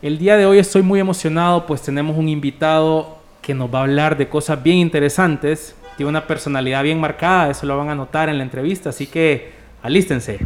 El 0.00 0.16
día 0.16 0.36
de 0.36 0.46
hoy 0.46 0.60
estoy 0.60 0.82
muy 0.82 1.00
emocionado 1.00 1.66
pues 1.66 1.82
tenemos 1.82 2.16
un 2.16 2.28
invitado 2.28 3.18
que 3.42 3.52
nos 3.52 3.74
va 3.74 3.80
a 3.80 3.82
hablar 3.82 4.16
de 4.16 4.28
cosas 4.28 4.62
bien 4.62 4.76
interesantes. 4.76 5.74
Tiene 5.96 6.08
una 6.08 6.24
personalidad 6.24 6.84
bien 6.84 7.00
marcada, 7.00 7.50
eso 7.50 7.66
lo 7.66 7.76
van 7.76 7.88
a 7.88 7.96
notar 7.96 8.28
en 8.28 8.38
la 8.38 8.44
entrevista, 8.44 8.90
así 8.90 9.08
que 9.08 9.50
alístense. 9.82 10.38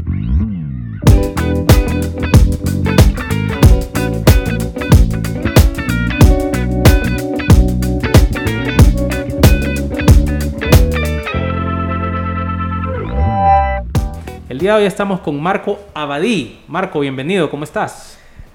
El 14.48 14.58
día 14.58 14.72
de 14.72 14.80
hoy 14.80 14.87
estamos 14.87 15.21
con 15.21 15.42
Marco 15.42 15.78
Abadí. 15.92 16.60
Marco, 16.69 17.00
bienvenido, 17.00 17.50
¿cómo 17.50 17.64
estás? 17.64 18.12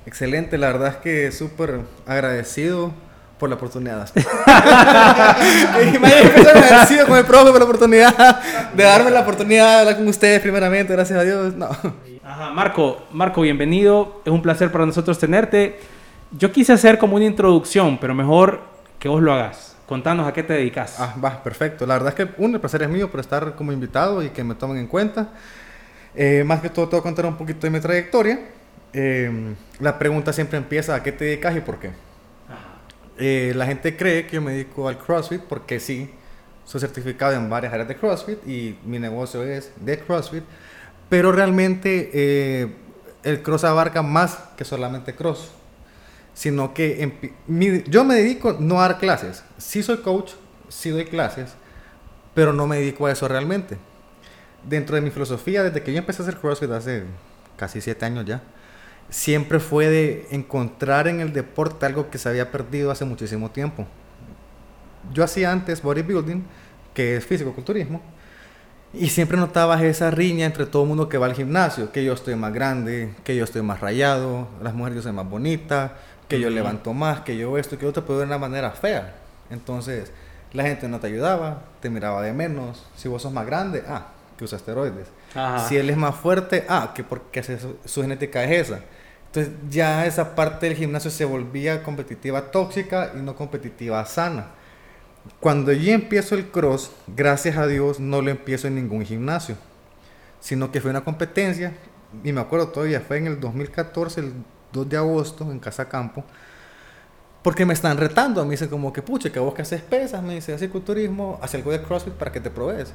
Excelente, 0.08 0.58
la 0.58 0.68
verdad 0.68 0.88
es 0.88 0.96
que 0.96 1.32
súper 1.34 1.82
agradecido 2.06 2.94
por 3.38 3.50
la 3.50 3.56
oportunidad. 3.56 4.10
y 4.16 6.00
me 6.00 6.08
agradecido 6.08 7.06
con 7.06 7.18
el 7.18 7.26
profe 7.26 7.52
por 7.52 7.60
la 7.60 7.66
oportunidad 7.66 8.72
de 8.74 8.84
darme 8.84 9.12
la 9.12 9.20
oportunidad 9.20 9.66
de 9.66 9.80
hablar 9.80 9.98
con 9.98 10.08
ustedes 10.08 10.40
primeramente, 10.40 10.94
gracias 10.94 11.20
a 11.20 11.24
Dios. 11.24 11.54
No. 11.56 11.68
Ajá, 12.24 12.52
Marco, 12.52 13.06
Marco, 13.12 13.42
bienvenido. 13.42 14.22
Es 14.24 14.32
un 14.32 14.42
placer 14.42 14.72
para 14.72 14.86
nosotros 14.86 15.20
tenerte. 15.20 15.78
Yo 16.32 16.54
quise 16.54 16.72
hacer 16.72 16.98
como 16.98 17.18
una 17.18 17.26
introducción, 17.26 17.98
pero 17.98 18.16
mejor 18.16 18.62
que 19.00 19.10
vos 19.10 19.22
lo 19.22 19.34
hagas. 19.34 19.76
Contanos 19.88 20.26
a 20.26 20.32
qué 20.32 20.42
te 20.42 20.54
dedicas. 20.54 20.96
Ah, 21.02 21.16
va, 21.22 21.44
perfecto. 21.44 21.86
La 21.86 21.96
verdad 21.96 22.18
es 22.18 22.26
que 22.26 22.34
un, 22.42 22.54
el 22.54 22.62
placer 22.62 22.82
es 22.82 22.90
mío 22.90 23.12
por 23.12 23.20
estar 23.20 23.56
como 23.56 23.74
invitado 23.74 24.24
y 24.24 24.30
que 24.30 24.46
me 24.46 24.56
tomen 24.56 24.78
en 24.78 24.88
cuenta. 24.88 25.32
Eh, 26.16 26.46
más 26.46 26.62
que 26.62 26.70
todo, 26.70 26.88
te 26.88 26.92
voy 26.92 27.02
a 27.02 27.04
contar 27.04 27.26
un 27.26 27.36
poquito 27.36 27.68
de 27.68 27.72
mi 27.72 27.82
trayectoria. 27.82 28.40
Eh, 28.94 29.56
la 29.80 30.00
pregunta 30.00 30.34
siempre 30.34 30.58
empieza, 30.58 30.96
¿a 30.96 31.04
qué 31.04 31.12
te 31.12 31.26
dedicas 31.26 31.56
y 31.56 31.62
por 31.62 31.80
qué? 31.80 31.92
Eh, 33.20 33.54
la 33.56 33.66
gente 33.66 33.98
cree 33.98 34.28
que 34.28 34.36
yo 34.36 34.42
me 34.42 34.52
dedico 34.52 34.88
al 34.88 34.98
CrossFit 34.98 35.42
porque 35.42 35.80
sí, 35.80 36.10
soy 36.66 36.82
certificado 36.82 37.34
en 37.34 37.50
varias 37.50 37.74
áreas 37.74 37.88
de 37.88 37.96
CrossFit 37.96 38.48
y 38.48 38.78
mi 38.86 39.00
negocio 39.00 39.44
es 39.44 39.72
de 39.80 40.00
CrossFit, 40.00 40.44
pero 41.10 41.32
realmente 41.32 42.72
el 43.24 43.42
Cross 43.42 43.64
abarca 43.64 44.02
más 44.02 44.38
que 44.56 44.64
solamente 44.64 45.16
Cross, 45.16 45.52
sino 46.34 46.74
que 46.74 47.30
yo 47.88 48.04
me 48.06 48.16
dedico 48.16 48.56
no 48.60 48.80
a 48.80 48.88
dar 48.88 49.00
clases, 49.00 49.44
sí 49.58 49.84
soy 49.84 49.98
coach, 49.98 50.32
sí 50.70 50.92
doy 50.92 51.06
clases, 51.06 51.56
pero 52.34 52.54
no 52.54 52.68
me 52.68 52.78
dedico 52.78 53.08
a 53.08 53.12
eso 53.12 53.28
realmente. 53.28 53.78
Dentro 54.64 54.96
de 54.96 55.02
mi 55.02 55.10
filosofía, 55.10 55.64
desde 55.64 55.82
que 55.82 55.92
yo 55.92 55.98
empecé 55.98 56.22
a 56.22 56.26
hacer 56.26 56.40
CrossFit 56.40 56.72
hace 56.72 57.04
casi 57.58 57.82
siete 57.82 58.06
años 58.06 58.26
ya, 58.26 58.44
siempre 59.10 59.60
fue 59.60 59.88
de 59.88 60.28
encontrar 60.32 61.08
en 61.08 61.20
el 61.20 61.34
deporte 61.34 61.86
algo 61.86 62.10
que 62.10 62.18
se 62.18 62.30
había 62.30 62.52
perdido 62.52 62.92
hace 62.92 63.06
muchísimo 63.06 63.52
tiempo. 63.52 63.86
Yo 65.14 65.24
hacía 65.24 65.52
antes 65.52 65.82
bodybuilding, 65.82 66.44
que 66.94 67.18
es 67.18 67.26
físico-culturismo, 67.26 68.02
y 68.94 69.10
siempre 69.10 69.38
notaba 69.38 69.82
esa 69.84 70.12
riña 70.12 70.46
entre 70.46 70.66
todo 70.66 70.84
el 70.84 70.90
mundo 70.90 71.10
que 71.10 71.18
va 71.18 71.28
al 71.28 71.36
gimnasio, 71.36 71.92
que 71.92 72.04
yo 72.04 72.14
estoy 72.14 72.36
más 72.36 72.54
grande, 72.54 73.14
que 73.24 73.36
yo 73.36 73.44
estoy 73.44 73.62
más 73.62 73.80
rayado, 73.80 74.48
las 74.62 74.74
mujeres 74.74 74.98
yo 74.98 75.02
soy 75.04 75.12
más 75.12 75.30
bonita, 75.30 75.98
que 76.28 76.40
yo 76.40 76.50
levanto 76.50 76.94
más, 76.94 77.22
que 77.22 77.38
yo 77.38 77.58
esto, 77.58 77.78
que 77.78 77.86
yo 77.86 77.94
te 77.94 78.02
puedo 78.02 78.20
ver 78.20 78.28
de 78.28 78.36
una 78.36 78.40
manera 78.40 78.72
fea. 78.72 79.16
Entonces, 79.50 80.12
la 80.54 80.64
gente 80.64 80.88
no 80.88 81.00
te 81.00 81.08
ayudaba, 81.08 81.64
te 81.80 81.90
miraba 81.90 82.22
de 82.22 82.34
menos. 82.34 82.86
Si 82.96 83.08
vos 83.08 83.22
sos 83.22 83.32
más 83.32 83.46
grande, 83.46 83.84
ah, 83.88 84.08
que 84.38 84.44
usa 84.44 84.58
esteroides. 84.58 85.08
Si 85.68 85.78
él 85.78 85.90
es 85.90 85.98
más 85.98 86.16
fuerte, 86.16 86.66
ah, 86.68 86.92
que 86.96 87.04
porque 87.04 87.44
su, 87.86 88.02
genética 88.02 88.44
es 88.44 88.70
esa. 88.70 88.82
Entonces 89.38 89.70
ya 89.70 90.08
esa 90.08 90.34
parte 90.34 90.66
del 90.66 90.76
gimnasio 90.76 91.12
se 91.12 91.24
volvía 91.24 91.84
competitiva 91.84 92.50
tóxica 92.50 93.12
y 93.16 93.20
no 93.20 93.36
competitiva 93.36 94.04
sana. 94.08 94.48
Cuando 95.40 95.72
yo 95.74 95.94
empiezo 95.94 96.34
el 96.34 96.48
cross, 96.48 96.90
gracias 97.06 97.56
a 97.56 97.68
Dios 97.68 98.00
no 98.00 98.24
lo 98.24 98.32
empiezo 98.32 98.68
en 98.68 98.74
ningún 98.74 99.06
gimnasio, 99.06 99.56
sino 100.40 100.72
que 100.72 100.82
fue 100.82 100.90
una 100.90 101.04
competencia, 101.04 101.74
y 102.24 102.32
me 102.32 102.42
acuerdo 102.42 102.70
todavía, 102.70 103.00
fue 103.02 103.18
en 103.18 103.28
el 103.28 103.40
2014, 103.40 104.22
el 104.22 104.34
2 104.74 104.90
de 104.90 104.98
agosto, 104.98 105.52
en 105.52 105.60
Casa 105.60 105.88
Campo, 105.88 106.24
porque 107.44 107.64
me 107.64 107.74
están 107.74 107.96
retando, 107.96 108.44
me 108.44 108.52
dicen 108.52 108.70
como 108.70 108.92
que, 108.92 109.04
puche, 109.04 109.32
que 109.32 109.40
vos 109.40 109.54
que 109.54 109.62
haces 109.62 109.84
pesas, 109.84 110.24
me 110.24 110.34
dice, 110.34 110.52
hace 110.52 110.68
culturismo, 110.68 111.38
hace 111.44 111.58
algo 111.58 111.72
de 111.72 111.84
CrossFit 111.84 112.14
para 112.14 112.32
que 112.32 112.40
te 112.40 112.50
provees 112.50 112.92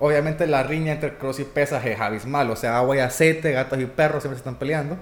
obviamente 0.00 0.46
la 0.46 0.62
riña 0.64 0.92
entre 0.92 1.16
cross 1.16 1.38
y 1.40 1.44
pesas 1.44 1.84
es 1.86 2.00
abismal. 2.00 2.50
O 2.50 2.56
sea, 2.56 2.76
agua 2.78 2.96
y 2.96 2.98
aceite, 2.98 3.52
gatos 3.52 3.78
y 3.80 3.86
perros 3.86 4.22
siempre 4.22 4.36
se 4.36 4.40
están 4.40 4.56
peleando. 4.56 4.98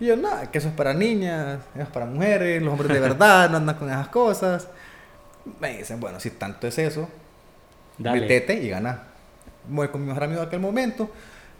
Y 0.00 0.06
yo, 0.06 0.16
nada, 0.16 0.50
que 0.50 0.58
eso 0.58 0.68
es 0.68 0.74
para 0.74 0.94
niñas, 0.94 1.58
eso 1.74 1.82
es 1.82 1.88
para 1.90 2.06
mujeres, 2.06 2.62
los 2.62 2.72
hombres 2.72 2.90
de 2.90 3.00
verdad 3.08 3.50
no 3.50 3.58
andan 3.58 3.76
con 3.76 3.88
esas 3.88 4.08
cosas. 4.08 4.66
Me 5.60 5.76
dicen, 5.76 6.00
bueno, 6.00 6.18
si 6.18 6.30
tanto 6.30 6.66
es 6.66 6.78
eso, 6.78 7.08
Dale. 7.98 8.22
metete 8.22 8.54
y 8.54 8.70
gana. 8.70 9.04
Voy 9.68 9.88
con 9.88 10.00
mi 10.00 10.08
mejor 10.08 10.24
amigo 10.24 10.40
de 10.40 10.46
aquel 10.46 10.60
momento, 10.60 11.10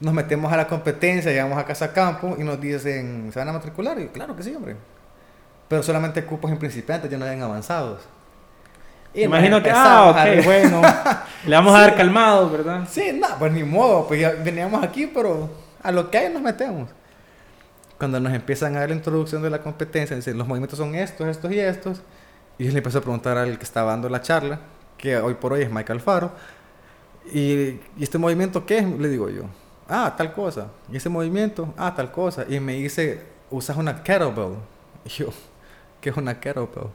nos 0.01 0.15
metemos 0.15 0.51
a 0.51 0.57
la 0.57 0.67
competencia, 0.67 1.31
llegamos 1.31 1.59
a 1.59 1.67
casa 1.67 1.93
campo 1.93 2.35
y 2.39 2.43
nos 2.43 2.59
dicen, 2.59 3.31
¿se 3.31 3.39
van 3.39 3.51
a 3.51 3.53
matricular? 3.53 3.99
Y 3.99 4.05
yo, 4.05 4.13
claro 4.13 4.35
que 4.35 4.43
sí, 4.43 4.55
hombre. 4.55 4.75
Pero 5.69 5.83
solamente 5.83 6.25
cupos 6.25 6.51
en 6.51 6.59
principiantes, 6.59 7.11
ya 7.11 7.19
no 7.19 7.27
hayan 7.27 7.43
avanzados. 7.43 8.01
Imagino 9.13 9.63
que, 9.63 9.71
ah, 9.71 10.11
ok, 10.11 10.45
bueno, 10.45 10.81
le 11.47 11.57
vamos 11.57 11.75
a 11.75 11.81
dar 11.81 11.97
calmado, 11.97 12.49
¿verdad? 12.49 12.89
Sí, 12.89 13.13
no, 13.13 13.29
pues 13.39 13.53
ni 13.53 13.65
modo, 13.65 14.07
pues 14.09 14.21
ya 14.21 14.31
veníamos 14.31 14.83
aquí, 14.83 15.07
pero 15.07 15.51
a 15.83 15.93
lo 15.93 16.11
que 16.11 16.19
hay 16.19 16.33
nos 16.33 16.41
metemos. 16.41 16.89
Cuando 18.01 18.19
nos 18.19 18.33
empiezan 18.33 18.75
a 18.77 18.81
dar 18.81 18.89
la 18.89 18.95
introducción 18.95 19.43
de 19.43 19.51
la 19.51 19.61
competencia, 19.61 20.17
dicen, 20.17 20.39
los 20.39 20.49
movimientos 20.49 20.79
son 20.79 20.95
estos, 20.95 21.29
estos 21.29 21.53
y 21.53 21.61
estos, 21.61 22.01
y 22.57 22.65
yo 22.65 22.73
le 22.73 22.79
empiezo 22.79 22.97
a 22.97 23.03
preguntar 23.03 23.37
al 23.37 23.59
que 23.59 23.65
estaba 23.65 23.91
dando 23.91 24.09
la 24.09 24.23
charla, 24.23 24.59
que 24.97 25.19
hoy 25.19 25.35
por 25.35 25.53
hoy 25.53 25.61
es 25.61 25.71
Michael 25.71 26.01
Faro, 26.01 26.33
y, 27.31 27.79
¿y 27.99 28.01
este 28.01 28.17
movimiento 28.17 28.65
qué 28.65 28.79
es? 28.79 28.89
Le 28.89 29.11
digo 29.11 29.29
yo, 29.29 29.43
ah, 29.87 30.15
tal 30.17 30.33
cosa, 30.33 30.69
y 30.91 30.97
ese 30.97 31.11
movimiento, 31.11 31.75
ah, 31.77 31.95
tal 31.95 32.11
cosa, 32.11 32.47
y 32.49 32.59
me 32.59 32.73
dice, 32.73 33.21
usas 33.51 33.77
una 33.77 34.03
kettlebell, 34.03 34.55
y 35.05 35.09
yo, 35.11 35.29
¿qué 36.01 36.09
es 36.09 36.17
una 36.17 36.41
kettlebell? 36.41 36.89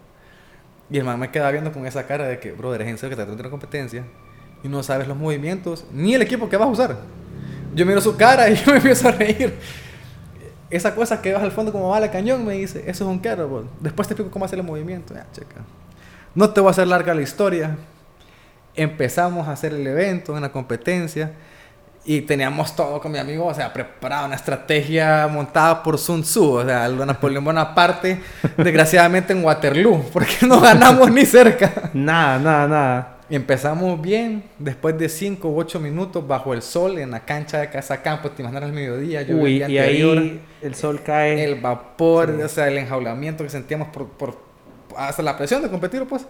Y 0.90 0.98
el 0.98 1.04
man 1.04 1.20
me 1.20 1.30
queda 1.30 1.52
viendo 1.52 1.72
con 1.72 1.86
esa 1.86 2.08
cara 2.08 2.26
de 2.26 2.40
que, 2.40 2.52
brother, 2.52 2.82
es 2.82 2.88
en 2.88 2.98
serio 2.98 3.16
que 3.16 3.24
te 3.24 3.32
una 3.32 3.50
competencia 3.52 4.04
y 4.64 4.68
no 4.68 4.82
sabes 4.82 5.08
los 5.08 5.18
movimientos 5.18 5.86
ni 5.92 6.16
el 6.16 6.24
equipo 6.24 6.50
que 6.50 6.58
vas 6.58 6.68
a 6.68 6.72
usar. 6.72 6.98
Yo 7.76 7.86
miro 7.86 8.02
su 8.02 8.18
cara 8.18 8.50
y 8.50 8.56
yo 8.66 8.72
me 8.72 8.78
empiezo 8.78 9.08
a 9.08 9.12
reír. 9.12 9.54
Esa 10.76 10.94
cosa 10.94 11.22
que 11.22 11.32
vas 11.34 11.42
al 11.42 11.52
fondo 11.52 11.72
como 11.72 11.90
bala 11.90 12.12
cañón 12.12 12.46
me 12.46 12.54
dice, 12.54 12.80
eso 12.80 13.06
es 13.06 13.10
un 13.10 13.20
kettlebell. 13.20 13.66
Después 13.80 14.08
te 14.08 14.14
explico 14.14 14.30
cómo 14.30 14.44
hacer 14.44 14.60
el 14.60 14.66
movimiento. 14.66 15.14
Ya, 15.14 15.26
checa. 15.32 15.62
No 16.34 16.50
te 16.50 16.60
voy 16.60 16.68
a 16.68 16.72
hacer 16.72 16.88
larga 16.88 17.14
la 17.14 17.22
historia. 17.22 17.78
Empezamos 18.76 19.48
a 19.48 19.54
hacer 19.54 19.74
el 19.74 19.88
evento, 19.88 20.34
una 20.34 20.52
competencia. 20.52 21.32
Y 22.04 22.22
teníamos 22.22 22.76
todo 22.76 23.00
con 23.00 23.12
mi 23.12 23.18
amigo, 23.18 23.46
o 23.46 23.54
sea, 23.54 23.72
preparado, 23.72 24.28
una 24.28 24.36
estrategia 24.36 25.28
montada 25.28 25.82
por 25.82 25.98
Sun 25.98 26.22
Tzu, 26.22 26.58
o 26.58 26.66
sea, 26.66 26.86
el 26.86 26.98
Napoleón 26.98 27.44
Bonaparte, 27.46 28.22
desgraciadamente 28.58 29.34
en 29.34 29.44
Waterloo, 29.44 30.04
porque 30.14 30.46
no 30.46 30.60
ganamos 30.60 31.10
ni 31.10 31.26
cerca. 31.26 31.90
Nada, 31.94 32.38
nada, 32.38 32.68
nada. 32.68 33.15
Empezamos 33.28 34.00
bien, 34.00 34.44
después 34.60 34.98
de 35.00 35.10
5 35.10 35.50
u 35.50 35.60
8 35.60 35.80
minutos 35.80 36.28
bajo 36.28 36.54
el 36.54 36.62
sol 36.62 37.00
en 37.00 37.10
la 37.12 37.26
cancha 37.26 37.60
de 37.60 37.72
Casa 37.72 38.04
Campo, 38.04 38.30
te 38.30 38.44
imaginas 38.44 38.66
el 38.66 38.74
mediodía, 38.74 39.24
yo 39.24 39.38
Uy, 39.38 39.64
y 39.64 39.78
ahí 39.80 40.42
el 40.62 40.76
sol 40.76 41.02
cae. 41.04 41.44
El 41.44 41.60
vapor, 41.60 42.30
o 42.30 42.48
sea, 42.48 42.68
el 42.68 42.78
enjaulamiento 42.78 43.44
que 43.44 43.50
sentíamos 43.50 43.88
por, 43.88 44.10
por, 44.10 44.38
hasta 44.96 45.24
la 45.24 45.36
presión 45.36 45.64
de 45.64 45.70
competir, 45.70 46.06
pues 46.06 46.28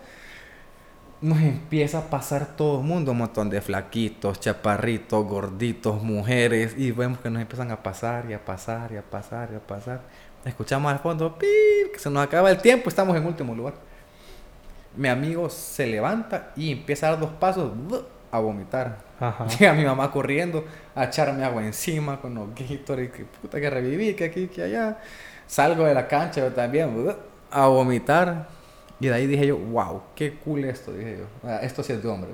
nos 1.20 1.40
empieza 1.42 1.98
a 1.98 2.10
pasar 2.10 2.56
todo 2.56 2.80
el 2.80 2.86
mundo, 2.86 3.12
un 3.12 3.18
montón 3.18 3.50
de 3.50 3.60
flaquitos, 3.60 4.40
chaparritos, 4.40 5.26
gorditos, 5.26 6.02
mujeres, 6.02 6.76
y 6.78 6.92
vemos 6.92 7.20
que 7.20 7.30
nos 7.30 7.42
empiezan 7.42 7.72
a 7.72 7.84
pasar 7.84 8.26
y 8.30 8.34
a 8.34 8.46
pasar 8.46 8.92
y 8.94 8.98
a 8.98 9.02
pasar 9.02 9.50
y 9.52 9.56
a 9.56 9.60
pasar. 9.60 10.02
Escuchamos 10.46 10.92
al 10.92 11.00
fondo, 11.00 11.38
¡pip! 11.38 11.92
que 11.92 12.00
se 12.00 12.10
nos 12.10 12.24
acaba 12.24 12.52
el 12.52 12.60
tiempo, 12.60 12.88
estamos 12.88 13.18
en 13.18 13.26
último 13.26 13.54
lugar. 13.54 13.74
Mi 14.98 15.10
amigo 15.10 15.50
se 15.50 15.88
levanta 15.88 16.52
y 16.56 16.72
empieza 16.72 17.08
a 17.08 17.12
dar 17.12 17.20
dos 17.20 17.32
pasos 17.32 17.72
a 18.32 18.40
vomitar. 18.40 18.98
Llega 19.60 19.74
mi 19.74 19.86
mamá 19.86 20.12
corriendo 20.12 20.66
a 20.94 21.06
echarme 21.06 21.44
agua 21.44 21.66
encima 21.66 22.20
con 22.20 22.36
los 22.36 22.54
gritos 22.54 23.00
y 23.00 23.08
que 23.08 23.26
puta 23.26 23.60
que 23.60 23.70
reviví, 23.70 24.14
que 24.14 24.26
aquí, 24.26 24.48
que 24.48 24.64
allá. 24.64 24.98
Salgo 25.48 25.86
de 25.86 25.94
la 25.94 26.08
cancha 26.08 26.42
yo 26.42 26.52
también 26.52 26.90
a 27.52 27.68
vomitar 27.68 28.48
y 29.00 29.08
de 29.08 29.14
ahí 29.14 29.28
dije 29.28 29.48
yo, 29.48 29.58
wow, 29.58 30.02
qué 30.16 30.36
cool 30.36 30.66
esto, 30.66 30.92
dije 30.92 31.20
yo. 31.20 31.50
Esto 31.62 31.84
sí 31.84 31.94
es 31.94 32.02
de 32.02 32.10
hombre, 32.10 32.32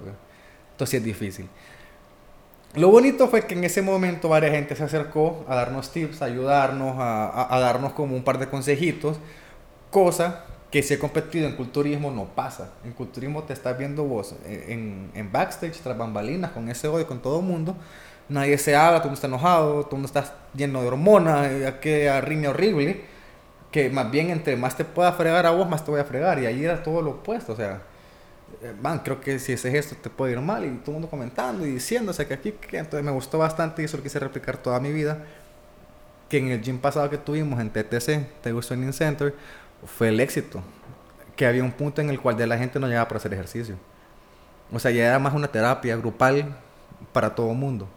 esto 0.72 0.86
sí 0.86 0.98
es 0.98 1.04
difícil. 1.04 1.50
Lo 2.76 2.90
bonito 2.90 3.28
fue 3.28 3.46
que 3.46 3.54
en 3.54 3.66
ese 3.66 3.82
momento 3.82 4.30
varias 4.30 4.54
gente 4.54 4.76
se 4.76 4.84
acercó 4.84 5.44
a 5.50 5.56
darnos 5.56 5.92
tips, 5.92 6.22
a 6.22 6.26
ayudarnos, 6.26 6.96
a, 6.98 7.54
a, 7.54 7.60
darnos 7.60 7.92
como 7.92 8.16
un 8.16 8.24
par 8.24 8.38
de 8.38 8.48
consejitos, 8.48 9.18
cosa 9.90 10.46
que 10.72 10.82
si 10.82 10.94
he 10.94 11.00
competido 11.00 11.48
en 11.48 11.56
culturismo 11.56 12.12
no 12.12 12.26
pasa. 12.26 12.72
En 12.86 12.94
culturismo 12.94 13.44
te 13.44 13.54
estás 13.54 13.78
viendo 13.78 14.04
vos 14.06 14.36
en, 14.46 15.12
en 15.14 15.32
backstage, 15.32 15.82
tras 15.82 15.98
bambalinas, 15.98 16.52
con 16.52 16.70
ese 16.70 16.88
odio, 16.88 17.06
con 17.08 17.22
todo 17.22 17.40
el 17.40 17.46
mundo. 17.46 17.76
Nadie 18.30 18.58
se 18.58 18.76
habla, 18.76 19.00
todo 19.00 19.10
el 19.10 19.12
mundo 19.12 19.16
está 19.16 19.28
enojado, 19.28 19.84
todo 19.84 19.96
el 19.98 20.02
mundo 20.02 20.08
está 20.08 20.36
lleno 20.54 20.82
de 20.82 20.88
hormonas, 20.88 21.74
que 21.82 22.22
riña 22.22 22.50
horrible 22.52 23.12
que 23.72 23.90
más 23.90 24.12
bien 24.12 24.30
entre 24.30 24.56
más 24.58 24.76
te 24.76 24.84
pueda 24.86 25.14
fregar 25.14 25.46
a 25.46 25.52
vos, 25.52 25.68
más 25.68 25.84
te 25.84 25.92
voy 25.92 26.02
a 26.02 26.04
fregar. 26.04 26.40
Y 26.40 26.46
ahí 26.46 26.64
era 26.64 26.84
todo 26.84 27.02
lo 27.02 27.12
opuesto, 27.12 27.54
o 27.54 27.56
sea, 27.56 27.82
eh, 28.62 28.74
man, 28.82 29.00
creo 29.00 29.22
que 29.22 29.40
si 29.40 29.54
ese 29.54 29.72
gesto 29.72 29.96
te 29.96 30.10
puede 30.10 30.34
ir 30.34 30.42
mal 30.42 30.66
y 30.66 30.70
todo 30.80 30.92
el 30.92 30.94
mundo 30.94 31.10
comentando 31.10 31.66
y 31.66 31.72
diciéndose 31.72 32.28
que 32.28 32.34
aquí, 32.34 32.52
que 32.52 32.78
entonces 32.78 33.04
me 33.04 33.12
gustó 33.12 33.38
bastante 33.38 33.82
y 33.82 33.86
eso 33.86 33.98
lo 33.98 34.04
quise 34.04 34.20
replicar 34.20 34.58
toda 34.58 34.80
mi 34.80 34.92
vida. 34.92 35.20
Que 36.30 36.38
en 36.38 36.50
el 36.50 36.62
gym 36.62 36.80
pasado 36.80 37.10
que 37.10 37.18
tuvimos 37.18 37.60
en 37.60 37.70
TTC, 37.70 38.42
Tegu 38.42 38.62
Training 38.62 38.94
Center, 38.94 39.34
fue 39.86 40.10
el 40.10 40.20
éxito. 40.20 40.62
Que 41.36 41.46
había 41.46 41.64
un 41.64 41.72
punto 41.72 42.02
en 42.02 42.10
el 42.10 42.20
cual 42.20 42.38
de 42.38 42.48
la 42.48 42.58
gente 42.58 42.80
no 42.80 42.88
llegaba 42.88 43.08
para 43.08 43.18
hacer 43.18 43.34
ejercicio. 43.34 43.76
O 44.72 44.80
sea, 44.80 44.92
ya 44.92 45.08
era 45.08 45.20
más 45.20 45.34
una 45.34 45.48
terapia 45.48 45.96
grupal 45.98 46.56
para 47.12 47.34
todo 47.34 47.52
el 47.52 47.58
mundo. 47.58 47.88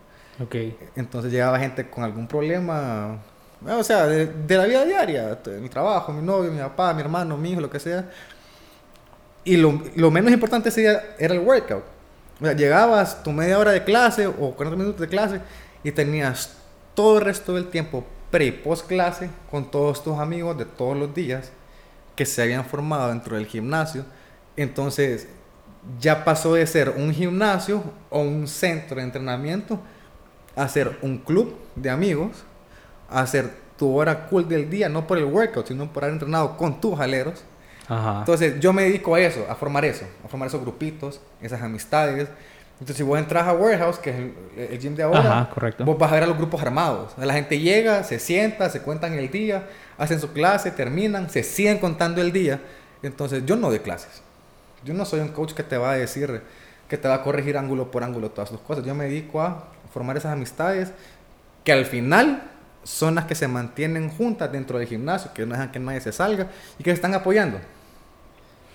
Ok. 0.43 0.57
Entonces 0.97 1.31
llegaba 1.31 1.59
gente 1.59 1.89
con 1.89 2.03
algún 2.05 2.27
problema, 2.27 3.19
o 3.67 3.83
sea, 3.83 4.07
de, 4.07 4.27
de 4.27 4.57
la 4.59 4.67
vida 4.67 4.85
diaria, 4.85 5.39
el 5.47 5.71
trabajo, 5.71 6.13
mi 6.13 6.23
novio, 6.23 6.51
mi 6.51 6.59
papá, 6.59 6.93
mi 6.93 7.01
hermano, 7.01 7.37
mi 7.37 7.53
hijo, 7.53 7.61
lo 7.61 7.71
que 7.71 7.81
sea. 7.81 8.11
Y 9.45 9.57
lo, 9.57 9.81
lo 9.95 10.11
menos 10.11 10.33
importante 10.33 10.69
ese 10.69 10.83
día 10.83 11.03
era 11.19 11.35
el 11.35 11.41
workout. 11.41 11.85
O 12.41 12.45
sea, 12.45 12.55
llegabas 12.55 13.23
tu 13.23 13.31
media 13.31 13.59
hora 13.59 13.71
de 13.71 13.85
clase 13.85 14.27
o 14.27 14.55
40 14.55 14.77
minutos 14.77 15.01
de 15.01 15.09
clase 15.09 15.41
y 15.83 15.93
tenías 15.93 16.57
todo 16.95 17.19
el 17.19 17.25
resto 17.25 17.55
del 17.55 17.69
tiempo 17.69 18.05
pre 18.31 18.47
y 18.47 18.53
post 18.53 18.87
clase 18.87 19.31
con 19.51 19.71
todos 19.71 20.03
tus 20.03 20.19
amigos 20.19 20.59
de 20.59 20.65
todos 20.65 20.97
los 20.97 21.15
días 21.15 21.51
que 22.17 22.27
se 22.27 22.43
habían 22.43 22.65
formado 22.65 23.09
dentro 23.09 23.37
del 23.37 23.47
gimnasio. 23.47 24.05
Entonces 24.57 25.29
ya 26.01 26.25
pasó 26.25 26.55
de 26.55 26.67
ser 26.67 26.91
un 26.91 27.13
gimnasio 27.13 27.83
o 28.11 28.21
un 28.21 28.47
centro 28.49 28.97
de 28.97 29.03
entrenamiento 29.03 29.81
a 30.57 30.69
ser 30.69 30.99
un 31.03 31.19
club 31.19 31.57
de 31.75 31.91
amigos, 31.91 32.45
a 33.11 33.21
hacer 33.21 33.51
tu 33.77 33.95
hora 33.97 34.29
cool 34.29 34.49
del 34.49 34.71
día, 34.71 34.89
no 34.89 35.07
por 35.07 35.19
el 35.19 35.25
workout, 35.25 35.67
sino 35.67 35.93
por 35.93 36.05
haber 36.05 36.15
entrenado 36.15 36.57
con 36.57 36.81
tus 36.81 36.99
aleros. 36.99 37.45
Ajá. 37.89 38.21
Entonces 38.21 38.61
yo 38.61 38.73
me 38.73 38.83
dedico 38.85 39.15
a 39.15 39.21
eso, 39.21 39.45
a 39.49 39.55
formar 39.55 39.85
eso, 39.85 40.07
a 40.25 40.29
formar 40.29 40.49
esos 40.49 40.61
grupitos, 40.61 41.21
esas 41.41 41.61
amistades. 41.61 42.29
Entonces 42.75 42.97
si 42.97 43.03
vos 43.05 43.19
entras 43.19 43.47
a 43.47 43.53
Warehouse, 43.53 43.99
que 43.99 44.11
es 44.11 44.17
el, 44.17 44.35
el 44.57 44.79
gym 44.81 44.95
de 44.97 45.05
ahora, 45.05 45.21
Ajá, 45.21 45.51
correcto. 45.51 45.85
vos 45.85 45.97
vas 45.97 46.11
a 46.11 46.15
ver 46.15 46.25
a 46.25 46.27
los 46.27 46.37
grupos 46.37 46.61
armados. 46.61 47.13
La 47.17 47.33
gente 47.33 47.59
llega, 47.61 48.03
se 48.05 48.19
sienta, 48.19 48.69
se 48.69 48.83
cuentan 48.83 49.15
el 49.15 49.31
día, 49.31 49.69
hacen 49.97 50.21
su 50.21 50.33
clase, 50.33 50.71
terminan, 50.73 51.31
se 51.31 51.43
siguen 51.45 51.79
contando 51.79 52.21
el 52.21 52.33
día. 52.33 52.61
Entonces 53.03 53.45
yo 53.47 53.57
no 53.57 53.69
doy 53.69 53.79
clases. 53.79 54.23
Yo 54.85 54.93
no 54.93 55.05
soy 55.05 55.21
un 55.21 55.29
coach 55.29 55.53
que 55.53 55.63
te 55.63 55.79
va 55.79 55.93
a 55.93 55.95
decir, 55.95 56.43
que 56.89 56.99
te 56.99 57.07
va 57.09 57.15
a 57.15 57.23
corregir 57.23 57.57
ángulo 57.57 57.91
por 57.91 58.03
ángulo 58.03 58.31
todas 58.31 58.51
tus 58.51 58.61
cosas. 58.61 58.85
Yo 58.85 58.95
me 58.95 59.05
dedico 59.05 59.41
a 59.41 59.65
formar 59.93 60.17
esas 60.17 60.33
amistades 60.33 60.91
que 61.63 61.73
al 61.73 61.87
final 61.87 62.51
son 62.83 63.15
las 63.15 63.25
que 63.25 63.35
se 63.35 63.49
mantienen 63.49 64.11
juntas 64.11 64.51
dentro 64.53 64.79
del 64.79 64.89
gimnasio, 64.89 65.33
que 65.33 65.47
no 65.47 65.53
dejan 65.53 65.71
que 65.73 65.79
nadie 65.79 66.01
se 66.03 66.13
salga 66.13 66.49
y 66.79 66.83
que 66.83 66.91
se 66.91 66.95
están 66.97 67.15
apoyando. 67.15 67.59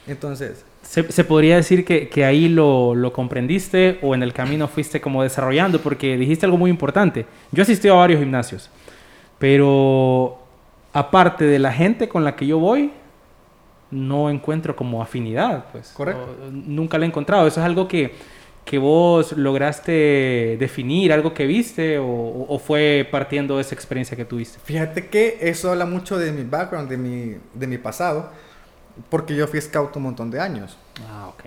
Entonces, 0.08 0.64
Se, 0.90 1.12
se 1.12 1.24
podría 1.24 1.56
decir 1.58 1.86
que, 1.86 2.10
que 2.10 2.26
ahí 2.26 2.50
lo, 2.50 2.96
lo 2.96 3.14
comprendiste 3.14 4.00
o 4.02 4.16
en 4.16 4.24
el 4.24 4.34
camino 4.34 4.68
fuiste 4.68 5.00
como 5.00 5.22
desarrollando, 5.22 5.80
porque 5.82 6.18
dijiste 6.18 6.46
algo 6.48 6.58
muy 6.58 6.72
importante. 6.72 7.28
Yo 7.52 7.62
asistí 7.62 7.88
a 7.90 7.94
varios 7.94 8.20
gimnasios, 8.20 8.72
pero 9.38 10.40
aparte 10.94 11.46
de 11.46 11.60
la 11.60 11.72
gente 11.72 12.10
con 12.10 12.24
la 12.24 12.36
que 12.36 12.48
yo 12.48 12.60
voy, 12.60 12.92
no 13.92 14.30
encuentro 14.30 14.76
como 14.76 15.02
afinidad, 15.02 15.66
pues. 15.72 15.90
Correcto. 15.94 16.24
O- 16.48 16.52
nunca 16.52 16.98
la 16.98 17.06
he 17.06 17.08
encontrado. 17.08 17.48
Eso 17.48 17.60
es 17.60 17.66
algo 17.66 17.88
que, 17.88 18.14
que 18.66 18.78
vos 18.78 19.32
lograste 19.34 20.58
definir, 20.60 21.12
algo 21.14 21.34
que 21.34 21.46
viste, 21.46 21.98
o, 22.00 22.46
o 22.48 22.60
fue 22.60 23.08
partiendo 23.12 23.56
de 23.58 23.62
esa 23.62 23.76
experiencia 23.76 24.16
que 24.18 24.26
tuviste. 24.26 24.60
fíjate 24.64 25.08
que 25.08 25.38
eso 25.42 25.72
habla 25.72 25.86
mucho 25.86 26.18
de 26.18 26.32
mi 26.32 26.44
background, 26.44 26.90
de 26.90 26.98
mi, 26.98 27.36
de 27.54 27.68
mi 27.68 27.78
pasado, 27.78 28.32
porque 29.10 29.36
yo 29.36 29.48
fui 29.48 29.62
scout 29.62 29.96
un 29.96 30.04
montón 30.04 30.32
de 30.32 30.40
años. 30.40 30.78
Ah, 31.10 31.28
ok. 31.28 31.46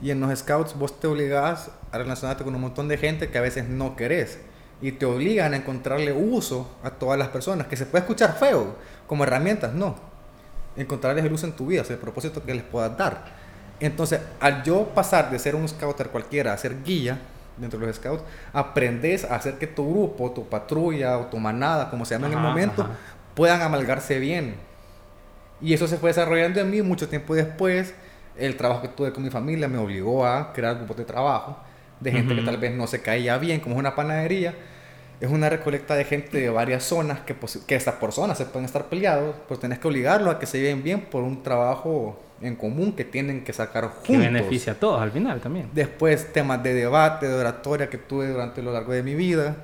Y 0.00 0.10
en 0.10 0.20
los 0.20 0.36
scouts 0.38 0.76
vos 0.76 0.98
te 0.98 1.06
obligás 1.06 1.70
a 1.90 1.98
relacionarte 1.98 2.42
con 2.44 2.54
un 2.54 2.60
montón 2.60 2.88
de 2.88 2.98
gente 2.98 3.30
que 3.30 3.38
a 3.38 3.40
veces 3.40 3.68
no 3.68 3.94
querés. 3.96 4.38
Y 4.80 4.92
te 4.92 5.06
obligan 5.06 5.54
a 5.54 5.56
encontrarle 5.56 6.12
uso 6.12 6.68
a 6.82 6.90
todas 6.90 7.16
las 7.16 7.28
personas, 7.28 7.68
que 7.68 7.76
se 7.76 7.86
puede 7.86 8.02
escuchar 8.02 8.36
feo 8.36 8.74
como 9.06 9.22
herramientas, 9.22 9.72
no. 9.74 9.94
Encontrarles 10.76 11.24
el 11.24 11.32
uso 11.32 11.46
en 11.46 11.52
tu 11.52 11.66
vida, 11.66 11.82
o 11.82 11.84
sea, 11.84 11.94
el 11.94 12.00
propósito 12.00 12.42
que 12.42 12.52
les 12.52 12.64
puedas 12.64 12.96
dar. 12.96 13.24
Entonces, 13.78 14.20
al 14.40 14.62
yo 14.64 14.86
pasar 14.94 15.30
de 15.30 15.38
ser 15.38 15.54
un 15.54 15.68
scouter 15.68 16.08
cualquiera 16.08 16.52
a 16.52 16.58
ser 16.58 16.82
guía 16.82 17.18
dentro 17.56 17.78
de 17.78 17.86
los 17.86 17.96
scouts, 17.96 18.24
aprendes 18.52 19.24
a 19.24 19.36
hacer 19.36 19.58
que 19.58 19.68
tu 19.68 19.88
grupo, 19.88 20.32
tu 20.32 20.48
patrulla 20.48 21.18
o 21.18 21.26
tu 21.26 21.38
manada, 21.38 21.90
como 21.90 22.04
se 22.04 22.14
llama 22.14 22.26
en 22.26 22.32
el 22.32 22.38
momento, 22.40 22.82
ajá. 22.82 22.92
puedan 23.34 23.62
amalgarse 23.62 24.18
bien. 24.18 24.56
Y 25.62 25.72
eso 25.72 25.86
se 25.86 25.96
fue 25.96 26.10
desarrollando 26.10 26.60
en 26.60 26.70
mí 26.70 26.82
mucho 26.82 27.08
tiempo 27.08 27.34
después. 27.34 27.94
El 28.36 28.56
trabajo 28.56 28.82
que 28.82 28.88
tuve 28.88 29.12
con 29.12 29.22
mi 29.22 29.30
familia 29.30 29.68
me 29.68 29.78
obligó 29.78 30.26
a 30.26 30.52
crear 30.52 30.76
grupos 30.76 30.96
de 30.96 31.04
trabajo 31.04 31.56
de 32.02 32.12
gente 32.12 32.34
que 32.34 32.42
tal 32.42 32.56
vez 32.56 32.74
no 32.74 32.86
se 32.86 33.00
caía 33.00 33.38
bien, 33.38 33.60
como 33.60 33.76
es 33.76 33.78
una 33.78 33.94
panadería. 33.94 34.54
Es 35.20 35.30
una 35.30 35.48
recolecta 35.48 35.94
de 35.94 36.04
gente 36.04 36.38
de 36.38 36.50
varias 36.50 36.82
zonas 36.82 37.20
que, 37.20 37.36
que 37.66 37.76
hasta 37.76 38.00
por 38.00 38.10
zonas 38.10 38.38
se 38.38 38.44
pueden 38.44 38.64
estar 38.64 38.86
peleados, 38.86 39.36
pues 39.46 39.60
tenés 39.60 39.78
que 39.78 39.86
obligarlos 39.86 40.34
a 40.34 40.38
que 40.40 40.46
se 40.46 40.58
lleven 40.58 40.82
bien 40.82 41.02
por 41.02 41.22
un 41.22 41.44
trabajo 41.44 42.20
en 42.40 42.56
común 42.56 42.92
que 42.96 43.04
tienen 43.04 43.44
que 43.44 43.52
sacar 43.52 43.84
juntos. 43.84 44.04
Que 44.04 44.18
beneficia 44.18 44.72
a 44.72 44.76
todos 44.76 45.00
al 45.00 45.12
final 45.12 45.40
también. 45.40 45.70
Después 45.72 46.32
temas 46.32 46.60
de 46.64 46.74
debate, 46.74 47.28
de 47.28 47.34
oratoria 47.34 47.88
que 47.88 47.98
tuve 47.98 48.28
durante 48.28 48.62
lo 48.62 48.72
largo 48.72 48.92
de 48.92 49.04
mi 49.04 49.14
vida, 49.14 49.58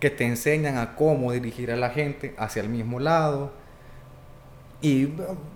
que 0.00 0.08
te 0.08 0.24
enseñan 0.24 0.78
a 0.78 0.96
cómo 0.96 1.32
dirigir 1.32 1.70
a 1.70 1.76
la 1.76 1.90
gente 1.90 2.34
hacia 2.38 2.62
el 2.62 2.70
mismo 2.70 2.98
lado. 2.98 3.52
Y 4.84 5.06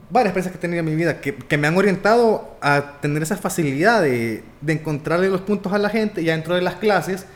varias 0.09 0.35
experiencias 0.35 0.53
que 0.53 0.57
he 0.57 0.61
tenido 0.61 0.81
en 0.81 0.87
mi 0.87 0.95
vida 0.95 1.21
que, 1.21 1.35
que 1.35 1.59
me 1.59 1.67
han 1.67 1.77
orientado 1.77 2.57
a 2.63 2.99
tener 3.03 3.23
esa 3.23 3.37
facilidad 3.37 4.01
de, 4.01 4.43
de 4.63 4.73
encontrarle 4.73 5.29
los 5.29 5.43
puntos 5.43 5.71
a 5.75 5.77
la 5.77 5.91
gente 5.91 6.25
ya 6.25 6.33
dentro 6.33 6.55
de 6.55 6.63
las 6.63 6.77
clases. 6.77 7.27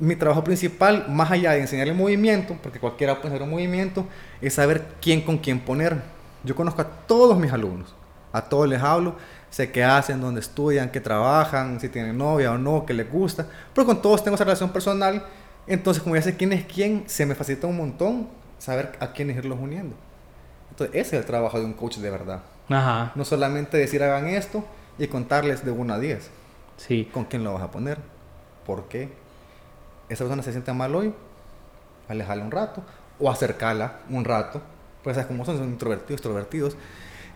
Mi 0.00 0.16
trabajo 0.16 0.44
principal, 0.44 1.06
más 1.08 1.30
allá 1.30 1.52
de 1.52 1.60
enseñarle 1.60 1.94
movimiento, 1.94 2.58
porque 2.62 2.78
cualquiera 2.78 3.22
puede 3.22 3.34
hacer 3.34 3.42
un 3.42 3.48
movimiento, 3.48 4.06
es 4.42 4.52
saber 4.52 4.84
quién 5.00 5.22
con 5.22 5.38
quién 5.38 5.60
poner. 5.60 5.96
Yo 6.44 6.54
conozco 6.54 6.82
a 6.82 6.84
todos 6.84 7.38
mis 7.38 7.50
alumnos, 7.50 7.94
a 8.30 8.42
todos 8.42 8.68
les 8.68 8.82
hablo, 8.82 9.16
sé 9.48 9.70
qué 9.70 9.82
hacen, 9.82 10.20
dónde 10.20 10.40
estudian, 10.40 10.90
qué 10.90 11.00
trabajan, 11.00 11.80
si 11.80 11.88
tienen 11.88 12.18
novia 12.18 12.52
o 12.52 12.58
no, 12.58 12.84
qué 12.84 12.92
les 12.92 13.10
gusta, 13.10 13.46
pero 13.72 13.86
con 13.86 14.02
todos 14.02 14.22
tengo 14.22 14.34
esa 14.34 14.44
relación 14.44 14.70
personal, 14.70 15.24
entonces 15.66 16.02
como 16.02 16.16
ya 16.16 16.22
sé 16.22 16.36
quién 16.36 16.52
es 16.52 16.66
quién, 16.66 17.04
se 17.06 17.24
me 17.24 17.34
facilita 17.34 17.66
un 17.66 17.78
montón 17.78 18.28
saber 18.58 18.92
a 19.00 19.12
quiénes 19.12 19.38
irlos 19.38 19.58
uniendo. 19.58 19.96
Entonces 20.74 20.96
ese 20.96 21.16
es 21.16 21.20
el 21.22 21.24
trabajo 21.26 21.58
de 21.58 21.64
un 21.64 21.72
coach 21.74 21.98
de 21.98 22.10
verdad. 22.10 22.42
Ajá. 22.68 23.12
No 23.14 23.24
solamente 23.24 23.76
decir 23.76 24.02
hagan 24.02 24.26
esto 24.28 24.64
y 24.98 25.06
contarles 25.06 25.64
de 25.64 25.70
1 25.70 25.94
a 25.94 25.98
10 25.98 26.30
Sí. 26.76 27.08
con 27.12 27.24
quién 27.26 27.44
lo 27.44 27.52
vas 27.54 27.62
a 27.62 27.70
poner, 27.70 27.98
por 28.66 28.88
qué. 28.88 29.08
Esa 30.08 30.24
persona 30.24 30.42
se 30.42 30.50
siente 30.50 30.72
mal 30.72 30.94
hoy, 30.94 31.14
alejarla 32.08 32.44
un 32.44 32.50
rato 32.50 32.82
o 33.20 33.30
acercarla 33.30 34.00
un 34.10 34.24
rato, 34.24 34.60
pues 35.02 35.14
sabes 35.14 35.28
cómo 35.28 35.44
son, 35.44 35.56
son 35.58 35.68
introvertidos, 35.68 36.12
extrovertidos. 36.12 36.76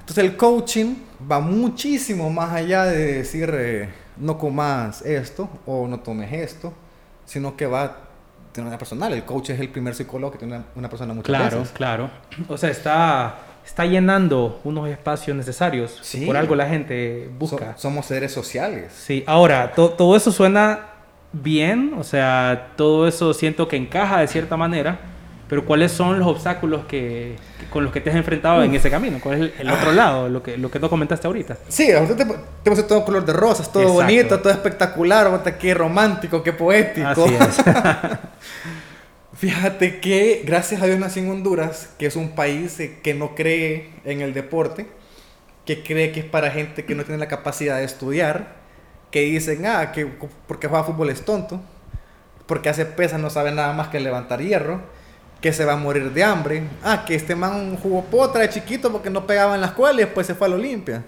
Entonces 0.00 0.24
el 0.24 0.36
coaching 0.36 0.96
va 1.30 1.38
muchísimo 1.38 2.30
más 2.30 2.52
allá 2.52 2.84
de 2.84 3.12
decir 3.18 3.50
eh, 3.54 3.88
no 4.16 4.38
comas 4.38 5.02
esto 5.02 5.48
o 5.66 5.86
no 5.86 6.00
tomes 6.00 6.32
esto, 6.32 6.72
sino 7.26 7.56
que 7.56 7.66
va 7.66 8.07
manera 8.64 8.78
personal. 8.78 9.12
El 9.12 9.24
coach 9.24 9.50
es 9.50 9.60
el 9.60 9.68
primer 9.68 9.94
psicólogo 9.94 10.32
que 10.32 10.38
tiene 10.38 10.56
una, 10.56 10.64
una 10.74 10.88
persona 10.88 11.14
muchas 11.14 11.26
Claro, 11.26 11.58
veces. 11.60 11.72
claro. 11.74 12.10
O 12.48 12.56
sea, 12.58 12.70
está, 12.70 13.36
está 13.64 13.84
llenando 13.86 14.60
unos 14.64 14.88
espacios 14.88 15.36
necesarios. 15.36 15.98
Sí. 16.02 16.26
Por 16.26 16.36
algo 16.36 16.54
la 16.54 16.66
gente 16.68 17.26
So- 17.26 17.38
busca. 17.38 17.76
somos 17.76 18.06
seres 18.06 18.32
sociales. 18.32 18.92
Sí, 18.92 19.24
ahora, 19.26 19.72
to- 19.72 19.90
todo 19.90 20.16
eso 20.16 20.30
suena 20.32 20.80
bien, 21.32 21.92
o 21.98 22.04
sea, 22.04 22.72
todo 22.76 23.06
eso 23.06 23.34
siento 23.34 23.68
que 23.68 23.76
encaja 23.76 24.20
de 24.20 24.26
cierta 24.28 24.56
manera, 24.56 24.98
pero 25.48 25.64
¿cuáles 25.64 25.92
son 25.92 26.18
los 26.18 26.26
obstáculos 26.28 26.84
que- 26.86 27.36
con 27.70 27.84
los 27.84 27.92
que 27.92 28.00
te 28.00 28.10
has 28.10 28.16
enfrentado 28.16 28.62
en 28.62 28.75
ese 28.75 28.90
camino? 28.90 29.18
¿Cuál 29.22 29.34
es 29.34 29.40
el, 29.40 29.54
el 29.60 29.70
otro 29.70 29.92
lado, 29.92 30.28
lo 30.28 30.42
que, 30.42 30.56
lo 30.56 30.70
que 30.70 30.78
no 30.78 30.88
comentaste 30.88 31.26
ahorita? 31.26 31.58
Sí, 31.68 31.90
ahorita 31.92 32.16
te, 32.16 32.25
te 32.25 32.70
puse 32.70 32.82
todo 32.82 33.04
color 33.04 33.25
de 33.25 33.32
rosas, 33.32 33.70
todo 33.70 33.82
Exacto. 33.82 34.02
bonito, 34.02 34.40
todo 34.40 34.52
espectacular, 34.52 35.42
qué 35.58 35.75
romántico, 35.75 36.42
qué 36.42 36.52
poético. 36.52 37.08
Así 37.08 37.34
es. 37.34 37.56
Fíjate 39.38 40.00
que 40.00 40.42
gracias 40.44 40.82
a 40.82 40.87
Dios 40.87 40.98
nací 40.98 41.20
en 41.20 41.30
Honduras, 41.30 41.90
que 41.96 42.06
es 42.06 42.16
un 42.16 42.30
país 42.30 42.80
eh, 42.80 42.98
que 43.04 43.14
no 43.14 43.37
cree 43.37 43.90
en 44.04 44.20
el 44.20 44.34
deporte, 44.34 44.88
que 45.64 45.84
cree 45.84 46.10
que 46.10 46.20
es 46.20 46.26
para 46.26 46.50
gente 46.50 46.84
que 46.84 46.96
no 46.96 47.04
tiene 47.04 47.18
la 47.18 47.28
capacidad 47.28 47.76
de 47.76 47.84
estudiar, 47.84 48.56
que 49.12 49.20
dicen, 49.20 49.64
ah, 49.66 49.92
que 49.92 50.06
porque 50.48 50.66
juega 50.66 50.82
fútbol 50.82 51.10
es 51.10 51.25
tonto, 51.25 51.60
porque 52.46 52.68
hace 52.68 52.84
pesas 52.84 53.20
no 53.20 53.30
sabe 53.30 53.52
nada 53.52 53.72
más 53.75 53.88
que 53.88 54.00
levantar 54.00 54.40
hierro, 54.40 54.80
que 55.40 55.52
se 55.52 55.64
va 55.64 55.75
a 55.75 55.76
morir 55.76 56.12
de 56.12 56.25
hambre, 56.25 56.64
ah, 56.83 57.04
que 57.07 57.14
este 57.14 57.35
man 57.35 57.76
jugó 57.76 58.04
potra 58.04 58.42
de 58.42 58.49
chiquito 58.49 58.90
porque 58.90 59.11
no 59.11 59.26
pegaba 59.26 59.54
en 59.54 59.61
la 59.61 59.68
escuela 59.68 60.00
y 60.00 60.04
después 60.04 60.26
se 60.26 60.35
fue 60.35 60.47
a 60.47 60.50
la 60.50 60.57
Olimpia. 60.57 61.04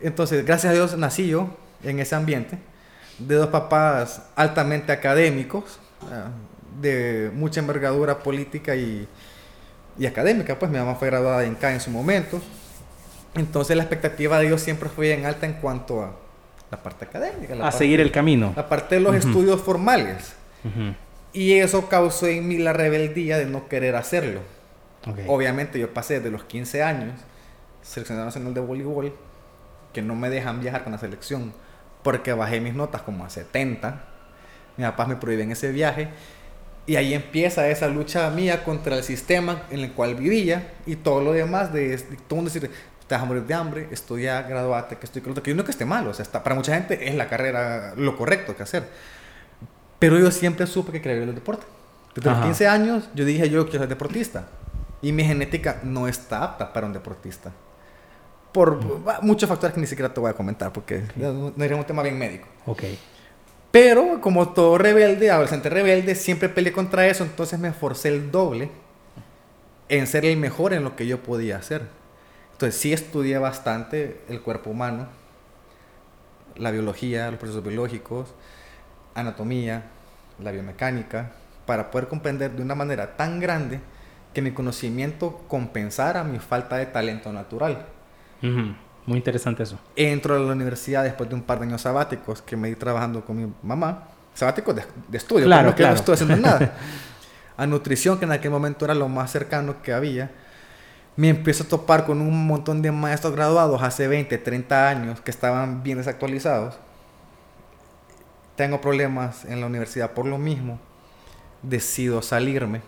Entonces, 0.00 0.44
gracias 0.44 0.70
a 0.70 0.74
Dios 0.74 0.96
nací 0.96 1.28
yo 1.28 1.48
en 1.84 2.00
ese 2.00 2.14
ambiente, 2.14 2.58
de 3.18 3.34
dos 3.34 3.48
papás 3.48 4.22
altamente 4.36 4.92
académicos, 4.92 5.78
ah, 6.10 6.30
de 6.80 7.30
mucha 7.34 7.60
envergadura 7.60 8.20
política 8.20 8.74
y, 8.74 9.06
y 9.98 10.06
académica, 10.06 10.58
pues 10.58 10.70
mi 10.70 10.78
mamá 10.78 10.94
fue 10.94 11.08
graduada 11.08 11.40
de 11.40 11.48
INCA 11.48 11.72
en 11.72 11.80
su 11.80 11.90
momento. 11.90 12.40
Entonces 13.34 13.76
la 13.76 13.82
expectativa 13.82 14.38
de 14.38 14.46
ellos 14.46 14.60
siempre 14.60 14.88
fue 14.88 15.12
en 15.12 15.26
alta 15.26 15.46
en 15.46 15.54
cuanto 15.54 16.02
a 16.02 16.12
la 16.70 16.82
parte 16.82 17.04
académica. 17.04 17.54
La 17.54 17.68
a 17.68 17.72
seguir 17.72 18.00
el 18.00 18.10
camino. 18.10 18.52
La 18.56 18.68
parte 18.68 18.96
de 18.96 19.00
los 19.02 19.14
estudios 19.14 19.60
formales. 19.60 20.34
Y 21.32 21.54
eso 21.54 21.88
causó 21.88 22.26
en 22.26 22.46
mí 22.46 22.58
la 22.58 22.72
rebeldía 22.72 23.38
de 23.38 23.46
no 23.46 23.68
querer 23.68 23.96
hacerlo. 23.96 24.40
Obviamente 25.26 25.78
yo 25.78 25.92
pasé 25.92 26.20
de 26.20 26.30
los 26.30 26.44
15 26.44 26.82
años, 26.82 27.20
seleccionado 27.82 28.26
nacional 28.26 28.54
de 28.54 28.60
voleibol, 28.60 29.14
que 29.92 30.02
no 30.02 30.14
me 30.14 30.30
dejan 30.30 30.60
viajar 30.60 30.84
con 30.84 30.92
la 30.92 30.98
selección, 30.98 31.52
porque 32.02 32.32
bajé 32.32 32.60
mis 32.60 32.74
notas 32.74 33.02
como 33.02 33.24
a 33.24 33.30
70. 33.30 34.04
Mis 34.76 34.86
papás 34.86 35.08
me 35.08 35.16
prohíben 35.16 35.50
ese 35.50 35.72
viaje. 35.72 36.08
Y 36.86 36.96
ahí 36.96 37.14
empieza 37.14 37.68
esa 37.68 37.88
lucha 37.88 38.28
mía 38.30 38.64
contra 38.64 38.96
el 38.96 39.04
sistema 39.04 39.62
en 39.70 39.80
el 39.80 39.92
cual 39.92 40.16
vivía 40.16 40.72
y 40.84 40.96
todo 40.96 41.22
lo 41.22 41.32
demás 41.32 41.72
de, 41.72 41.96
todo 41.96 42.10
el 42.10 42.36
mundo 42.36 42.50
decir, 42.50 42.70
te 43.06 43.14
vas 43.14 43.22
a 43.22 43.26
morir 43.26 43.44
de 43.44 43.54
hambre, 43.54 43.88
estudia, 43.92 44.42
graduate, 44.42 44.96
que 44.96 45.06
estoy 45.06 45.22
que 45.22 45.50
yo 45.50 45.54
no 45.54 45.64
que 45.64 45.70
esté 45.70 45.84
mal, 45.84 46.08
o 46.08 46.14
sea, 46.14 46.24
está, 46.24 46.42
para 46.42 46.56
mucha 46.56 46.74
gente 46.74 47.08
es 47.08 47.14
la 47.14 47.28
carrera 47.28 47.94
lo 47.96 48.16
correcto 48.16 48.56
que 48.56 48.64
hacer. 48.64 48.84
Pero 50.02 50.18
yo 50.18 50.32
siempre 50.32 50.66
supe 50.66 50.90
que 50.90 51.00
quería 51.00 51.20
ver 51.20 51.28
el 51.28 51.34
deporte. 51.36 51.64
Desde 52.16 52.28
los 52.28 52.40
15 52.40 52.66
años 52.66 53.08
yo 53.14 53.24
dije 53.24 53.48
yo 53.48 53.66
quiero 53.66 53.78
ser 53.84 53.88
deportista. 53.88 54.48
Y 55.00 55.12
mi 55.12 55.22
genética 55.22 55.78
no 55.84 56.08
está 56.08 56.42
apta 56.42 56.72
para 56.72 56.88
un 56.88 56.92
deportista. 56.92 57.52
Por 58.50 58.80
muchos 59.22 59.48
factores 59.48 59.74
que 59.74 59.80
ni 59.80 59.86
siquiera 59.86 60.12
te 60.12 60.18
voy 60.18 60.30
a 60.30 60.32
comentar 60.32 60.72
porque 60.72 61.04
no, 61.14 61.52
no 61.56 61.76
un 61.76 61.84
tema 61.84 62.02
bien 62.02 62.18
médico. 62.18 62.48
Ok. 62.66 62.82
Pero 63.70 64.20
como 64.20 64.48
todo 64.48 64.76
rebelde, 64.76 65.30
adolescente 65.30 65.70
rebelde, 65.70 66.16
siempre 66.16 66.48
peleé 66.48 66.72
contra 66.72 67.06
eso, 67.06 67.22
entonces 67.22 67.60
me 67.60 67.68
esforcé 67.68 68.08
el 68.08 68.32
doble 68.32 68.72
en 69.88 70.08
ser 70.08 70.24
el 70.24 70.36
mejor 70.36 70.72
en 70.72 70.82
lo 70.82 70.96
que 70.96 71.06
yo 71.06 71.22
podía 71.22 71.58
hacer. 71.58 71.82
Entonces 72.50 72.80
sí 72.80 72.92
estudié 72.92 73.38
bastante 73.38 74.20
el 74.28 74.40
cuerpo 74.40 74.70
humano, 74.70 75.06
la 76.56 76.72
biología, 76.72 77.30
los 77.30 77.38
procesos 77.38 77.62
biológicos, 77.62 78.34
anatomía, 79.14 79.84
la 80.38 80.50
biomecánica, 80.50 81.32
para 81.66 81.90
poder 81.90 82.08
comprender 82.08 82.52
de 82.52 82.62
una 82.62 82.74
manera 82.74 83.16
tan 83.16 83.40
grande 83.40 83.80
que 84.32 84.42
mi 84.42 84.52
conocimiento 84.52 85.42
compensara 85.48 86.24
mi 86.24 86.38
falta 86.38 86.76
de 86.76 86.86
talento 86.86 87.32
natural. 87.32 87.86
Muy 88.40 89.18
interesante 89.18 89.62
eso. 89.62 89.78
Entro 89.96 90.36
a 90.36 90.38
la 90.38 90.52
universidad 90.52 91.04
después 91.04 91.28
de 91.28 91.34
un 91.34 91.42
par 91.42 91.58
de 91.58 91.66
años 91.66 91.82
sabáticos 91.82 92.42
que 92.42 92.56
me 92.56 92.68
di 92.68 92.76
trabajando 92.76 93.24
con 93.24 93.36
mi 93.36 93.52
mamá. 93.62 94.08
Sabáticos 94.34 94.74
de, 94.74 95.16
estudio, 95.16 95.44
claro, 95.44 95.74
que 95.74 95.82
no 95.82 95.92
estoy 95.92 96.14
haciendo 96.14 96.36
nada. 96.36 96.74
a 97.56 97.66
nutrición, 97.66 98.18
que 98.18 98.24
en 98.24 98.32
aquel 98.32 98.50
momento 98.50 98.84
era 98.84 98.94
lo 98.94 99.08
más 99.08 99.30
cercano 99.30 99.82
que 99.82 99.92
había. 99.92 100.30
Me 101.16 101.28
empiezo 101.28 101.64
a 101.64 101.68
topar 101.68 102.06
con 102.06 102.22
un 102.22 102.46
montón 102.46 102.80
de 102.80 102.90
maestros 102.90 103.34
graduados 103.34 103.82
hace 103.82 104.08
20, 104.08 104.38
30 104.38 104.88
años 104.88 105.20
que 105.20 105.30
estaban 105.30 105.82
bien 105.82 105.98
desactualizados. 105.98 106.78
Tengo 108.56 108.80
problemas 108.80 109.44
en 109.44 109.60
la 109.60 109.66
universidad 109.66 110.12
por 110.12 110.26
lo 110.26 110.38
mismo. 110.38 110.78
Decido 111.62 112.20
salirme. 112.20 112.82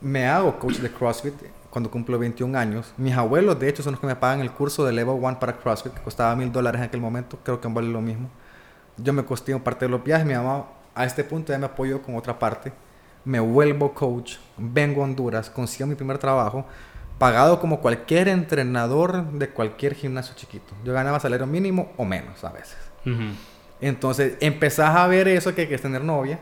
Me 0.00 0.26
hago 0.26 0.58
coach 0.58 0.76
de 0.76 0.90
CrossFit 0.90 1.34
cuando 1.68 1.90
cumplo 1.90 2.18
21 2.18 2.58
años. 2.58 2.94
Mis 2.96 3.14
abuelos, 3.14 3.58
de 3.58 3.68
hecho, 3.68 3.82
son 3.82 3.92
los 3.92 4.00
que 4.00 4.06
me 4.06 4.16
pagan 4.16 4.40
el 4.40 4.50
curso 4.50 4.84
de 4.84 4.92
Level 4.92 5.16
1 5.20 5.38
para 5.38 5.58
CrossFit, 5.58 5.92
que 5.92 6.00
costaba 6.00 6.34
mil 6.34 6.50
dólares 6.50 6.80
en 6.80 6.86
aquel 6.86 7.00
momento. 7.00 7.38
Creo 7.44 7.60
que 7.60 7.68
vale 7.68 7.88
lo 7.88 8.00
mismo. 8.00 8.30
Yo 8.96 9.12
me 9.12 9.24
costé 9.24 9.56
parte 9.58 9.84
de 9.84 9.90
los 9.90 10.02
viajes. 10.02 10.26
Mi 10.26 10.34
mamá, 10.34 10.66
a 10.94 11.04
este 11.04 11.22
punto, 11.22 11.52
ya 11.52 11.58
me 11.58 11.66
apoyó 11.66 12.00
con 12.00 12.16
otra 12.16 12.38
parte. 12.38 12.72
Me 13.24 13.40
vuelvo 13.40 13.92
coach. 13.92 14.36
Vengo 14.56 15.02
a 15.02 15.04
Honduras. 15.04 15.50
Consigo 15.50 15.86
mi 15.86 15.94
primer 15.94 16.16
trabajo. 16.16 16.64
Pagado 17.18 17.60
como 17.60 17.80
cualquier 17.80 18.28
entrenador 18.28 19.30
de 19.32 19.50
cualquier 19.50 19.94
gimnasio 19.94 20.34
chiquito. 20.34 20.72
Yo 20.84 20.94
ganaba 20.94 21.20
salario 21.20 21.46
mínimo 21.46 21.92
o 21.98 22.06
menos 22.06 22.42
a 22.44 22.48
veces. 22.50 22.89
Entonces 23.80 24.34
empezás 24.40 24.96
a 24.96 25.06
ver 25.06 25.28
eso 25.28 25.54
que 25.54 25.66
quieres 25.66 25.82
tener 25.82 26.04
novia. 26.04 26.38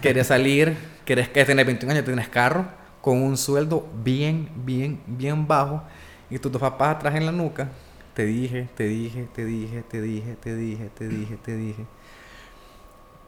quieres 0.00 0.26
salir. 0.28 0.76
Quieres 1.04 1.28
que 1.28 1.44
tener 1.44 1.66
21 1.66 1.92
años, 1.92 2.04
tienes 2.04 2.28
carro 2.28 2.66
con 3.02 3.20
un 3.20 3.36
sueldo 3.36 3.86
bien, 4.02 4.48
bien, 4.64 5.00
bien 5.06 5.46
bajo 5.46 5.82
y 6.30 6.38
tus 6.38 6.50
dos 6.50 6.62
papás 6.62 6.96
atrás 6.96 7.14
en 7.16 7.26
la 7.26 7.32
nuca, 7.32 7.68
te 8.14 8.24
dije, 8.24 8.68
te 8.74 8.84
dije, 8.84 9.28
te 9.34 9.44
dije, 9.44 9.82
te 9.82 10.00
dije, 10.00 10.36
te 10.40 10.54
dije, 10.54 10.90
te 10.96 11.08
dije, 11.08 11.36
te 11.36 11.56
dije. 11.56 11.84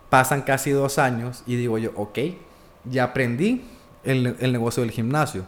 Pasan 0.09 0.43
casi 0.43 0.71
dos 0.71 0.99
años 0.99 1.43
y 1.47 1.57
digo 1.57 1.76
yo, 1.76 1.91
ok, 1.97 2.19
ya 2.85 3.05
aprendí 3.05 3.64
el, 4.05 4.37
el 4.41 4.53
negocio 4.53 4.83
del 4.83 4.93
gimnasio. 4.93 5.45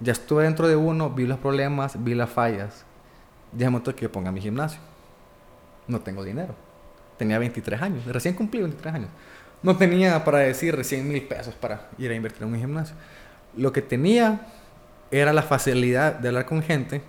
Ya 0.00 0.12
estuve 0.12 0.44
dentro 0.44 0.68
de 0.68 0.76
uno, 0.76 1.10
vi 1.10 1.26
los 1.26 1.38
problemas, 1.38 2.04
vi 2.04 2.14
las 2.14 2.30
fallas. 2.30 2.84
Ya 3.52 3.66
es 3.66 3.72
momento 3.72 3.94
que 3.96 4.02
yo 4.02 4.12
ponga 4.12 4.30
mi 4.30 4.40
gimnasio. 4.40 4.80
No 5.88 6.00
tengo 6.00 6.24
dinero. 6.24 6.54
Tenía 7.18 7.38
23 7.38 7.82
años, 7.82 8.04
recién 8.06 8.34
cumplí 8.34 8.60
23 8.60 8.94
años. 8.94 9.10
No 9.62 9.76
tenía 9.76 10.24
para 10.24 10.38
decir 10.38 10.74
recién 10.74 11.08
mil 11.08 11.22
pesos 11.22 11.54
para 11.54 11.88
ir 11.98 12.10
a 12.10 12.14
invertir 12.14 12.42
en 12.42 12.52
un 12.52 12.58
gimnasio 12.58 12.96
lo 13.56 13.72
que 13.72 13.82
tenía 13.82 14.40
era 15.10 15.32
la 15.32 15.42
facilidad 15.42 16.14
de 16.14 16.28
hablar 16.28 16.46
con 16.46 16.62
gente, 16.62 17.02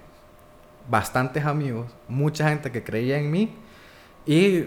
bastantes 0.89 1.45
amigos, 1.45 1.87
mucha 2.07 2.49
gente 2.49 2.71
que 2.71 2.83
creía 2.83 3.17
en 3.17 3.31
mí 3.31 3.55
y 4.25 4.65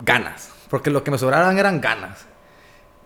ganas, 0.00 0.52
porque 0.68 0.90
lo 0.90 1.04
que 1.04 1.10
me 1.10 1.18
sobraban 1.18 1.58
eran 1.58 1.80
ganas. 1.80 2.26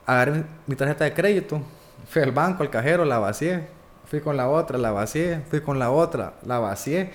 Agarré 0.06 0.44
mi 0.66 0.74
tarjeta 0.74 1.04
de 1.04 1.12
crédito, 1.12 1.62
fui 2.08 2.22
al 2.22 2.32
banco, 2.32 2.62
al 2.62 2.70
cajero, 2.70 3.04
la 3.04 3.18
vacié, 3.18 3.68
fui 4.06 4.20
con 4.20 4.36
la 4.36 4.48
otra, 4.48 4.78
la 4.78 4.90
vacié, 4.90 5.42
fui 5.50 5.60
con 5.60 5.78
la 5.78 5.90
otra, 5.90 6.34
la 6.44 6.58
vacié. 6.58 7.12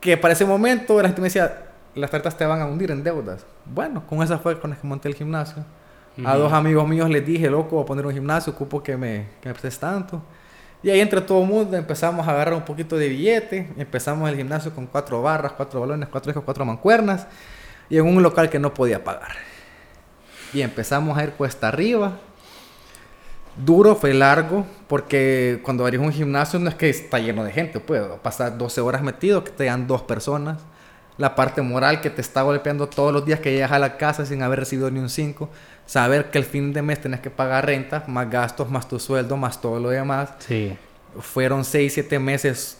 Que 0.00 0.16
para 0.16 0.32
ese 0.32 0.44
momento 0.44 1.00
la 1.00 1.08
gente 1.08 1.20
me 1.20 1.26
decía, 1.26 1.64
las 1.94 2.10
tarjetas 2.10 2.36
te 2.36 2.46
van 2.46 2.60
a 2.60 2.66
hundir 2.66 2.90
en 2.90 3.02
deudas. 3.02 3.44
Bueno, 3.66 4.06
con 4.06 4.22
esa 4.22 4.38
fue 4.38 4.58
con 4.58 4.70
la 4.70 4.76
que 4.76 4.86
monté 4.86 5.08
el 5.08 5.14
gimnasio. 5.14 5.64
A 6.24 6.36
dos 6.36 6.52
amigos 6.52 6.86
míos 6.86 7.08
les 7.08 7.24
dije, 7.24 7.48
loco, 7.48 7.76
voy 7.76 7.84
a 7.84 7.86
poner 7.86 8.04
un 8.04 8.12
gimnasio, 8.12 8.52
ocupo 8.52 8.82
que 8.82 8.96
me, 8.96 9.28
que 9.40 9.48
me 9.48 9.54
prestes 9.54 9.78
tanto. 9.78 10.20
Y 10.82 10.90
ahí 10.90 11.00
entre 11.00 11.20
todo 11.20 11.42
el 11.42 11.48
mundo 11.48 11.76
empezamos 11.76 12.26
a 12.26 12.30
agarrar 12.30 12.54
un 12.54 12.64
poquito 12.64 12.96
de 12.96 13.08
billete. 13.08 13.68
Empezamos 13.76 14.28
el 14.28 14.36
gimnasio 14.36 14.74
con 14.74 14.86
cuatro 14.86 15.20
barras, 15.22 15.52
cuatro 15.52 15.80
balones, 15.80 16.08
cuatro 16.08 16.30
hijos, 16.30 16.42
cuatro 16.44 16.64
mancuernas. 16.64 17.26
Y 17.88 17.98
en 17.98 18.06
un 18.06 18.22
local 18.22 18.48
que 18.48 18.58
no 18.58 18.72
podía 18.72 19.02
pagar. 19.04 19.32
Y 20.52 20.62
empezamos 20.62 21.16
a 21.18 21.24
ir 21.24 21.32
cuesta 21.32 21.68
arriba. 21.68 22.18
Duro, 23.56 23.96
fue 23.96 24.14
largo, 24.14 24.64
porque 24.86 25.60
cuando 25.62 25.84
abrís 25.84 26.00
un 26.00 26.12
gimnasio 26.12 26.58
no 26.58 26.68
es 26.68 26.74
que 26.74 26.88
está 26.88 27.18
lleno 27.18 27.44
de 27.44 27.52
gente, 27.52 27.80
puedo 27.80 28.16
pasar 28.18 28.56
12 28.56 28.80
horas 28.80 29.02
metido, 29.02 29.44
que 29.44 29.50
te 29.50 29.64
dan 29.64 29.86
dos 29.86 30.02
personas. 30.02 30.58
La 31.18 31.34
parte 31.34 31.60
moral 31.60 32.00
que 32.00 32.08
te 32.08 32.22
está 32.22 32.42
golpeando 32.42 32.88
todos 32.88 33.12
los 33.12 33.26
días 33.26 33.40
que 33.40 33.52
llegas 33.52 33.72
a 33.72 33.78
la 33.78 33.98
casa 33.98 34.24
sin 34.24 34.42
haber 34.42 34.60
recibido 34.60 34.90
ni 34.90 35.00
un 35.00 35.10
5 35.10 35.50
saber 35.90 36.30
que 36.30 36.38
el 36.38 36.44
fin 36.44 36.72
de 36.72 36.82
mes 36.82 37.00
tenés 37.00 37.18
que 37.18 37.30
pagar 37.30 37.66
renta, 37.66 38.04
más 38.06 38.30
gastos, 38.30 38.70
más 38.70 38.88
tu 38.88 39.00
sueldo, 39.00 39.36
más 39.36 39.60
todo 39.60 39.80
lo 39.80 39.88
demás. 39.90 40.30
Sí. 40.38 40.76
Fueron 41.18 41.64
seis, 41.64 41.94
siete 41.94 42.20
meses 42.20 42.76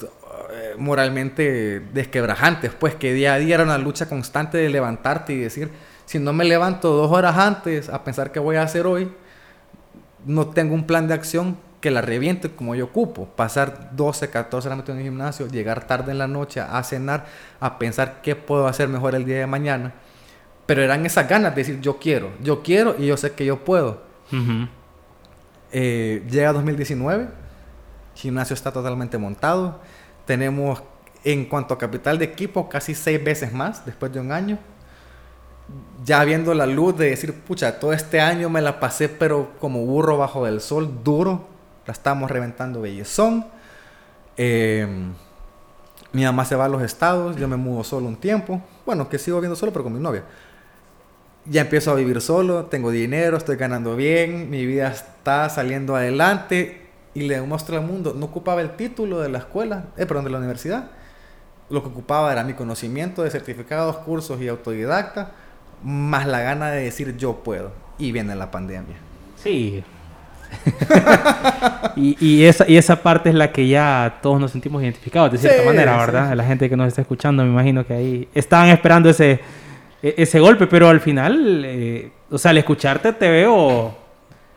eh, 0.53 0.75
moralmente 0.79 1.81
desquebrajantes, 1.93 2.71
pues 2.79 2.95
que 2.95 3.13
día 3.13 3.35
a 3.35 3.39
día 3.39 3.57
era 3.57 3.65
una 3.65 3.79
lucha 3.79 4.09
constante 4.09 4.59
de 4.59 4.69
levantarte 4.69 5.33
y 5.33 5.39
decir, 5.39 5.73
si 6.07 6.21
no 6.21 6.33
me 6.33 6.45
levanto 6.45 6.93
dos 6.93 7.11
horas 7.11 7.37
antes 7.37 7.89
a 7.89 8.05
pensar 8.05 8.31
qué 8.31 8.39
voy 8.39 8.55
a 8.55 8.63
hacer 8.63 8.87
hoy, 8.87 9.11
no 10.27 10.49
tengo 10.49 10.75
un 10.75 10.87
plan 10.87 11.09
de 11.09 11.15
acción 11.15 11.57
que 11.81 11.91
la 11.91 12.03
reviente 12.03 12.51
como 12.51 12.75
yo 12.75 12.87
ocupo. 12.87 13.27
Pasar 13.27 13.91
12, 13.97 14.31
14 14.31 14.69
horas 14.69 14.89
en 14.89 14.99
el 14.99 15.03
gimnasio, 15.03 15.49
llegar 15.49 15.87
tarde 15.87 16.13
en 16.13 16.19
la 16.19 16.29
noche 16.29 16.61
a 16.61 16.83
cenar, 16.83 17.27
a 17.59 17.79
pensar 17.79 18.21
qué 18.23 18.37
puedo 18.37 18.67
hacer 18.67 18.89
mejor 18.89 19.15
el 19.15 19.25
día 19.25 19.39
de 19.39 19.47
mañana 19.47 19.95
pero 20.71 20.85
eran 20.85 21.05
esas 21.05 21.29
ganas 21.29 21.53
de 21.53 21.63
decir, 21.63 21.81
yo 21.81 21.99
quiero, 21.99 22.31
yo 22.45 22.63
quiero 22.63 22.95
y 22.97 23.07
yo 23.07 23.17
sé 23.17 23.33
que 23.33 23.45
yo 23.45 23.65
puedo. 23.65 24.03
Eh, 25.73 26.25
llega 26.31 26.53
2019, 26.53 27.27
gimnasio 28.15 28.55
está 28.55 28.71
totalmente 28.71 29.19
montado. 29.19 29.81
Tenemos, 30.27 30.81
en 31.25 31.47
cuanto 31.47 31.75
a 31.75 31.79
capital 31.79 32.19
de 32.19 32.27
equipo, 32.27 32.69
casi 32.69 32.95
seis 32.95 33.21
veces 33.25 33.53
más 33.53 33.85
después 33.85 34.13
de 34.13 34.21
un 34.21 34.31
año. 34.31 34.61
Ya 36.05 36.25
viendo 36.25 36.55
la 36.55 36.67
luz 36.67 36.97
de 36.97 37.11
decir, 37.11 37.35
pucha, 37.35 37.79
todo 37.79 37.93
este 37.93 38.21
año 38.21 38.49
me 38.49 38.61
la 38.61 38.81
pasé, 38.81 39.09
pero 39.09 39.53
como 39.61 39.85
burro 39.85 40.17
bajo 40.17 40.45
del 40.45 40.61
sol, 40.61 41.03
duro. 41.05 41.47
La 41.87 41.93
estamos 41.93 42.31
reventando 42.31 42.81
bellezón. 42.81 43.47
Eh, 44.37 44.87
mi 46.13 46.25
mamá 46.25 46.45
se 46.45 46.57
va 46.57 46.65
a 46.65 46.69
los 46.69 46.83
estados, 46.83 47.37
yo 47.37 47.47
me 47.49 47.57
mudo 47.57 47.85
solo 47.85 48.07
un 48.07 48.17
tiempo. 48.17 48.61
Bueno, 48.87 49.09
que 49.09 49.19
sigo 49.19 49.41
viendo 49.41 49.57
solo, 49.57 49.73
pero 49.73 49.85
con 49.85 49.93
mi 49.93 50.01
novia 50.01 50.25
ya 51.47 51.63
empiezo 51.63 51.91
a 51.91 51.95
vivir 51.95 52.21
solo, 52.21 52.67
tengo 52.67 52.91
dinero, 52.91 53.37
estoy 53.37 53.57
ganando 53.57 53.97
bien, 53.97 54.51
mi 54.51 54.67
vida 54.67 54.89
está 54.89 55.49
saliendo 55.49 55.97
adelante 55.97 56.89
y 57.15 57.23
le 57.23 57.41
muestro 57.43 57.77
al 57.77 57.85
mundo, 57.85 58.15
no 58.17 58.27
ocupaba 58.27 58.61
el 58.61 58.77
título 58.77 59.21
de 59.21 59.31
la 59.31 59.39
escuela, 59.39 59.87
eh, 59.97 60.07
perdón, 60.07 60.25
de 60.25 60.31
la 60.31 60.39
universidad, 60.39 60.91
lo 61.69 61.83
que 61.83 61.89
ocupaba 61.89 62.31
era 62.33 62.45
mi 62.45 62.55
conocimiento 62.55 63.23
de 63.23 63.31
certificados, 63.31 63.97
cursos 63.99 64.41
y 64.41 64.49
autodidacta, 64.49 65.33
más 65.83 66.27
la 66.27 66.41
gana 66.41 66.71
de 66.71 66.83
decir 66.83 67.17
yo 67.17 67.37
puedo. 67.43 67.73
Y 67.99 68.13
viene 68.13 68.35
la 68.35 68.51
pandemia. 68.51 68.97
Sí, 69.37 69.83
y, 71.97 72.17
y, 72.21 72.45
esa, 72.45 72.69
y 72.69 72.77
esa 72.77 73.03
parte 73.03 73.29
es 73.29 73.35
la 73.35 73.53
que 73.53 73.69
ya 73.69 74.19
todos 74.23 74.41
nos 74.41 74.51
sentimos 74.51 74.83
identificados 74.83 75.33
de 75.33 75.39
cierta 75.39 75.65
manera, 75.65 75.97
¿verdad? 75.97 76.35
La 76.35 76.45
gente 76.45 76.69
que 76.69 76.77
nos 76.77 76.89
está 76.89 77.03
escuchando, 77.03 77.45
me 77.45 77.51
imagino 77.51 77.87
que 77.87 77.95
ahí 77.95 78.29
estaban 78.35 78.69
esperando 78.69 79.09
ese, 79.09 79.41
e, 80.03 80.15
ese 80.19 80.41
golpe, 80.41 80.67
pero 80.67 80.89
al 80.89 81.01
final, 81.01 81.63
eh, 81.65 82.13
o 82.31 82.39
sea, 82.39 82.51
al 82.51 82.59
escucharte 82.59 83.13
te 83.13 83.29
veo 83.29 83.97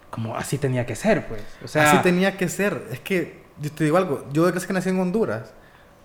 como 0.10 0.36
así 0.38 0.58
tenía 0.60 0.86
que 0.86 0.96
ser, 0.96 1.25
pues. 1.25 1.42
O 1.63 1.68
sea, 1.68 1.92
así 1.92 1.98
tenía 2.03 2.38
que 2.38 2.48
ser. 2.48 2.84
Es 2.92 3.00
que, 3.00 3.42
yo 3.60 3.72
te 3.72 3.84
digo 3.84 3.98
algo, 3.98 4.25
yo 4.32 4.50
desde 4.50 4.68
que 4.68 4.74
nací 4.74 4.89
en 4.89 5.00
Honduras, 5.00 5.53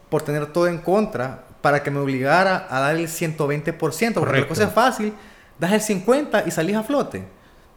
por 0.08 0.22
tener 0.22 0.46
todo 0.46 0.66
en 0.66 0.78
contra, 0.78 1.44
para 1.60 1.82
que 1.82 1.90
me 1.90 1.98
obligara 1.98 2.66
a 2.70 2.80
dar 2.80 2.96
el 2.96 3.08
120%, 3.08 4.14
porque 4.14 4.40
la 4.40 4.48
cosa 4.48 4.64
es 4.64 4.72
fácil, 4.72 5.12
das 5.58 5.72
el 5.72 5.80
50% 5.80 6.44
y 6.46 6.50
salís 6.50 6.76
a 6.76 6.82
flote. 6.82 7.24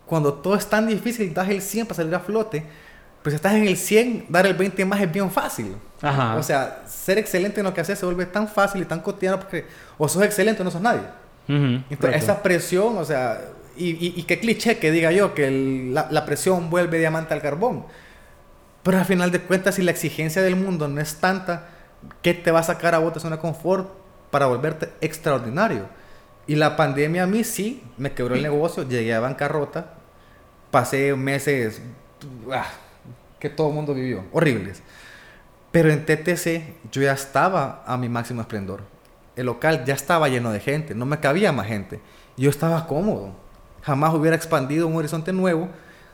Cuando 0.06 0.34
todo 0.34 0.56
es 0.56 0.68
tan 0.68 0.88
difícil, 0.88 1.34
das 1.34 1.50
el 1.50 1.62
100 1.62 1.88
para 1.88 1.96
salir 1.96 2.16
a 2.16 2.20
flote, 2.20 2.64
pues 3.24 3.36
estás 3.36 3.54
en 3.54 3.68
el 3.68 3.78
100, 3.78 4.26
dar 4.30 4.46
el 4.46 4.54
20 4.54 4.84
más 4.86 5.02
es 5.02 5.12
bien 5.12 5.32
fácil. 5.32 5.76
Ajá. 6.02 6.36
O 6.36 6.44
sea, 6.44 6.84
ser 6.88 7.18
excelente 7.18 7.60
en 7.60 7.66
lo 7.66 7.74
que 7.74 7.82
haces 7.82 8.00
se 8.00 8.06
vuelve 8.06 8.26
tan 8.26 8.48
fácil 8.48 8.82
y 8.82 8.86
tan 8.86 9.00
cotidiano 9.00 9.40
porque 9.40 9.66
o 9.98 10.08
sos 10.08 10.24
excelente 10.24 10.62
o 10.62 10.66
no 10.66 10.72
sos 10.72 10.82
nadie. 10.82 11.02
Entonces, 11.48 12.24
esa 12.24 12.42
presión, 12.42 12.98
o 12.98 13.04
sea, 13.04 13.42
y, 13.76 14.20
y, 14.20 14.24
qué 14.24 14.40
cliché 14.40 14.78
que 14.78 14.90
diga 14.90 15.12
yo, 15.12 15.34
que 15.34 15.52
la, 15.92 16.08
la, 16.10 16.26
presión 16.26 16.70
vuelve 16.70 16.98
diamante 17.00 17.34
al 17.34 17.42
carbón. 17.42 17.86
Pero 18.84 18.98
al 18.98 19.06
final 19.06 19.32
de 19.32 19.42
cuentas, 19.42 19.76
si 19.76 19.82
la 19.82 19.92
exigencia 19.92 20.42
del 20.42 20.56
mundo 20.56 20.88
no 20.88 21.02
es 21.02 21.16
tanta, 21.16 21.68
¿qué 22.22 22.34
te 22.34 22.52
va 22.52 22.60
a 22.60 22.64
sacar 22.64 22.96
a 22.96 23.00
vos 23.00 23.14
de 23.14 23.20
zona 23.20 23.38
de 23.38 23.42
confort 23.42 23.90
para 24.30 24.46
volverte 24.46 24.90
extraordinario? 25.02 25.86
Y 26.48 26.56
la 26.56 26.76
pandemia 26.76 27.24
a 27.24 27.28
mí 27.28 27.44
sí 27.44 27.84
me 27.98 28.14
quebró 28.14 28.36
el 28.36 28.42
negocio, 28.42 28.84
llegué 28.84 29.14
a 29.14 29.20
bancarrota, 29.20 29.94
pasé 30.72 31.16
meses 31.16 31.82
ah, 32.52 32.68
que 33.40 33.50
todo 33.50 33.70
el 33.70 33.76
mundo 33.76 33.94
vivió, 33.94 34.26
horribles. 34.32 34.82
Pero 35.72 35.90
en 35.90 36.06
TTC 36.06 36.92
yo 36.92 37.02
ya 37.02 37.14
estaba 37.14 37.84
a 37.86 37.98
mi 37.98 38.10
máximo 38.10 38.42
esplendor. 38.42 38.82
El 39.36 39.46
local 39.46 39.86
ya 39.86 39.94
estaba 39.94 40.28
lleno 40.28 40.52
de 40.52 40.60
gente, 40.60 40.94
no 40.94 41.06
me 41.06 41.20
cabía 41.20 41.52
más 41.52 41.68
gente. 41.68 42.02
Yo 42.36 42.50
estaba 42.50 42.88
cómodo. 42.88 43.34
Jamás 43.82 44.14
hubiera 44.14 44.36
expandido 44.36 44.88
un 44.88 44.96
horizonte 44.96 45.32
nuevo 45.32 45.70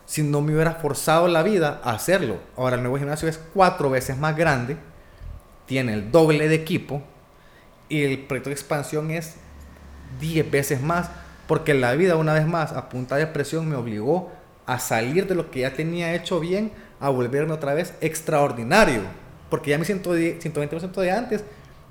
si 0.06 0.24
no 0.24 0.41
me 0.41 0.53
hubiera 0.53 0.75
forzado 0.75 1.27
la 1.27 1.44
vida 1.44 1.82
a 1.84 1.91
hacerlo. 1.91 2.38
Ahora 2.56 2.75
el 2.75 2.82
nuevo 2.82 2.98
gimnasio 2.98 3.27
es 3.27 3.39
cuatro 3.53 3.89
veces 3.89 4.17
más 4.17 4.38
grande, 4.38 4.77
tiene 5.67 5.93
el 5.93 6.12
doble 6.12 6.47
de 6.47 6.55
equipo 6.55 7.03
y 7.89 8.03
el 8.03 8.19
proyecto 8.19 8.50
de 8.50 8.55
expansión 8.55 9.12
es 9.12 9.36
diez 10.19 10.50
veces 10.50 10.81
más 10.81 11.12
porque 11.47 11.74
la 11.74 11.93
vida 11.93 12.15
una 12.15 12.33
vez 12.33 12.47
más 12.47 12.71
a 12.74 12.89
punta 12.89 13.15
de 13.17 13.27
presión 13.27 13.69
me 13.69 13.75
obligó 13.75 14.31
a 14.65 14.79
salir 14.79 15.27
de 15.27 15.36
lo 15.36 15.51
que 15.51 15.62
ya 15.62 15.74
tenía 15.74 16.15
hecho 16.15 16.39
bien 16.39 16.71
a 17.00 17.09
volverme 17.09 17.53
otra 17.53 17.74
vez 17.74 17.93
extraordinario 18.01 19.01
porque 19.50 19.71
ya 19.71 19.77
mi 19.77 19.86
120% 19.86 20.91
de 21.01 21.12
antes 21.12 21.43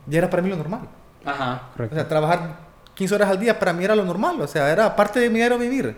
ya 0.07 0.19
era 0.19 0.31
para 0.31 0.43
mí 0.43 0.49
lo 0.49 0.57
normal. 0.57 0.83
Ajá, 1.25 1.71
correcto. 1.73 1.95
O 1.95 1.99
sea, 1.99 2.09
trabajar 2.09 2.57
15 2.95 3.15
horas 3.15 3.31
al 3.31 3.41
día 3.41 3.59
para 3.59 3.73
mí 3.73 3.85
era 3.85 3.97
lo 3.97 4.05
normal, 4.05 4.41
o 4.41 4.47
sea, 4.47 4.71
era 4.71 4.95
parte 4.95 5.21
de 5.21 5.31
mi 5.31 5.37
diario 5.37 5.59
vivir. 5.59 5.97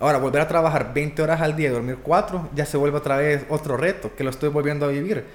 Ahora, 0.00 0.18
volver 0.18 0.40
a 0.40 0.48
trabajar 0.48 0.94
20 0.94 1.20
horas 1.22 1.40
al 1.40 1.54
día 1.54 1.68
y 1.68 1.72
dormir 1.72 1.98
4 2.02 2.50
ya 2.54 2.64
se 2.64 2.76
vuelve 2.76 2.96
otra 2.96 3.18
vez 3.18 3.44
otro 3.50 3.76
reto 3.76 4.14
que 4.16 4.24
lo 4.24 4.30
estoy 4.30 4.48
volviendo 4.48 4.86
a 4.86 4.88
vivir. 4.88 5.26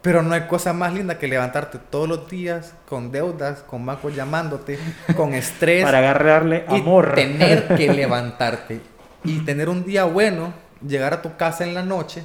Pero 0.00 0.22
no 0.22 0.32
hay 0.34 0.42
cosa 0.42 0.72
más 0.72 0.94
linda 0.94 1.18
que 1.18 1.26
levantarte 1.26 1.78
todos 1.78 2.08
los 2.08 2.30
días 2.30 2.74
con 2.88 3.10
deudas, 3.10 3.60
con 3.62 3.84
bancos 3.84 4.14
llamándote, 4.14 4.78
con 5.16 5.34
estrés. 5.34 5.84
Para 5.84 5.98
agarrarle 5.98 6.64
amor. 6.68 7.10
Y 7.12 7.20
tener 7.20 7.68
que 7.76 7.92
levantarte 7.92 8.80
y 9.24 9.40
tener 9.40 9.68
un 9.68 9.84
día 9.84 10.04
bueno, 10.04 10.52
llegar 10.86 11.12
a 11.14 11.22
tu 11.22 11.36
casa 11.36 11.64
en 11.64 11.74
la 11.74 11.82
noche, 11.82 12.22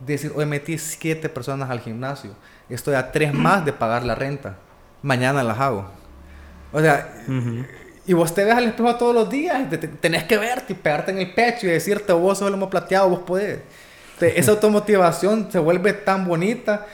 decir, 0.00 0.32
hoy 0.34 0.46
metí 0.46 0.78
siete 0.78 1.28
personas 1.28 1.70
al 1.70 1.80
gimnasio, 1.80 2.32
estoy 2.68 2.94
a 2.94 3.12
tres 3.12 3.32
más 3.34 3.64
de 3.64 3.72
pagar 3.72 4.04
la 4.04 4.14
renta, 4.14 4.56
mañana 5.02 5.42
las 5.42 5.58
hago. 5.58 5.90
O 6.72 6.80
sea, 6.80 7.14
y 8.06 8.12
vos 8.12 8.34
te 8.34 8.44
ves 8.44 8.54
al 8.54 8.64
espejo 8.64 8.96
todos 8.96 9.14
los 9.14 9.30
días, 9.30 9.62
tenés 10.00 10.24
que 10.24 10.36
verte 10.36 10.72
y 10.72 10.76
pegarte 10.76 11.10
en 11.12 11.18
el 11.18 11.32
pecho 11.32 11.66
y 11.66 11.70
decirte, 11.70 12.12
vos 12.12 12.38
sos 12.38 12.48
el 12.48 12.54
hemos 12.54 12.68
plateado, 12.68 13.08
vos 13.08 13.20
podés. 13.20 13.60
esa 14.20 14.50
automotivación 14.52 15.50
se 15.50 15.58
vuelve 15.58 15.92
tan 15.92 16.26
bonita 16.26 16.86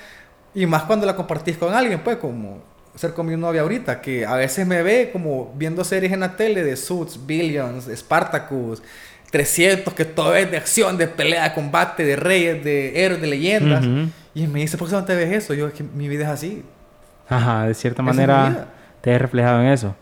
y 0.54 0.66
más 0.66 0.82
cuando 0.84 1.06
la 1.06 1.16
compartís 1.16 1.56
con 1.56 1.74
alguien, 1.74 2.00
pues 2.00 2.16
como 2.18 2.60
ser 2.94 3.14
con 3.14 3.26
mi 3.26 3.36
novia 3.36 3.62
ahorita, 3.62 4.00
que 4.00 4.26
a 4.26 4.34
veces 4.34 4.66
me 4.66 4.82
ve 4.82 5.10
como 5.12 5.52
viendo 5.56 5.82
series 5.82 6.12
en 6.12 6.20
la 6.20 6.36
tele 6.36 6.62
de 6.62 6.76
Suits, 6.76 7.18
Billions, 7.26 7.88
Spartacus, 7.94 8.82
300, 9.30 9.94
que 9.94 10.04
todo 10.04 10.36
es 10.36 10.50
de 10.50 10.58
acción, 10.58 10.98
de 10.98 11.06
pelea, 11.06 11.44
de 11.44 11.54
combate, 11.54 12.04
de 12.04 12.16
reyes, 12.16 12.62
de 12.62 13.02
héroes, 13.02 13.20
de 13.20 13.26
leyendas. 13.26 13.84
Y 14.34 14.46
me 14.46 14.60
dice, 14.60 14.76
¿por 14.76 14.88
qué 14.88 14.94
no 14.94 15.04
te 15.04 15.14
ves 15.14 15.32
eso? 15.32 15.54
Yo, 15.54 15.68
es 15.68 15.74
que 15.74 15.82
mi 15.82 16.08
vida 16.08 16.24
es 16.24 16.30
así. 16.30 16.62
Ajá, 17.28 17.66
de 17.66 17.74
cierta 17.74 18.02
manera 18.02 18.68
te 19.00 19.10
he 19.10 19.18
reflejado 19.18 19.62
en 19.62 19.68
eso. 19.68 19.94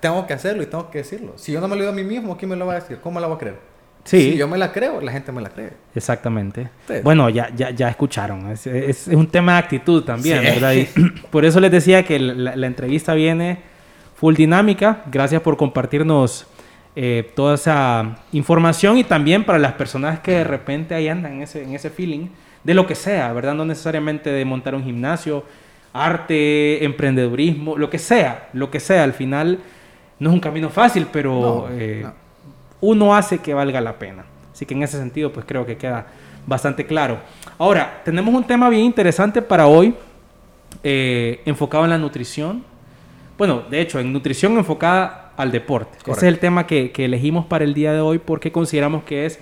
Tengo 0.00 0.26
que 0.26 0.34
hacerlo 0.34 0.62
y 0.62 0.66
tengo 0.66 0.90
que 0.90 0.98
decirlo. 0.98 1.34
Si 1.36 1.52
yo 1.52 1.60
no 1.60 1.68
me 1.68 1.76
lo 1.76 1.82
digo 1.82 1.92
a 1.92 1.94
mí 1.94 2.04
mismo, 2.04 2.36
¿quién 2.36 2.50
me 2.50 2.56
lo 2.56 2.66
va 2.66 2.72
a 2.72 2.80
decir? 2.80 2.98
¿Cómo 3.00 3.14
me 3.14 3.20
la 3.20 3.28
voy 3.28 3.36
a 3.36 3.38
creer? 3.38 3.73
Sí. 4.04 4.32
Si 4.32 4.36
yo 4.36 4.46
me 4.46 4.58
la 4.58 4.70
creo, 4.70 5.00
la 5.00 5.12
gente 5.12 5.32
me 5.32 5.40
la 5.40 5.48
cree. 5.48 5.70
Exactamente. 5.94 6.68
Bueno, 7.02 7.30
ya, 7.30 7.50
ya, 7.56 7.70
ya 7.70 7.88
escucharon. 7.88 8.50
Es, 8.50 8.66
es, 8.66 9.08
un 9.08 9.26
tema 9.26 9.52
de 9.52 9.58
actitud 9.58 10.04
también, 10.04 10.42
¿verdad? 10.42 10.74
Y 10.74 10.84
por 11.30 11.44
eso 11.44 11.58
les 11.58 11.70
decía 11.70 12.04
que 12.04 12.18
la, 12.18 12.66
entrevista 12.66 13.14
viene 13.14 13.58
full 14.14 14.34
dinámica. 14.34 15.02
Gracias 15.10 15.40
por 15.40 15.56
compartirnos 15.56 16.46
eh, 16.94 17.32
toda 17.34 17.54
esa 17.54 18.18
información 18.32 18.98
y 18.98 19.04
también 19.04 19.44
para 19.44 19.58
las 19.58 19.72
personas 19.72 20.20
que 20.20 20.32
de 20.32 20.44
repente 20.44 20.94
ahí 20.94 21.08
andan 21.08 21.34
en 21.34 21.42
ese, 21.42 21.62
en 21.62 21.74
ese 21.74 21.88
feeling 21.88 22.28
de 22.62 22.74
lo 22.74 22.86
que 22.86 22.94
sea, 22.94 23.32
¿verdad? 23.32 23.54
No 23.54 23.64
necesariamente 23.64 24.30
de 24.30 24.44
montar 24.44 24.74
un 24.74 24.84
gimnasio, 24.84 25.44
arte, 25.94 26.84
emprendedurismo, 26.84 27.78
lo 27.78 27.88
que 27.88 27.98
sea, 27.98 28.48
lo 28.52 28.70
que 28.70 28.80
sea. 28.80 29.04
Al 29.04 29.14
final 29.14 29.60
no 30.18 30.30
es 30.30 30.34
un 30.34 30.40
camino 30.40 30.68
fácil, 30.68 31.06
pero 31.10 31.68
eh, 31.70 32.06
uno 32.84 33.14
hace 33.14 33.38
que 33.38 33.54
valga 33.54 33.80
la 33.80 33.98
pena. 33.98 34.24
Así 34.52 34.66
que 34.66 34.74
en 34.74 34.82
ese 34.82 34.98
sentido, 34.98 35.32
pues 35.32 35.46
creo 35.46 35.66
que 35.66 35.76
queda 35.76 36.06
bastante 36.46 36.86
claro. 36.86 37.18
Ahora, 37.58 38.02
tenemos 38.04 38.34
un 38.34 38.44
tema 38.44 38.68
bien 38.68 38.84
interesante 38.84 39.42
para 39.42 39.66
hoy, 39.66 39.94
eh, 40.82 41.40
enfocado 41.44 41.84
en 41.84 41.90
la 41.90 41.98
nutrición. 41.98 42.62
Bueno, 43.38 43.62
de 43.68 43.80
hecho, 43.80 43.98
en 43.98 44.12
nutrición 44.12 44.56
enfocada 44.56 45.32
al 45.36 45.50
deporte. 45.50 45.98
Ese 46.06 46.12
es 46.12 46.22
el 46.22 46.38
tema 46.38 46.66
que, 46.66 46.92
elegimos 46.96 47.46
para 47.46 47.64
el 47.64 47.74
día 47.74 47.92
de 47.92 48.00
hoy 48.00 48.18
porque 48.18 48.52
consideramos 48.52 49.04
que 49.04 49.26
es 49.26 49.38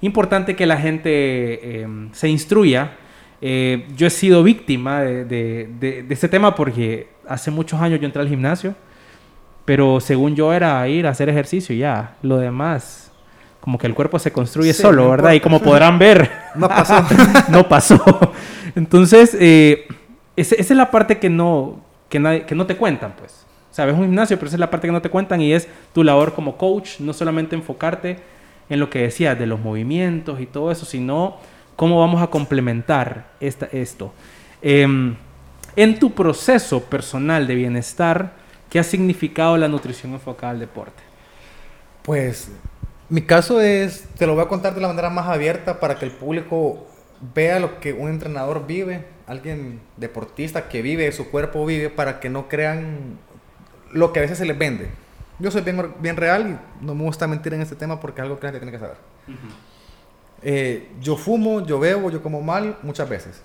importante 0.00 0.56
que 0.56 0.66
la 0.66 0.78
gente 0.78 1.10
eh, 1.12 1.86
se 2.12 2.28
instruya 2.28 2.92
eh, 3.40 3.86
yo 3.96 4.06
he 4.06 4.10
sido 4.10 4.42
víctima 4.42 5.02
de, 5.02 5.24
de, 5.24 6.06
este 6.08 6.28
tema 6.28 6.54
porque 6.54 7.08
hace 7.28 7.50
muchos 7.50 7.80
años 7.80 8.00
yo 8.00 8.06
entré 8.06 8.22
al 8.22 8.28
gimnasio, 8.28 8.74
pero 9.66 10.00
según 10.00 10.34
yo 10.34 10.54
era 10.54 10.88
ir 10.88 11.06
a 11.06 11.10
hacer 11.10 11.28
ejercicio 11.28 11.74
y 11.74 11.80
ya, 11.80 12.16
lo 12.22 12.38
demás, 12.38 13.12
como 13.60 13.76
que 13.76 13.86
el 13.86 13.94
cuerpo 13.94 14.18
se 14.18 14.32
construye 14.32 14.72
solo, 14.72 15.10
¿verdad? 15.10 15.32
Y 15.32 15.40
como 15.40 15.60
podrán 15.60 15.98
ver, 15.98 16.30
no 16.54 16.68
pasó. 16.68 17.04
no 17.50 17.68
pasó. 17.68 18.32
Entonces, 18.74 19.36
eh, 19.38 19.86
esa, 20.36 20.54
es 20.54 20.70
la 20.70 20.90
parte 20.90 21.18
que 21.18 21.28
no, 21.28 21.80
que, 22.08 22.18
nadie, 22.18 22.46
que 22.46 22.54
no 22.54 22.64
te 22.64 22.76
cuentan, 22.76 23.14
pues. 23.18 23.44
Sabes, 23.70 23.94
un 23.94 24.04
gimnasio, 24.04 24.38
pero 24.38 24.46
esa 24.46 24.56
es 24.56 24.60
la 24.60 24.70
parte 24.70 24.88
que 24.88 24.92
no 24.92 25.02
te 25.02 25.10
cuentan 25.10 25.42
y 25.42 25.52
es 25.52 25.68
tu 25.92 26.02
labor 26.02 26.32
como 26.32 26.56
coach, 26.56 27.00
no 27.00 27.12
solamente 27.12 27.54
enfocarte 27.54 28.16
en 28.70 28.80
lo 28.80 28.88
que 28.88 29.00
decías 29.00 29.38
de 29.38 29.46
los 29.46 29.60
movimientos 29.60 30.40
y 30.40 30.46
todo 30.46 30.70
eso, 30.70 30.86
sino 30.86 31.36
¿Cómo 31.76 32.00
vamos 32.00 32.22
a 32.22 32.28
complementar 32.28 33.26
esta, 33.38 33.66
esto? 33.66 34.10
Em, 34.62 35.14
en 35.76 35.98
tu 35.98 36.10
proceso 36.12 36.82
personal 36.82 37.46
de 37.46 37.54
bienestar, 37.54 38.32
¿qué 38.70 38.78
ha 38.78 38.84
significado 38.84 39.56
la 39.56 39.68
nutrición 39.68 40.12
enfocada 40.12 40.52
al 40.52 40.60
deporte? 40.60 41.02
Pues 42.02 42.50
mi 43.08 43.22
caso 43.22 43.60
es, 43.60 44.04
te 44.18 44.26
lo 44.26 44.34
voy 44.34 44.44
a 44.44 44.48
contar 44.48 44.74
de 44.74 44.80
la 44.80 44.88
manera 44.88 45.10
más 45.10 45.26
abierta 45.26 45.80
para 45.80 45.96
que 45.98 46.04
el 46.04 46.10
público 46.10 46.86
vea 47.34 47.60
lo 47.60 47.80
que 47.80 47.92
un 47.92 48.08
entrenador 48.08 48.66
vive, 48.66 49.04
alguien 49.26 49.80
deportista 49.96 50.68
que 50.68 50.82
vive, 50.82 51.10
su 51.12 51.30
cuerpo 51.30 51.64
vive, 51.64 51.90
para 51.90 52.20
que 52.20 52.28
no 52.28 52.48
crean 52.48 53.18
lo 53.92 54.12
que 54.12 54.20
a 54.20 54.22
veces 54.22 54.38
se 54.38 54.44
les 54.44 54.58
vende. 54.58 54.88
Yo 55.38 55.50
soy 55.50 55.62
bien, 55.62 55.94
bien 56.00 56.16
real 56.16 56.58
y 56.82 56.84
no 56.84 56.94
me 56.94 57.04
gusta 57.04 57.26
mentir 57.26 57.54
en 57.54 57.60
este 57.60 57.76
tema 57.76 58.00
porque 58.00 58.20
es 58.20 58.24
algo 58.24 58.38
que 58.38 58.46
la 58.46 58.52
gente 58.52 58.66
tiene 58.66 58.72
que 58.72 58.82
saber. 58.82 58.96
Eh, 60.42 60.90
yo 61.00 61.16
fumo, 61.16 61.64
yo 61.64 61.78
bebo, 61.78 62.10
yo 62.10 62.22
como 62.22 62.40
mal 62.40 62.78
muchas 62.82 63.08
veces. 63.08 63.42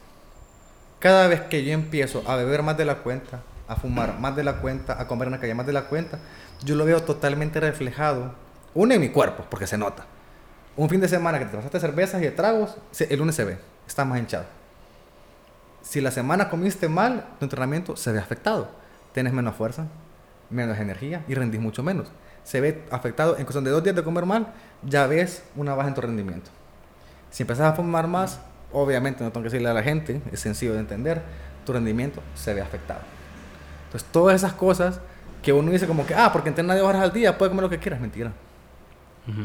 Cada 1.00 1.28
vez 1.28 1.42
que 1.42 1.64
yo 1.64 1.72
empiezo 1.74 2.24
a 2.28 2.36
beber 2.36 2.64
más 2.64 2.78
de 2.78 2.86
la 2.86 2.96
cuenta, 3.00 3.42
a 3.68 3.76
fumar 3.76 4.20
más 4.20 4.36
de 4.36 4.44
la 4.44 4.58
cuenta, 4.58 5.02
a 5.02 5.08
comer 5.08 5.28
en 5.28 5.34
la 5.34 5.40
calle 5.40 5.54
más 5.54 5.66
de 5.66 5.74
la 5.74 5.84
cuenta, 5.84 6.20
yo 6.64 6.76
lo 6.76 6.86
veo 6.86 7.02
totalmente 7.02 7.60
reflejado. 7.60 8.34
Uno 8.74 8.94
en 8.94 9.02
mi 9.02 9.10
cuerpo, 9.10 9.46
porque 9.50 9.68
se 9.68 9.78
nota. 9.78 10.06
Un 10.76 10.90
fin 10.90 11.02
de 11.02 11.08
semana 11.08 11.40
que 11.40 11.46
te 11.46 11.58
pasaste 11.58 11.80
cervezas 11.80 12.24
y 12.24 12.30
tragos, 12.30 12.78
el 12.98 13.20
lunes 13.20 13.36
se 13.36 13.44
ve, 13.44 13.58
está 13.88 14.06
más 14.06 14.20
hinchado. 14.20 14.46
Si 15.82 16.00
la 16.00 16.12
semana 16.12 16.50
comiste 16.50 16.88
mal, 16.88 17.26
tu 17.40 17.46
entrenamiento 17.46 17.98
se 17.98 18.12
ve 18.12 18.20
afectado. 18.20 18.70
Tienes 19.14 19.34
menos 19.34 19.56
fuerza, 19.56 19.88
menos 20.50 20.78
energía 20.80 21.24
y 21.28 21.34
rendís 21.34 21.60
mucho 21.60 21.84
menos. 21.84 22.08
Se 22.44 22.62
ve 22.62 22.86
afectado 22.92 23.38
en 23.38 23.44
cuestión 23.44 23.64
de 23.64 23.72
dos 23.72 23.84
días 23.84 23.96
de 23.96 24.04
comer 24.04 24.26
mal, 24.26 24.54
ya 24.84 25.08
ves 25.08 25.44
una 25.56 25.76
baja 25.76 25.90
en 25.90 25.96
tu 25.96 26.02
rendimiento. 26.02 26.50
Si 27.30 27.44
empezás 27.44 27.74
a 27.74 27.76
fumar 27.76 28.08
más, 28.08 28.40
obviamente 28.72 29.24
no 29.24 29.32
tengo 29.32 29.44
que 29.44 29.50
decirle 29.50 29.70
a 29.70 29.74
la 29.74 29.84
gente, 29.84 30.22
es 30.32 30.40
sencillo 30.40 30.74
de 30.74 30.80
entender, 30.80 31.22
tu 31.66 31.74
rendimiento 31.74 32.22
se 32.36 32.54
ve 32.54 32.62
afectado. 32.62 33.02
Entonces, 33.92 34.10
todas 34.10 34.36
esas 34.36 34.54
cosas 34.54 35.02
que 35.44 35.52
uno 35.52 35.70
dice 35.70 35.86
como 35.86 36.06
que, 36.06 36.16
ah, 36.16 36.32
porque 36.32 36.48
entrena 36.48 36.74
10 36.76 36.86
horas 36.86 37.02
al 37.02 37.12
día, 37.12 37.38
puede 37.38 37.52
comer 37.52 37.64
lo 37.64 37.70
que 37.70 37.78
quieras, 37.78 38.00
mentira. 38.00 38.32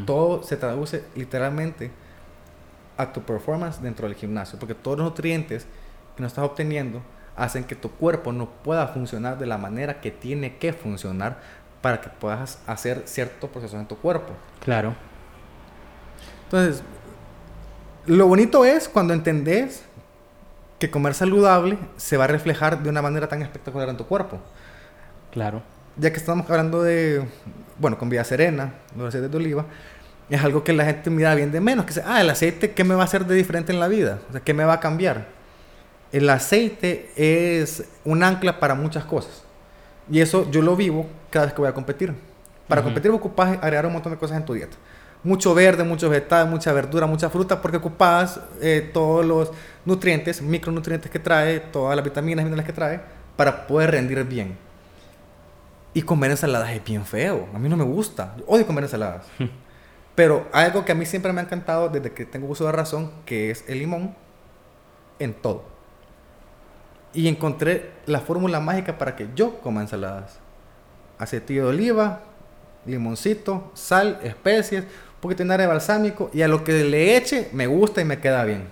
Todo 0.07 0.43
se 0.45 0.57
traduce 0.57 1.05
literalmente 1.17 1.91
a 2.97 3.13
tu 3.13 3.23
performance 3.23 3.83
dentro 3.83 4.07
del 4.07 4.17
gimnasio, 4.17 4.59
porque 4.59 4.75
todos 4.75 4.99
los 4.99 5.09
nutrientes 5.09 5.67
que 6.15 6.23
no 6.23 6.29
estás 6.29 6.45
obteniendo 6.45 7.03
hacen 7.35 7.65
que 7.65 7.75
tu 7.75 7.91
cuerpo 7.91 8.33
no 8.33 8.49
pueda 8.49 8.87
funcionar 8.89 9.37
de 9.37 9.47
la 9.47 9.59
manera 9.59 10.01
que 10.01 10.13
tiene 10.13 10.57
que 10.57 10.73
funcionar 10.73 11.41
para 11.83 12.01
que 12.01 12.09
puedas 12.09 12.61
hacer 12.67 13.03
ciertos 13.05 13.51
procesos 13.51 13.81
en 13.81 13.87
tu 13.87 13.97
cuerpo. 13.97 14.33
Claro. 14.61 14.95
Entonces, 16.45 16.83
lo 18.07 18.29
bonito 18.29 18.65
es 18.65 18.89
cuando 18.89 19.13
entendés 19.13 19.85
que 20.79 20.91
comer 20.91 21.15
saludable 21.15 21.79
se 21.97 22.17
va 22.17 22.25
a 22.25 22.27
reflejar 22.27 22.83
de 22.83 22.89
una 22.89 23.03
manera 23.03 23.29
tan 23.29 23.43
espectacular 23.43 23.89
en 23.89 23.97
tu 23.97 24.07
cuerpo. 24.07 24.39
Claro. 25.33 25.63
Ya 25.97 26.11
que 26.11 26.19
estamos 26.19 26.49
hablando 26.51 26.83
de, 26.83 27.27
bueno, 27.79 27.99
con 27.99 28.11
Vía 28.11 28.25
Serena, 28.25 28.75
los 28.97 29.09
aceites 29.09 29.31
de 29.31 29.37
oliva, 29.37 29.65
es 30.29 30.43
algo 30.43 30.65
que 30.65 30.73
la 30.73 30.85
gente 30.85 31.09
mira 31.09 31.35
bien 31.35 31.53
de 31.53 31.61
menos. 31.61 31.87
Que 31.87 31.95
dice, 31.95 32.03
ah, 32.07 32.21
el 32.21 32.29
aceite, 32.29 32.73
¿qué 32.73 32.85
me 32.85 32.95
va 32.95 33.03
a 33.03 33.05
hacer 33.05 33.25
de 33.27 33.35
diferente 33.35 33.73
en 33.73 33.81
la 33.81 33.89
vida? 33.89 34.19
O 34.29 34.33
sea, 34.33 34.41
¿qué 34.41 34.53
me 34.53 34.65
va 34.65 34.75
a 34.75 34.81
cambiar? 34.81 35.27
El 36.13 36.29
aceite 36.29 37.11
es 37.17 37.85
un 38.05 38.23
ancla 38.23 38.61
para 38.61 38.75
muchas 38.75 39.05
cosas. 39.05 39.45
Y 40.11 40.21
eso 40.21 40.51
yo 40.51 40.63
lo 40.63 40.77
vivo 40.77 41.07
cada 41.31 41.47
vez 41.47 41.55
que 41.55 41.61
voy 41.61 41.69
a 41.69 41.75
competir. 41.75 42.15
Para 42.69 42.83
competir 42.83 43.11
ocupas 43.11 43.59
agregar 43.63 43.87
un 43.87 43.93
montón 43.93 44.13
de 44.13 44.19
cosas 44.19 44.37
en 44.37 44.45
tu 44.45 44.55
dieta. 44.55 44.77
Mucho 45.23 45.55
verde, 45.55 45.83
muchos 45.83 46.09
vegetales, 46.09 46.49
mucha 46.49 46.73
verdura, 46.73 47.07
mucha 47.07 47.29
fruta, 47.31 47.61
porque 47.61 47.79
ocupas 47.79 48.41
eh, 48.61 48.91
todos 48.93 49.25
los 49.25 49.51
nutrientes, 49.85 50.41
micronutrientes 50.41 51.11
que 51.11 51.19
trae, 51.19 51.61
todas 51.61 51.97
las 51.97 52.05
vitaminas 52.05 52.43
y 52.43 52.45
minerales 52.45 52.67
que 52.67 52.73
trae, 52.73 53.01
para 53.37 53.67
poder 53.67 53.91
rendir 53.93 54.23
bien. 54.25 54.57
Y 55.95 56.03
comer 56.03 56.31
ensaladas 56.31 56.71
es 56.71 56.85
bien 56.85 57.05
feo. 57.05 57.49
A 57.55 57.59
mí 57.59 57.69
no 57.69 57.77
me 57.77 57.85
gusta. 57.85 58.35
Yo 58.37 58.45
odio 58.47 58.67
comer 58.67 58.85
ensaladas. 58.85 59.27
Pero 60.15 60.47
hay 60.53 60.67
algo 60.67 60.85
que 60.85 60.93
a 60.93 60.95
mí 60.95 61.07
siempre 61.07 61.33
me 61.33 61.41
ha 61.41 61.45
encantado 61.45 61.89
desde 61.89 62.13
que 62.13 62.25
tengo 62.25 62.49
uso 62.49 62.65
de 62.67 62.73
razón, 62.73 63.13
que 63.25 63.51
es 63.51 63.65
el 63.69 63.79
limón 63.79 64.15
en 65.19 65.35
todo. 65.35 65.65
Y 67.13 67.29
encontré 67.29 67.91
la 68.07 68.21
fórmula 68.21 68.61
mágica 68.61 68.99
para 68.99 69.17
que 69.17 69.29
yo 69.35 69.59
coma 69.61 69.83
ensaladas. 69.83 70.39
Acetillo 71.19 71.65
de 71.65 71.69
oliva, 71.71 72.21
limoncito, 72.87 73.71
sal, 73.75 74.21
especies, 74.23 74.83
un 74.83 75.21
poquito 75.21 75.45
de 75.45 75.57
de 75.57 75.67
balsámico 75.67 76.31
y 76.33 76.43
a 76.43 76.49
lo 76.49 76.65
que 76.65 76.85
le 76.85 77.17
eche 77.17 77.49
me 77.53 77.67
gusta 77.67 78.01
y 78.01 78.05
me 78.05 78.19
queda 78.19 78.45
bien. 78.45 78.65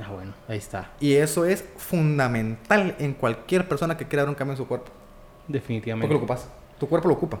Ah, 0.00 0.10
bueno, 0.12 0.32
ahí 0.46 0.58
está. 0.58 0.90
Y 1.00 1.14
eso 1.14 1.44
es 1.44 1.64
fundamental 1.76 2.94
en 2.98 3.14
cualquier 3.14 3.68
persona 3.68 3.96
que 3.96 4.06
quiera 4.06 4.22
dar 4.22 4.28
un 4.28 4.34
cambio 4.34 4.52
en 4.52 4.58
su 4.58 4.66
cuerpo. 4.66 4.90
Definitivamente. 5.48 6.06
Porque 6.06 6.14
lo 6.14 6.18
ocupas. 6.18 6.48
Tu 6.78 6.86
cuerpo 6.86 7.08
lo 7.08 7.14
ocupa. 7.14 7.38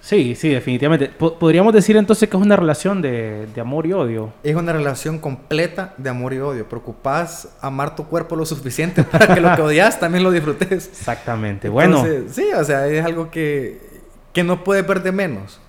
Sí, 0.00 0.34
sí, 0.34 0.48
definitivamente. 0.48 1.08
podríamos 1.08 1.74
decir 1.74 1.96
entonces 1.96 2.28
que 2.28 2.36
es 2.36 2.42
una 2.42 2.56
relación 2.56 3.02
de, 3.02 3.48
amor 3.60 3.86
y 3.86 3.92
odio. 3.92 4.32
Es 4.42 4.56
una 4.56 4.72
relación 4.72 5.18
completa 5.18 5.94
de 5.98 6.08
amor 6.08 6.32
y 6.32 6.38
odio. 6.38 6.66
Preocupas 6.66 7.48
amar 7.60 7.94
tu 7.96 8.06
cuerpo 8.06 8.34
lo 8.34 8.46
suficiente 8.46 9.04
para 9.10 9.34
que 9.34 9.40
lo 9.40 9.54
que 9.54 9.62
odias 9.62 10.00
también 10.00 10.24
lo 10.24 10.30
disfrutes. 10.30 10.88
Exactamente. 10.88 11.68
Bueno. 11.68 12.04
Sí, 12.30 12.46
o 12.56 12.64
sea, 12.64 12.86
es 12.86 13.04
algo 13.04 13.30
que, 13.30 13.89
que 14.32 14.44
no 14.44 14.64
puedes 14.64 14.86
ver 14.86 15.02
de 15.02 15.12
menos. 15.12 15.60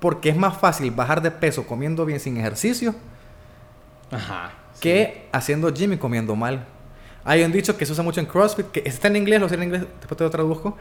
Porque 0.00 0.28
es 0.28 0.36
más 0.36 0.58
fácil 0.58 0.90
bajar 0.90 1.22
de 1.22 1.30
peso 1.30 1.66
comiendo 1.66 2.04
bien 2.04 2.20
sin 2.20 2.36
ejercicio 2.36 2.94
Ajá, 4.10 4.52
que 4.80 5.28
haciendo 5.32 5.72
gym 5.72 5.94
y 5.94 5.96
comiendo 5.96 6.36
mal. 6.36 6.66
Hay 7.24 7.42
un 7.42 7.52
dicho 7.52 7.76
que 7.76 7.86
se 7.86 7.92
usa 7.92 8.04
mucho 8.04 8.20
en 8.20 8.26
CrossFit, 8.26 8.66
que 8.66 8.82
está 8.84 9.08
en 9.08 9.16
inglés, 9.16 9.40
lo 9.40 9.48
sé 9.48 9.54
en 9.54 9.62
inglés, 9.62 9.82
después 9.98 10.18
te 10.18 10.24
lo 10.24 10.30
traduzco. 10.30 10.76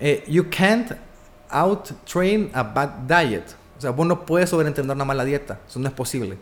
Eh, 0.00 0.22
you 0.28 0.46
can't 0.50 0.92
out-train 1.48 2.50
a 2.52 2.62
bad 2.62 2.90
diet. 3.06 3.56
O 3.78 3.80
sea, 3.80 3.90
vos 3.90 4.06
no 4.06 4.26
puedes 4.26 4.50
sobreentender 4.50 4.94
una 4.94 5.04
mala 5.04 5.24
dieta. 5.24 5.60
Eso 5.66 5.78
no 5.78 5.88
es 5.88 5.94
posible. 5.94 6.36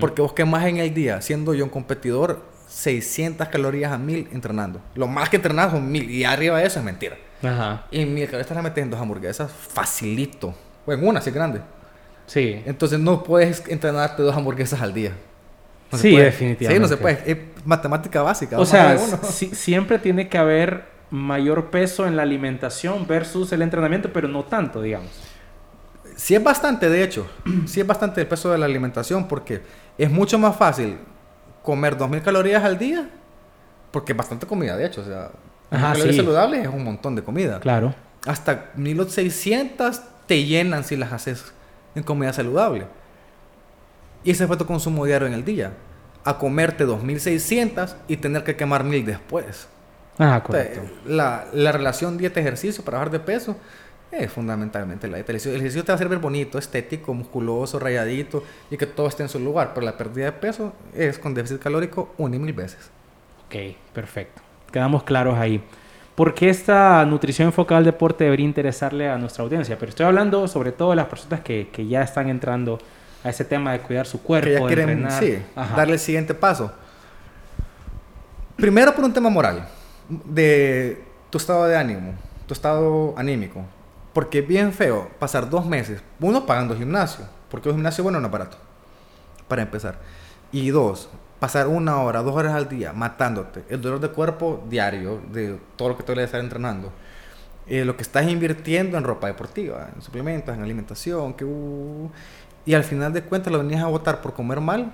Porque 0.00 0.22
vos 0.22 0.32
quemás 0.32 0.64
en 0.66 0.76
el 0.76 0.94
día, 0.94 1.20
siendo 1.20 1.52
yo 1.52 1.64
un 1.64 1.70
competidor, 1.70 2.44
600 2.68 3.48
calorías 3.48 3.90
a 3.90 3.98
1000 3.98 4.28
entrenando. 4.32 4.80
Lo 4.94 5.08
más 5.08 5.28
que 5.28 5.36
entrenas 5.36 5.72
son 5.72 5.90
1000. 5.90 6.10
Y 6.10 6.24
arriba 6.24 6.58
de 6.58 6.66
eso 6.66 6.78
es 6.78 6.84
mentira. 6.84 7.16
Ajá. 7.44 7.86
Y 7.90 8.04
1000 8.04 8.26
calorías 8.26 8.46
te 8.48 8.54
las 8.54 8.64
metes 8.64 8.82
en 8.82 8.90
dos 8.90 9.00
hamburguesas 9.00 9.50
facilito. 9.52 10.54
O 10.86 10.92
en 10.92 11.06
una, 11.06 11.20
si 11.20 11.30
es 11.30 11.34
grande. 11.34 11.60
Sí. 12.26 12.62
Entonces 12.64 12.98
no 12.98 13.22
puedes 13.22 13.66
entrenarte 13.68 14.22
dos 14.22 14.36
hamburguesas 14.36 14.80
al 14.80 14.94
día. 14.94 15.12
sí, 15.92 16.16
definitivamente. 16.16 16.74
Sí, 16.74 16.80
no 16.80 16.88
se 16.88 16.96
puede. 16.96 17.30
Es 17.30 17.38
matemática 17.64 18.22
básica. 18.22 18.58
O 18.58 18.66
sea, 18.66 18.96
siempre 18.98 19.98
tiene 19.98 20.28
que 20.28 20.38
haber 20.38 20.84
mayor 21.10 21.70
peso 21.70 22.06
en 22.06 22.16
la 22.16 22.22
alimentación 22.22 23.06
versus 23.06 23.52
el 23.52 23.62
entrenamiento, 23.62 24.12
pero 24.12 24.28
no 24.28 24.44
tanto, 24.44 24.82
digamos. 24.82 25.10
Sí 26.16 26.34
es 26.34 26.42
bastante, 26.42 26.88
de 26.88 27.02
hecho. 27.02 27.26
Sí 27.66 27.80
es 27.80 27.86
bastante 27.86 28.20
el 28.20 28.26
peso 28.26 28.50
de 28.50 28.58
la 28.58 28.66
alimentación 28.66 29.28
porque 29.28 29.62
es 29.98 30.10
mucho 30.10 30.38
más 30.38 30.56
fácil 30.56 30.98
comer 31.62 31.96
2.000 31.96 32.22
calorías 32.22 32.64
al 32.64 32.78
día 32.78 33.08
porque 33.90 34.12
es 34.12 34.18
bastante 34.18 34.46
comida, 34.46 34.76
de 34.76 34.86
hecho. 34.86 35.02
O 35.02 35.04
sea, 35.04 35.30
calorías 35.70 36.16
saludables 36.16 36.66
es 36.66 36.72
un 36.72 36.84
montón 36.84 37.14
de 37.14 37.22
comida. 37.22 37.60
Claro. 37.60 37.94
Hasta 38.26 38.72
1.600 38.74 40.00
te 40.26 40.44
llenan 40.44 40.84
si 40.84 40.96
las 40.96 41.12
haces 41.12 41.52
en 41.94 42.02
comida 42.02 42.32
saludable. 42.32 42.86
Y 44.22 44.30
ese 44.30 44.46
fue 44.46 44.56
tu 44.56 44.66
consumo 44.66 45.04
diario 45.04 45.26
en 45.26 45.34
el 45.34 45.44
día. 45.44 45.72
A 46.24 46.38
comerte 46.38 46.86
2.600 46.86 47.94
y 48.08 48.16
tener 48.16 48.44
que 48.44 48.56
quemar 48.56 48.84
1.000 48.84 49.04
después. 49.04 49.68
Ah, 50.18 50.42
correcto. 50.44 50.80
La, 51.06 51.46
la 51.52 51.72
relación 51.72 52.16
dieta-ejercicio 52.16 52.84
para 52.84 52.98
bajar 52.98 53.10
de 53.10 53.20
peso 53.20 53.56
es 54.10 54.30
fundamentalmente 54.30 55.08
la 55.08 55.16
dieta. 55.16 55.32
El 55.32 55.36
ejercicio 55.36 55.82
te 55.82 55.88
va 55.88 55.94
a 55.94 55.96
hacer 55.96 56.08
ver 56.08 56.18
bonito, 56.18 56.56
estético, 56.56 57.12
musculoso, 57.14 57.78
rayadito 57.78 58.44
y 58.70 58.76
que 58.76 58.86
todo 58.86 59.08
esté 59.08 59.24
en 59.24 59.28
su 59.28 59.38
lugar. 59.40 59.72
Pero 59.74 59.84
la 59.84 59.96
pérdida 59.96 60.26
de 60.26 60.32
peso 60.32 60.72
es 60.94 61.18
con 61.18 61.34
déficit 61.34 61.60
calórico 61.60 62.14
una 62.16 62.36
y 62.36 62.38
mil 62.38 62.52
veces. 62.52 62.90
Ok, 63.46 63.76
perfecto. 63.92 64.43
Quedamos 64.74 65.04
claros 65.04 65.38
ahí. 65.38 65.62
¿Por 66.16 66.34
qué 66.34 66.50
esta 66.50 67.04
nutrición 67.04 67.46
enfocada 67.46 67.78
al 67.78 67.84
deporte 67.84 68.24
debería 68.24 68.44
interesarle 68.44 69.08
a 69.08 69.16
nuestra 69.16 69.44
audiencia? 69.44 69.78
Pero 69.78 69.90
estoy 69.90 70.04
hablando 70.04 70.48
sobre 70.48 70.72
todo 70.72 70.90
de 70.90 70.96
las 70.96 71.06
personas 71.06 71.42
que, 71.42 71.68
que 71.72 71.86
ya 71.86 72.02
están 72.02 72.28
entrando 72.28 72.80
a 73.22 73.28
ese 73.28 73.44
tema 73.44 73.70
de 73.70 73.78
cuidar 73.78 74.04
su 74.04 74.20
cuerpo, 74.20 74.48
que 74.48 74.54
ya 74.54 74.66
quieren, 74.66 75.08
Sí, 75.12 75.38
darle 75.76 75.92
el 75.92 76.00
siguiente 76.00 76.34
paso. 76.34 76.72
Primero 78.56 78.92
por 78.96 79.04
un 79.04 79.12
tema 79.12 79.30
moral 79.30 79.68
de 80.08 81.04
tu 81.30 81.38
estado 81.38 81.66
de 81.66 81.76
ánimo, 81.76 82.14
tu 82.48 82.52
estado 82.52 83.14
anímico. 83.16 83.64
Porque 84.12 84.40
es 84.40 84.48
bien 84.48 84.72
feo 84.72 85.08
pasar 85.20 85.48
dos 85.48 85.64
meses, 85.64 86.02
uno 86.18 86.46
pagando 86.46 86.76
gimnasio, 86.76 87.26
porque 87.48 87.68
un 87.68 87.76
gimnasio 87.76 88.02
bueno 88.02 88.18
no 88.18 88.26
es 88.26 88.32
barato, 88.32 88.56
para 89.46 89.62
empezar. 89.62 90.00
Y 90.50 90.70
dos, 90.70 91.08
pasar 91.44 91.68
una 91.68 92.00
hora, 92.00 92.22
dos 92.22 92.34
horas 92.34 92.54
al 92.54 92.70
día 92.70 92.94
matándote, 92.94 93.64
el 93.68 93.82
dolor 93.82 94.00
de 94.00 94.08
cuerpo 94.08 94.64
diario, 94.66 95.20
de 95.30 95.58
todo 95.76 95.90
lo 95.90 95.96
que 95.98 96.02
tú 96.02 96.14
le 96.14 96.24
estar 96.24 96.40
entrenando. 96.40 96.90
Eh, 97.66 97.84
lo 97.84 97.98
que 97.98 98.02
estás 98.02 98.26
invirtiendo 98.26 98.96
en 98.96 99.04
ropa 99.04 99.26
deportiva, 99.26 99.90
en 99.94 100.00
suplementos, 100.00 100.56
en 100.56 100.62
alimentación, 100.62 101.34
que 101.34 101.44
uh, 101.44 102.10
y 102.64 102.72
al 102.72 102.82
final 102.82 103.12
de 103.12 103.20
cuentas 103.20 103.52
lo 103.52 103.58
venías 103.58 103.82
a 103.82 103.88
votar 103.88 104.22
por 104.22 104.32
comer 104.32 104.58
mal, 104.62 104.90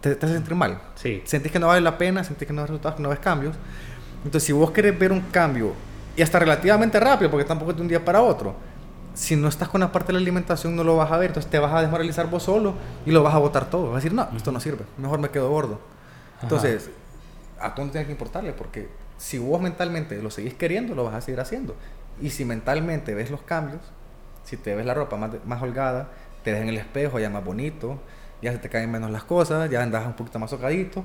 te, 0.00 0.16
te 0.16 0.26
hace 0.26 0.34
sentir 0.34 0.56
mal. 0.56 0.80
Sí. 0.96 1.22
Sentís 1.24 1.52
que 1.52 1.60
no 1.60 1.68
vale 1.68 1.82
la 1.82 1.96
pena, 1.96 2.24
sentís 2.24 2.48
que 2.48 2.52
no 2.52 2.62
ves 2.62 2.70
resultados, 2.70 2.96
que 2.96 3.02
no 3.04 3.10
ves 3.10 3.20
cambios. 3.20 3.54
Entonces, 4.24 4.42
si 4.42 4.52
vos 4.52 4.72
querés 4.72 4.98
ver 4.98 5.12
un 5.12 5.20
cambio, 5.20 5.72
y 6.16 6.22
hasta 6.22 6.40
relativamente 6.40 6.98
rápido, 6.98 7.30
porque 7.30 7.44
tampoco 7.44 7.70
es 7.70 7.76
de 7.76 7.82
un 7.82 7.88
día 7.88 8.04
para 8.04 8.22
otro, 8.22 8.56
si 9.16 9.34
no 9.34 9.48
estás 9.48 9.68
con 9.68 9.80
la 9.80 9.90
parte 9.90 10.08
de 10.08 10.12
la 10.12 10.18
alimentación, 10.18 10.76
no 10.76 10.84
lo 10.84 10.96
vas 10.96 11.10
a 11.10 11.16
ver. 11.16 11.30
Entonces, 11.30 11.50
te 11.50 11.58
vas 11.58 11.72
a 11.72 11.80
desmoralizar 11.80 12.28
vos 12.28 12.42
solo 12.42 12.74
y 13.06 13.10
lo 13.10 13.22
vas 13.22 13.34
a 13.34 13.38
botar 13.38 13.70
todo. 13.70 13.86
Vas 13.86 13.92
a 13.92 13.96
decir, 13.96 14.12
no, 14.12 14.28
esto 14.36 14.52
no 14.52 14.60
sirve, 14.60 14.84
mejor 14.98 15.18
me 15.18 15.30
quedo 15.30 15.48
gordo. 15.48 15.80
Entonces, 16.42 16.90
a 17.58 17.74
todo 17.74 17.86
no 17.86 17.92
tiene 17.92 18.06
que 18.06 18.12
importarle, 18.12 18.52
porque 18.52 18.88
si 19.16 19.38
vos 19.38 19.60
mentalmente 19.60 20.20
lo 20.20 20.30
seguís 20.30 20.52
queriendo, 20.52 20.94
lo 20.94 21.04
vas 21.04 21.14
a 21.14 21.20
seguir 21.22 21.40
haciendo. 21.40 21.74
Y 22.20 22.28
si 22.28 22.44
mentalmente 22.44 23.14
ves 23.14 23.30
los 23.30 23.40
cambios, 23.40 23.80
si 24.44 24.58
te 24.58 24.74
ves 24.74 24.84
la 24.84 24.92
ropa 24.92 25.16
más, 25.16 25.30
más 25.46 25.62
holgada, 25.62 26.10
te 26.44 26.52
ves 26.52 26.60
en 26.60 26.68
el 26.68 26.76
espejo 26.76 27.18
ya 27.18 27.30
más 27.30 27.42
bonito, 27.42 27.98
ya 28.42 28.52
se 28.52 28.58
te 28.58 28.68
caen 28.68 28.90
menos 28.90 29.10
las 29.10 29.24
cosas, 29.24 29.70
ya 29.70 29.82
andas 29.82 30.06
un 30.06 30.12
poquito 30.12 30.38
más 30.38 30.50
socadito, 30.50 31.04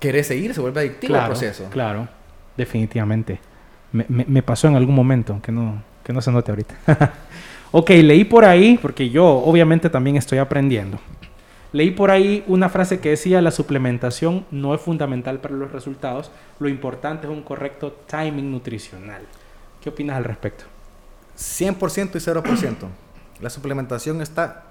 querés 0.00 0.26
seguir, 0.26 0.54
se 0.54 0.60
vuelve 0.62 0.80
adictivo 0.80 1.16
el 1.16 1.26
proceso. 1.26 1.68
Claro, 1.70 2.08
definitivamente. 2.56 3.40
Me, 3.92 4.06
me, 4.08 4.42
pasó 4.42 4.68
en 4.68 4.76
algún 4.76 4.94
momento, 4.94 5.38
que 5.42 5.52
no, 5.52 5.82
que 6.04 6.12
no 6.12 6.20
se 6.20 6.32
note 6.32 6.50
ahorita. 6.50 6.74
ok, 7.72 7.90
leí 7.90 8.24
por 8.24 8.44
ahí, 8.44 8.78
porque 8.80 9.10
yo 9.10 9.26
obviamente 9.26 9.90
también 9.90 10.16
estoy 10.16 10.38
aprendiendo. 10.38 10.98
Leí 11.72 11.90
por 11.90 12.10
ahí 12.10 12.44
una 12.46 12.68
frase 12.68 13.00
que 13.00 13.10
decía, 13.10 13.40
la 13.40 13.50
suplementación 13.50 14.44
no 14.50 14.74
es 14.74 14.80
fundamental 14.80 15.38
para 15.38 15.54
los 15.54 15.72
resultados, 15.72 16.30
lo 16.58 16.68
importante 16.68 17.26
es 17.26 17.32
un 17.32 17.42
correcto 17.42 17.92
timing 18.06 18.50
nutricional. 18.50 19.22
¿Qué 19.80 19.88
opinas 19.88 20.16
al 20.16 20.24
respecto? 20.24 20.64
100% 21.38 22.10
y 22.14 22.18
0%. 22.18 22.76
La 23.40 23.50
suplementación 23.50 24.20
está 24.20 24.64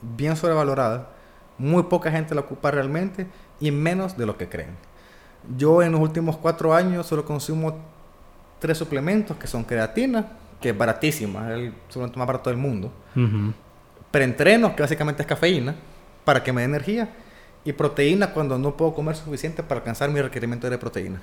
bien 0.00 0.36
sobrevalorada 0.36 1.10
Muy 1.58 1.84
poca 1.84 2.10
gente 2.10 2.34
la 2.34 2.42
ocupa 2.42 2.70
realmente 2.70 3.26
y 3.60 3.70
menos 3.70 4.16
de 4.16 4.26
lo 4.26 4.36
que 4.36 4.48
creen. 4.48 4.76
Yo 5.56 5.82
en 5.82 5.92
los 5.92 6.00
últimos 6.00 6.36
cuatro 6.36 6.74
años 6.74 7.06
solo 7.06 7.24
consumo 7.24 7.78
tres 8.58 8.78
suplementos 8.78 9.36
que 9.36 9.46
son 9.46 9.62
creatina, 9.62 10.26
que 10.64 10.70
es 10.70 10.78
baratísima, 10.78 11.52
es 11.52 11.58
el 11.58 11.74
suplemento 11.90 12.18
más 12.18 12.26
barato 12.26 12.48
del 12.48 12.58
mundo. 12.58 12.90
Preentreno, 14.10 14.74
que 14.74 14.80
básicamente 14.80 15.20
es 15.20 15.28
cafeína, 15.28 15.74
para 16.24 16.42
que 16.42 16.54
me 16.54 16.62
dé 16.62 16.64
energía. 16.64 17.10
Y 17.66 17.74
proteína 17.74 18.32
cuando 18.32 18.56
no 18.56 18.74
puedo 18.74 18.94
comer 18.94 19.14
suficiente 19.14 19.62
para 19.62 19.80
alcanzar 19.80 20.08
mi 20.08 20.22
requerimiento 20.22 20.70
de 20.70 20.78
proteína. 20.78 21.20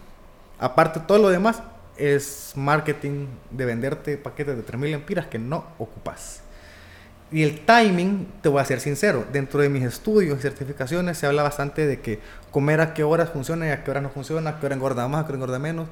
Aparte, 0.60 0.99
todo 0.99 1.17
lo 1.17 1.30
demás 1.30 1.63
es 1.97 2.54
marketing 2.56 3.25
de 3.49 3.65
venderte 3.65 4.15
paquetes 4.17 4.56
de 4.56 4.63
3.000 4.63 4.93
empiras 4.93 5.25
que 5.25 5.39
no 5.39 5.65
ocupas. 5.80 6.43
Y 7.32 7.41
el 7.41 7.65
timing, 7.65 8.27
te 8.43 8.49
voy 8.49 8.62
a 8.62 8.65
ser 8.65 8.80
sincero, 8.80 9.25
dentro 9.34 9.60
de 9.60 9.69
mis 9.69 9.82
estudios 9.82 10.38
y 10.38 10.41
certificaciones 10.43 11.17
se 11.17 11.25
habla 11.25 11.41
bastante 11.41 11.88
de 11.88 11.99
que 11.99 12.19
comer 12.51 12.80
a 12.80 12.93
qué 12.93 13.04
horas 13.04 13.32
funciona 13.32 13.65
y 13.65 13.71
a 13.71 13.84
qué 13.84 13.89
horas 13.89 14.04
no 14.04 14.12
funciona, 14.12 14.51
a 14.51 14.60
qué 14.60 14.67
hora 14.67 14.75
engorda 14.75 15.08
más, 15.08 15.21
a 15.21 15.25
qué 15.25 15.32
hora 15.32 15.38
engorda 15.38 15.58
menos. 15.58 15.88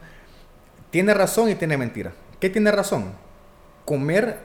Tiene 0.91 1.15
razón 1.15 1.49
y 1.49 1.55
tiene 1.55 1.77
mentira. 1.77 2.11
¿Qué 2.39 2.51
tiene 2.51 2.71
razón? 2.71 3.28
Comer 3.89 4.37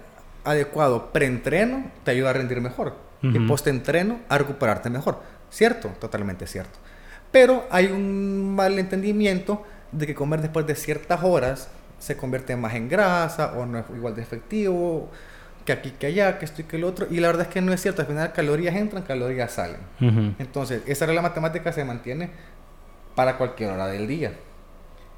adecuado 0.42 1.12
preentreno 1.12 1.90
te 2.02 2.12
ayuda 2.12 2.30
a 2.30 2.32
rendir 2.32 2.62
mejor 2.62 2.94
y 3.20 3.38
post-entreno 3.40 4.20
a 4.30 4.38
recuperarte 4.38 4.88
mejor. 4.88 5.20
¿Cierto? 5.50 5.90
Totalmente 6.00 6.46
cierto. 6.46 6.78
Pero 7.30 7.66
hay 7.70 7.88
un 7.88 8.54
malentendimiento 8.54 9.62
de 9.92 10.06
que 10.06 10.14
comer 10.14 10.40
después 10.40 10.66
de 10.66 10.74
ciertas 10.74 11.22
horas 11.22 11.68
se 11.98 12.16
convierte 12.16 12.56
más 12.56 12.72
en 12.72 12.88
grasa 12.88 13.52
o 13.52 13.66
no 13.66 13.80
es 13.80 13.84
igual 13.94 14.16
de 14.16 14.22
efectivo 14.22 15.10
que 15.66 15.72
aquí, 15.72 15.90
que 15.90 16.06
allá, 16.06 16.38
que 16.38 16.46
esto 16.46 16.62
y 16.62 16.64
que 16.64 16.76
el 16.76 16.84
otro. 16.84 17.06
Y 17.10 17.20
la 17.20 17.26
verdad 17.26 17.42
es 17.42 17.52
que 17.52 17.60
no 17.60 17.74
es 17.74 17.82
cierto. 17.82 18.00
Al 18.00 18.08
final 18.08 18.32
calorías 18.32 18.74
entran, 18.74 19.02
calorías 19.02 19.52
salen. 19.52 19.80
Entonces, 20.38 20.80
esa 20.86 21.04
regla 21.04 21.20
matemática 21.20 21.70
se 21.70 21.84
mantiene 21.84 22.30
para 23.14 23.36
cualquier 23.36 23.72
hora 23.72 23.88
del 23.88 24.08
día. 24.08 24.32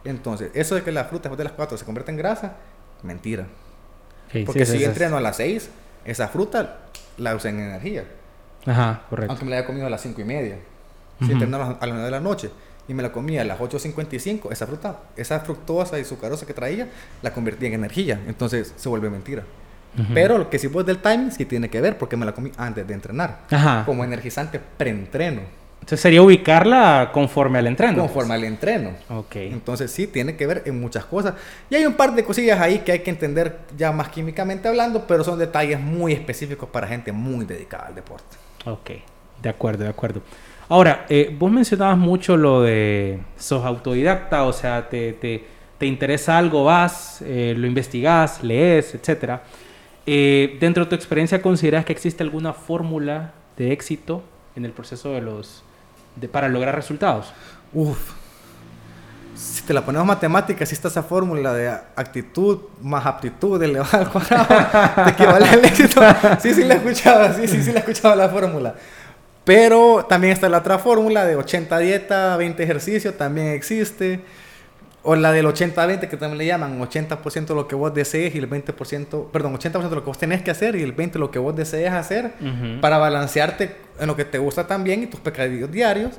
Entonces, 0.03 0.51
eso 0.55 0.75
de 0.75 0.83
que 0.83 0.91
la 0.91 1.05
fruta 1.05 1.29
después 1.29 1.39
de 1.39 1.45
las 1.45 1.53
4 1.53 1.79
se 1.79 1.85
convierte 1.85 2.11
en 2.11 2.19
grasa, 2.19 2.57
mentira. 3.05 3.47
Porque 4.45 4.67
si 4.67 4.79
yo 4.79 4.87
entreno 4.87 5.17
a 5.17 5.21
las 5.21 5.37
6, 5.37 5.71
esa 6.05 6.29
fruta 6.29 6.79
la 7.17 7.35
usé 7.35 7.49
en 7.51 7.61
energía. 7.61 8.05
Ajá, 8.67 9.03
correcto. 9.09 9.33
Aunque 9.33 9.45
me 9.45 9.51
la 9.51 9.59
haya 9.59 9.67
comido 9.67 9.87
a 9.87 9.91
las 9.91 10.03
5 10.03 10.21
y 10.21 10.25
media. 10.25 10.59
Si 11.25 11.33
entreno 11.33 11.57
a 11.57 11.71
las 11.71 11.79
9 11.81 12.05
de 12.05 12.11
la 12.11 12.21
noche 12.21 12.51
y 12.89 12.95
me 12.95 13.03
la 13.03 13.11
comía 13.11 13.43
a 13.43 13.45
las 13.45 13.59
8.55, 13.59 14.53
esa 14.53 14.67
fruta, 14.67 15.01
esa 15.17 15.41
fructosa 15.41 15.99
y 15.99 16.05
sucarosa 16.05 16.47
que 16.47 16.55
traía, 16.55 16.89
la 17.23 17.33
convertí 17.33 17.67
en 17.67 17.75
energía. 17.75 18.21
Entonces 18.27 18.75
se 18.77 18.89
vuelve 18.89 19.11
mentira. 19.11 19.45
Pero 20.12 20.37
lo 20.37 20.51
que 20.51 20.59
sí 20.59 20.69
fue 20.69 20.85
del 20.85 20.99
timing 20.99 21.33
sí 21.33 21.47
tiene 21.47 21.71
que 21.71 21.81
ver 21.81 21.97
porque 21.97 22.19
me 22.19 22.27
la 22.27 22.33
comí 22.33 22.53
antes 22.59 22.87
de 22.87 22.93
entrenar. 22.93 23.41
Ajá. 23.51 23.85
Como 23.87 24.05
energizante 24.05 24.61
preentreno. 24.77 25.41
Entonces 25.81 26.01
sería 26.01 26.21
ubicarla 26.21 27.11
conforme 27.12 27.61
al 27.61 27.69
entreno. 27.69 28.01
Conforme 28.01 28.35
al 28.35 28.43
entreno. 28.43 28.91
Ok. 29.09 29.37
Entonces 29.37 29.91
sí, 29.91 30.09
tiene 30.09 30.35
que 30.35 30.47
ver 30.47 30.62
en 30.67 30.81
muchas 30.81 31.05
cosas. 31.05 31.35
Y 31.71 31.77
hay 31.77 31.87
un 31.87 31.95
par 31.95 32.15
de 32.15 32.25
cosillas 32.25 32.61
ahí 32.61 32.81
que 32.81 32.91
hay 32.91 32.99
que 33.01 33.11
entender 33.11 33.61
ya 33.77 33.93
más 33.93 34.09
químicamente 34.09 34.67
hablando, 34.67 35.07
pero 35.07 35.23
son 35.23 35.39
detalles 35.39 35.79
muy 35.79 36.12
específicos 36.12 36.69
para 36.69 36.89
gente 36.89 37.12
muy 37.12 37.45
dedicada 37.45 37.87
al 37.87 37.95
deporte. 37.95 38.37
Ok, 38.65 38.91
de 39.41 39.49
acuerdo, 39.49 39.85
de 39.85 39.91
acuerdo. 39.91 40.23
Ahora, 40.69 41.07
eh, 41.09 41.33
vos 41.39 41.53
mencionabas 41.53 41.97
mucho 41.97 42.37
lo 42.37 42.62
de 42.62 43.21
sos 43.37 43.65
autodidacta, 43.65 44.43
o 44.43 44.53
sea, 44.53 44.89
te, 44.89 45.12
te, 45.12 45.45
te 45.79 45.87
interesa 45.87 46.37
algo, 46.37 46.65
vas, 46.65 47.23
eh, 47.25 47.55
lo 47.57 47.69
investigás, 47.69 48.43
lees, 48.43 48.93
etc. 48.97 49.39
Eh, 50.05 50.57
dentro 50.59 50.85
de 50.85 50.91
tu 50.91 50.97
experiencia, 50.97 51.41
¿consideras 51.41 51.85
que 51.85 51.93
existe 51.93 52.25
alguna 52.25 52.53
fórmula 52.53 53.35
de 53.57 53.71
éxito 53.71 54.25
en 54.57 54.65
el 54.65 54.73
proceso 54.73 55.12
de 55.12 55.21
los 55.21 55.62
de, 56.16 56.29
para 56.29 56.48
lograr 56.48 56.74
resultados? 56.74 57.33
Uf. 57.72 57.98
Si 59.35 59.62
te 59.62 59.74
la 59.74 59.85
ponemos 59.85 60.07
matemática, 60.07 60.64
si 60.64 60.74
está 60.74 60.88
esa 60.88 61.02
fórmula 61.02 61.52
de 61.52 61.68
actitud 61.68 62.59
más 62.81 63.05
aptitud 63.05 63.62
elevada 63.62 63.98
al 63.98 64.11
cuadrado, 64.11 64.46
te 65.05 65.11
equivale 65.11 65.46
al 65.46 65.64
éxito. 65.64 66.00
Sí, 66.40 66.55
sí 66.55 66.64
la 66.64 66.74
he 66.74 66.76
escuchado, 66.79 67.35
sí, 67.35 67.46
sí, 67.46 67.62
sí 67.62 67.70
la 67.70 67.81
he 67.81 67.83
escuchado 67.83 68.14
la 68.16 68.31
fórmula. 68.31 68.74
Pero 69.44 70.07
también 70.09 70.33
está 70.33 70.48
la 70.48 70.59
otra 70.59 70.79
fórmula 70.79 71.24
de 71.24 71.37
80 71.37 71.79
dieta, 71.79 72.37
20 72.37 72.62
ejercicio, 72.62 73.14
también 73.14 73.48
existe. 73.48 74.20
O 75.09 75.14
la 75.14 75.31
del 75.31 75.47
80-20 75.47 76.09
que 76.09 76.16
también 76.16 76.38
le 76.38 76.47
llaman 76.47 76.81
80% 76.81 77.47
de 77.47 77.55
lo 77.55 77.69
que 77.69 77.77
vos 77.77 77.95
desees 77.95 78.35
y 78.35 78.38
el 78.38 78.51
20%, 78.51 79.31
perdón, 79.31 79.57
80% 79.57 79.88
de 79.88 79.95
lo 79.95 80.03
que 80.03 80.09
vos 80.09 80.19
tenés 80.19 80.42
que 80.42 80.51
hacer 80.51 80.75
y 80.75 80.83
el 80.83 80.97
20% 80.97 81.12
de 81.12 81.19
lo 81.21 81.31
que 81.31 81.38
vos 81.38 81.55
desees 81.55 81.92
hacer 81.92 82.33
para 82.81 82.99
balancearte 82.99 83.77
en 84.01 84.09
lo 84.09 84.16
que 84.16 84.25
te 84.25 84.38
gusta 84.38 84.66
también 84.66 85.05
y 85.05 85.07
tus 85.07 85.21
pecadillos 85.21 85.71
diarios. 85.71 86.16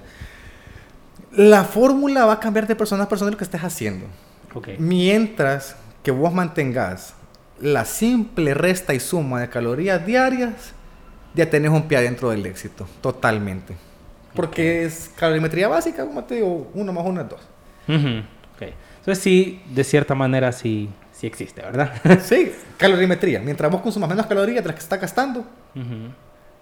La 1.33 1.65
fórmula 1.65 2.25
va 2.25 2.33
a 2.33 2.39
cambiar 2.39 2.65
de 2.65 2.77
persona 2.77 3.03
a 3.03 3.09
persona 3.09 3.29
lo 3.29 3.35
que 3.37 3.43
estés 3.43 3.61
haciendo. 3.61 4.05
Mientras 4.79 5.75
que 6.01 6.11
vos 6.11 6.33
mantengas 6.33 7.13
la 7.59 7.83
simple 7.83 8.53
resta 8.53 8.93
y 8.93 9.01
suma 9.01 9.41
de 9.41 9.49
calorías 9.49 10.05
diarias, 10.05 10.73
ya 11.35 11.49
tenés 11.49 11.71
un 11.71 11.89
pie 11.89 11.97
adentro 11.97 12.29
del 12.29 12.45
éxito, 12.45 12.87
totalmente. 13.01 13.75
Porque 14.33 14.85
es 14.85 15.11
calorimetría 15.17 15.67
básica, 15.67 16.05
como 16.05 16.23
te 16.23 16.35
digo, 16.35 16.71
uno 16.73 16.93
más 16.93 17.05
uno 17.05 17.19
es 17.19 17.27
dos. 17.27 17.41
Entonces 18.65 19.23
sí, 19.23 19.61
de 19.69 19.83
cierta 19.83 20.15
manera 20.15 20.51
sí, 20.51 20.89
sí 21.11 21.27
existe, 21.27 21.61
¿verdad? 21.61 21.93
sí, 22.21 22.51
calorimetría. 22.77 23.39
Mientras 23.39 23.71
vos 23.71 23.81
consumas 23.81 24.09
menos 24.09 24.25
calorías 24.25 24.63
de 24.63 24.67
las 24.67 24.75
que 24.75 24.83
estás 24.83 24.99
gastando, 24.99 25.45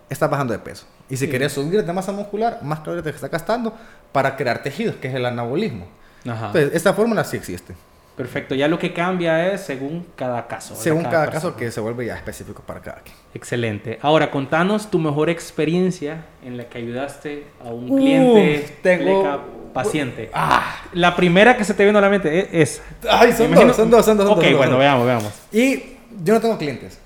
estás 0.10 0.30
bajando 0.30 0.54
de 0.54 0.60
peso. 0.60 0.86
Y 1.10 1.18
si 1.18 1.30
querés 1.30 1.54
subir 1.54 1.84
de 1.84 1.94
masa 1.94 2.12
muscular, 2.12 2.60
más 2.62 2.80
calorías 2.80 3.04
de 3.04 3.12
las 3.12 3.20
que 3.20 3.26
estás 3.26 3.32
gastando 3.32 3.74
para 4.12 4.36
crear 4.36 4.62
tejidos, 4.62 4.96
que 4.96 5.08
es 5.08 5.16
el 5.16 5.26
anabolismo. 5.26 5.88
Entonces, 6.24 6.72
esta 6.74 6.94
fórmula 6.94 7.24
sí 7.24 7.38
existe. 7.38 7.76
Perfecto, 8.16 8.56
ya 8.56 8.70
lo 8.70 8.80
que 8.80 8.94
cambia 8.94 9.52
es 9.52 9.62
según 9.62 10.06
cada 10.16 10.48
caso. 10.48 10.74
Según 10.76 11.04
cada, 11.04 11.30
caso 11.30 11.56
que 11.58 11.70
se 11.70 11.82
vuelve 11.82 12.06
ya 12.06 12.16
específico 12.16 12.64
para 12.66 12.80
cada 12.80 13.02
quien. 13.02 13.16
Excelente. 13.34 14.00
Ahora, 14.02 14.32
contanos 14.32 14.90
tu 14.90 15.00
mejor 15.00 15.30
experiencia 15.30 16.26
en 16.42 16.56
la 16.56 16.70
que 16.70 16.78
ayudaste 16.78 17.48
a 17.62 17.70
un 17.70 17.98
cliente, 17.98 18.78
tengo... 18.82 19.65
paciente. 19.76 20.32
Ah. 20.34 20.78
La 20.94 21.16
primera 21.16 21.58
que 21.58 21.64
se 21.66 21.74
te 21.74 21.86
vino 21.86 22.00
a 22.00 22.02
la 22.02 22.10
mente 22.10 22.40
e-, 22.40 22.62
es... 22.62 22.82
Ay, 23.08 23.34
son 23.34 23.54
dos, 23.54 23.76
son 23.76 23.90
dos, 23.92 24.06
son 24.06 24.18
dos. 24.18 24.30
Ok, 24.32 24.46
bueno, 24.56 24.78
veamos, 24.78 25.06
veamos. 25.06 25.34
Y 25.52 25.98
yo 26.24 26.34
no 26.34 26.42
tengo 26.42 26.58
clientes, 26.58 26.98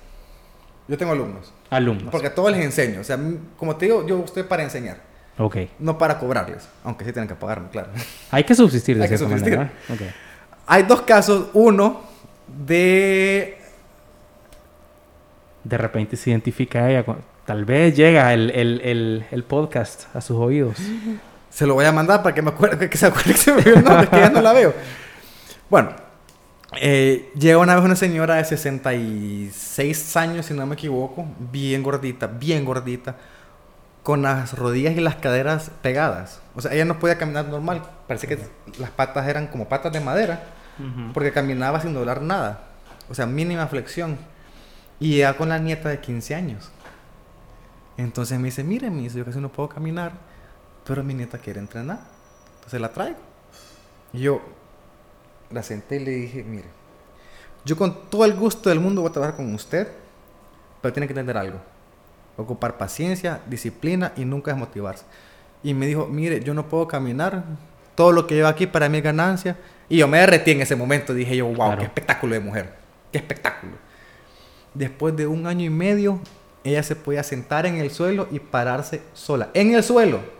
yo 0.88 0.96
tengo 0.96 1.12
alumnos. 1.12 1.52
Alumnos. 1.68 2.10
Porque 2.10 2.28
a 2.28 2.34
todos 2.34 2.50
les 2.52 2.64
enseño. 2.64 3.00
O 3.00 3.04
sea, 3.04 3.18
como 3.56 3.76
te 3.76 3.86
digo, 3.86 4.06
yo 4.06 4.24
estoy 4.24 4.44
para 4.44 4.62
enseñar. 4.62 4.98
Ok. 5.36 5.56
No 5.78 5.98
para 5.98 6.18
cobrarles, 6.18 6.68
aunque 6.84 7.04
sí 7.04 7.12
tienen 7.12 7.28
que 7.28 7.34
pagarme, 7.34 7.68
claro. 7.70 7.90
Hay 8.30 8.44
que 8.44 8.54
subsistir 8.54 8.96
de 8.96 9.02
Hay 9.02 9.08
cierta 9.08 9.26
que 9.26 9.30
subsistir. 9.30 9.58
manera. 9.58 9.74
Okay. 9.92 10.10
Hay 10.66 10.82
dos 10.84 11.02
casos. 11.02 11.48
Uno 11.52 12.02
de... 12.46 13.58
De 15.64 15.76
repente 15.76 16.16
se 16.16 16.30
identifica 16.30 16.90
ella. 16.90 17.04
Tal 17.44 17.64
vez 17.64 17.96
llega 17.96 18.32
el, 18.32 18.50
el, 18.50 19.26
el, 19.30 19.44
podcast 19.44 20.14
a 20.14 20.20
sus 20.20 20.36
oídos. 20.36 20.76
Se 21.50 21.66
lo 21.66 21.74
voy 21.74 21.84
a 21.84 21.92
mandar 21.92 22.22
para 22.22 22.34
que 22.34 22.42
me 22.42 22.50
acuerde 22.50 22.88
que 22.88 22.96
se 22.96 23.06
acuerde 23.06 23.32
que 23.32 23.38
se 23.38 23.52
me 23.52 23.62
el 23.62 23.84
nombre, 23.84 24.08
que 24.08 24.16
ya 24.18 24.30
no 24.30 24.40
la 24.40 24.52
veo. 24.52 24.72
Bueno, 25.68 25.90
eh, 26.80 27.30
llega 27.36 27.58
una 27.58 27.74
vez 27.74 27.84
una 27.84 27.96
señora 27.96 28.36
de 28.36 28.44
66 28.44 30.16
años, 30.16 30.46
si 30.46 30.54
no 30.54 30.66
me 30.66 30.74
equivoco, 30.74 31.26
bien 31.50 31.82
gordita, 31.82 32.28
bien 32.28 32.64
gordita, 32.64 33.16
con 34.02 34.22
las 34.22 34.56
rodillas 34.56 34.96
y 34.96 35.00
las 35.00 35.16
caderas 35.16 35.70
pegadas. 35.82 36.40
O 36.54 36.60
sea, 36.60 36.72
ella 36.72 36.84
no 36.84 36.98
podía 36.98 37.18
caminar 37.18 37.46
normal. 37.46 37.82
Parece 38.06 38.26
que 38.26 38.38
las 38.78 38.90
patas 38.90 39.28
eran 39.28 39.48
como 39.48 39.68
patas 39.68 39.92
de 39.92 40.00
madera 40.00 40.44
porque 41.12 41.32
caminaba 41.32 41.80
sin 41.80 41.92
doblar 41.92 42.22
nada. 42.22 42.68
O 43.10 43.14
sea, 43.14 43.26
mínima 43.26 43.66
flexión. 43.66 44.16
Y 44.98 45.18
ya 45.18 45.36
con 45.36 45.48
la 45.48 45.58
nieta 45.58 45.88
de 45.88 46.00
15 46.00 46.34
años. 46.34 46.70
Entonces 47.96 48.38
me 48.38 48.46
dice, 48.46 48.64
mire, 48.64 48.90
me 48.90 49.02
dice, 49.02 49.18
yo 49.18 49.24
casi 49.24 49.40
no 49.40 49.50
puedo 49.50 49.68
caminar, 49.68 50.12
pero 50.84 51.02
mi 51.04 51.14
nieta 51.14 51.38
quiere 51.38 51.60
entrenar. 51.60 52.00
Entonces 52.56 52.80
la 52.80 52.92
traigo. 52.92 53.18
Y 54.12 54.20
yo 54.20 54.40
la 55.50 55.62
senté 55.62 55.96
y 55.96 56.04
le 56.04 56.10
dije, 56.12 56.42
mire, 56.42 56.68
yo 57.64 57.76
con 57.76 58.08
todo 58.10 58.24
el 58.24 58.34
gusto 58.34 58.68
del 58.68 58.80
mundo 58.80 59.02
voy 59.02 59.10
a 59.10 59.12
trabajar 59.12 59.36
con 59.36 59.52
usted, 59.54 59.88
pero 60.80 60.92
tiene 60.92 61.06
que 61.06 61.12
entender 61.12 61.36
algo. 61.36 61.58
Ocupar 62.36 62.78
paciencia, 62.78 63.40
disciplina 63.46 64.12
y 64.16 64.24
nunca 64.24 64.50
desmotivarse. 64.50 65.04
Y 65.62 65.74
me 65.74 65.86
dijo, 65.86 66.06
mire, 66.06 66.42
yo 66.42 66.54
no 66.54 66.68
puedo 66.68 66.88
caminar, 66.88 67.44
todo 67.94 68.12
lo 68.12 68.26
que 68.26 68.34
llevo 68.34 68.48
aquí 68.48 68.66
para 68.66 68.88
mí 68.88 68.98
es 68.98 69.04
ganancia 69.04 69.56
y 69.88 69.98
yo 69.98 70.08
me 70.08 70.18
derretí 70.18 70.52
en 70.52 70.62
ese 70.62 70.74
momento. 70.74 71.12
Dije 71.12 71.36
yo, 71.36 71.46
wow, 71.46 71.76
qué 71.76 71.84
espectáculo 71.84 72.34
de 72.34 72.40
mujer. 72.40 72.72
Qué 73.12 73.18
espectáculo. 73.18 73.72
Después 74.72 75.16
de 75.16 75.26
un 75.26 75.46
año 75.46 75.66
y 75.66 75.70
medio, 75.70 76.20
ella 76.64 76.82
se 76.82 76.96
podía 76.96 77.22
sentar 77.22 77.66
en 77.66 77.76
el 77.76 77.90
suelo 77.90 78.28
y 78.30 78.38
pararse 78.38 79.02
sola. 79.12 79.50
En 79.52 79.74
el 79.74 79.82
suelo. 79.82 80.39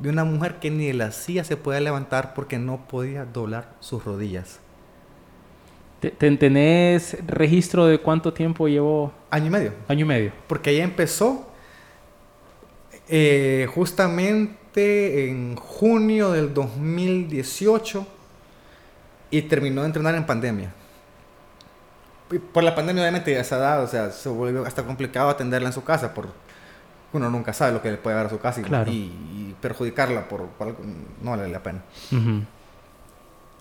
De 0.00 0.08
una 0.08 0.24
mujer 0.24 0.58
que 0.60 0.70
ni 0.70 0.92
la 0.92 1.12
silla 1.12 1.44
se 1.44 1.56
podía 1.56 1.80
levantar 1.80 2.34
porque 2.34 2.58
no 2.58 2.86
podía 2.88 3.24
doblar 3.24 3.74
sus 3.80 4.04
rodillas. 4.04 4.58
¿Tenés 6.18 7.18
registro 7.26 7.86
de 7.86 7.98
cuánto 7.98 8.32
tiempo 8.32 8.66
llevó? 8.68 9.12
Año 9.30 9.46
y 9.46 9.50
medio. 9.50 9.72
Año 9.86 10.06
y 10.06 10.08
medio. 10.08 10.32
Porque 10.48 10.70
ella 10.70 10.84
empezó 10.84 11.46
Eh, 13.12 13.66
justamente 13.74 15.28
en 15.28 15.56
junio 15.56 16.30
del 16.30 16.54
2018 16.54 18.06
y 19.32 19.42
terminó 19.42 19.80
de 19.80 19.88
entrenar 19.88 20.14
en 20.14 20.24
pandemia. 20.24 20.72
Por 22.52 22.62
la 22.62 22.72
pandemia 22.76 23.02
obviamente 23.02 23.32
ya 23.32 23.42
se 23.42 23.56
ha 23.56 23.58
dado, 23.58 23.84
o 23.84 23.88
sea, 23.88 24.12
se 24.12 24.28
volvió 24.28 24.64
hasta 24.64 24.84
complicado 24.84 25.28
atenderla 25.28 25.68
en 25.68 25.72
su 25.72 25.82
casa 25.82 26.14
por 26.14 26.28
uno 27.12 27.28
nunca 27.30 27.52
sabe 27.52 27.72
lo 27.72 27.82
que 27.82 27.90
le 27.90 27.96
puede 27.96 28.16
dar 28.16 28.26
a 28.26 28.30
su 28.30 28.38
casa 28.38 28.60
y, 28.60 28.64
Claro. 28.64 28.90
y- 28.90 28.94
y 29.12 29.56
perjudicarla 29.60 30.28
por, 30.28 30.46
por 30.46 30.68
algo 30.68 30.78
no 31.22 31.30
vale 31.32 31.48
la 31.48 31.62
pena. 31.62 31.82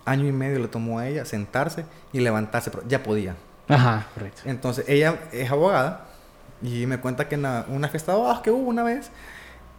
Año 0.06 0.28
y 0.28 0.32
medio 0.32 0.60
le 0.60 0.68
tomó 0.68 1.00
a 1.00 1.08
ella 1.08 1.26
sentarse 1.26 1.86
y 2.14 2.20
levantarse, 2.20 2.72
pero 2.72 2.84
ya 2.88 3.04
podía. 3.04 3.36
Ajá, 3.68 4.08
correcto. 4.14 4.42
Entonces, 4.46 4.86
ella 4.88 5.20
es 5.32 5.52
abogada 5.52 6.06
y 6.64 6.86
me 6.88 6.98
cuenta 7.00 7.28
que 7.28 7.36
en 7.36 7.44
la- 7.44 7.66
una 7.68 7.88
fiesta 7.90 8.12
de 8.12 8.18
abogados 8.18 8.42
que 8.42 8.50
hubo 8.52 8.68
una 8.68 8.84
vez, 8.84 9.12